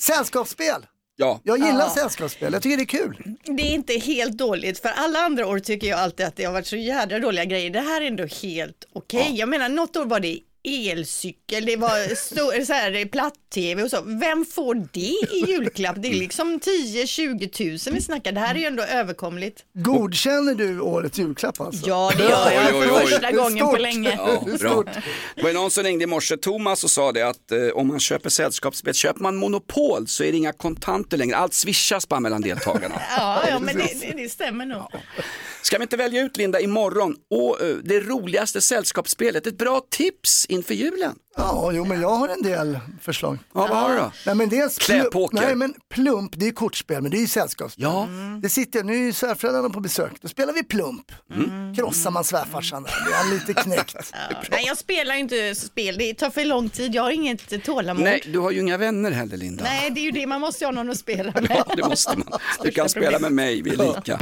sällskapsspel. 0.00 0.86
Ja. 1.20 1.40
Jag 1.44 1.58
gillar 1.58 1.80
Ja. 1.80 1.90
sällskapsspel, 1.94 2.52
jag 2.52 2.62
tycker 2.62 2.76
det 2.76 2.82
är 2.82 2.86
kul. 2.86 3.22
Det 3.44 3.62
är 3.62 3.74
inte 3.74 3.92
helt 3.98 4.32
dåligt, 4.38 4.78
för 4.78 4.88
alla 4.88 5.18
andra 5.18 5.46
år 5.46 5.58
tycker 5.58 5.86
jag 5.86 5.98
alltid 6.00 6.26
att 6.26 6.36
det 6.36 6.44
har 6.44 6.52
varit 6.52 6.66
så 6.66 6.76
jädra 6.76 7.18
dåliga 7.18 7.44
grejer. 7.44 7.70
Det 7.70 7.80
här 7.80 8.00
är 8.00 8.06
ändå 8.06 8.26
helt 8.42 8.84
okej. 8.92 9.32
Jag 9.34 9.48
menar, 9.48 9.68
något 9.68 9.96
år 9.96 10.04
var 10.04 10.20
det 10.20 10.38
elcykel, 10.64 11.66
det 11.66 11.76
var 11.76 12.14
stor, 12.14 12.64
så 12.64 12.72
här, 12.72 13.04
platt-tv 13.04 13.82
och 13.82 13.90
så. 13.90 14.02
Vem 14.04 14.44
får 14.44 14.74
det 14.92 15.00
i 15.00 15.44
julklapp? 15.48 15.96
Det 15.98 16.08
är 16.08 16.14
liksom 16.14 16.60
10-20 16.60 17.48
tusen 17.50 17.94
vi 17.94 18.00
snackar. 18.00 18.32
Det 18.32 18.40
här 18.40 18.54
är 18.54 18.58
ju 18.58 18.64
ändå 18.64 18.82
överkomligt. 18.82 19.64
Godkänner 19.74 20.54
du 20.54 20.80
årets 20.80 21.18
julklapp 21.18 21.60
alltså? 21.60 21.88
Ja, 21.88 22.12
det 22.16 22.22
gör 22.22 22.50
jag 22.52 22.74
Oj, 22.74 22.80
oj, 22.80 22.90
oj. 22.92 23.06
första 23.06 23.32
gången 23.32 23.66
på 23.66 23.76
länge. 23.76 24.14
Ja, 24.16 24.44
bra. 24.58 24.84
Det 25.36 25.42
var 25.42 25.52
någon 25.52 25.70
som 25.70 25.84
ringde 25.84 26.04
i 26.04 26.06
morse, 26.06 26.36
Thomas, 26.36 26.84
och 26.84 26.90
sa 26.90 27.12
det 27.12 27.22
att 27.22 27.52
eh, 27.52 27.68
om 27.74 27.88
man 27.88 28.00
köper 28.00 28.30
sällskapsspel, 28.30 28.94
köper 28.94 29.20
man 29.20 29.36
Monopol 29.36 30.08
så 30.08 30.24
är 30.24 30.32
det 30.32 30.38
inga 30.38 30.52
kontanter 30.52 31.16
längre, 31.16 31.36
allt 31.36 31.54
swishas 31.54 32.08
bara 32.08 32.20
mellan 32.20 32.40
deltagarna. 32.40 33.02
Ja, 33.16 33.42
ja 33.48 33.58
men 33.58 33.76
det, 33.76 34.00
det, 34.00 34.22
det 34.22 34.28
stämmer 34.28 34.66
nog. 34.66 34.82
Ska 35.62 35.78
vi 35.78 35.82
inte 35.82 35.96
välja 35.96 36.22
ut 36.22 36.36
Linda 36.36 36.60
imorgon 36.60 37.16
och 37.30 37.60
eh, 37.62 37.76
det 37.84 38.00
roligaste 38.00 38.60
sällskapsspelet, 38.60 39.46
ett 39.46 39.58
bra 39.58 39.80
tips 39.90 40.46
inför 40.46 40.74
julen? 40.74 41.14
Ja, 41.36 41.70
jo, 41.74 41.84
men 41.84 42.00
jag 42.00 42.08
har 42.08 42.28
en 42.28 42.42
del 42.42 42.78
förslag. 43.00 43.38
Ja, 43.54 43.60
vad 43.66 43.68
har 43.78 43.90
du 43.90 43.96
då? 43.96 44.12
Nej, 44.26 44.34
men 44.34 44.48
dels 44.48 44.78
Kläpoker. 44.78 45.36
Nej, 45.36 45.54
men 45.54 45.74
plump, 45.94 46.32
det 46.36 46.46
är 46.48 46.52
kortspel, 46.52 47.02
men 47.02 47.10
det 47.10 47.16
är 47.16 47.20
ju 47.20 47.26
sällskapsspel. 47.26 47.82
Ja. 47.84 48.08
Det 48.42 48.48
sitter, 48.48 48.84
nu 48.84 48.92
är 48.94 48.98
ju 48.98 49.12
svärföräldrarna 49.12 49.70
på 49.70 49.80
besök, 49.80 50.12
då 50.20 50.28
spelar 50.28 50.52
vi 50.52 50.62
plump. 50.62 51.12
Krossar 51.76 52.10
man 52.10 52.24
svärfarsan 52.24 52.82
blir 52.82 53.14
han 53.14 53.30
lite 53.30 53.54
knäckt. 53.54 53.94
Ja. 54.30 54.36
Nej, 54.50 54.64
jag 54.66 54.78
spelar 54.78 55.14
inte 55.14 55.54
spel. 55.54 55.98
Det 55.98 56.14
tar 56.14 56.30
för 56.30 56.44
lång 56.44 56.68
tid. 56.70 56.94
Jag 56.94 57.02
har 57.02 57.10
inget 57.10 57.64
tålamod. 57.64 58.04
Nej, 58.04 58.22
du 58.26 58.38
har 58.38 58.50
ju 58.50 58.60
inga 58.60 58.76
vänner 58.78 59.10
heller 59.10 59.36
Linda. 59.36 59.64
Nej, 59.64 59.90
det 59.90 60.00
är 60.00 60.04
ju 60.04 60.10
det. 60.10 60.26
Man 60.26 60.40
måste 60.40 60.64
ju 60.64 60.66
ha 60.66 60.72
någon 60.72 60.90
att 60.90 60.98
spela 60.98 61.32
med. 61.32 61.46
Ja, 61.66 61.74
det 61.76 61.88
måste 61.88 62.18
man. 62.18 62.38
Du 62.62 62.70
kan 62.70 62.88
spela 62.88 63.18
med 63.18 63.32
mig, 63.32 63.62
vi 63.62 63.70
är 63.70 63.76
lika. 63.96 64.20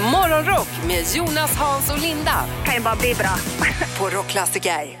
Morgonrock 0.00 0.68
med 0.86 1.04
Jonas, 1.14 1.56
Hans 1.56 1.90
och 1.90 1.98
Linda. 1.98 2.44
Kan 2.64 2.74
ju 2.74 2.80
bara 2.80 2.96
bli 2.96 3.14
bra. 3.14 3.34
På 3.98 4.16
Rockklassiker. 4.16 5.00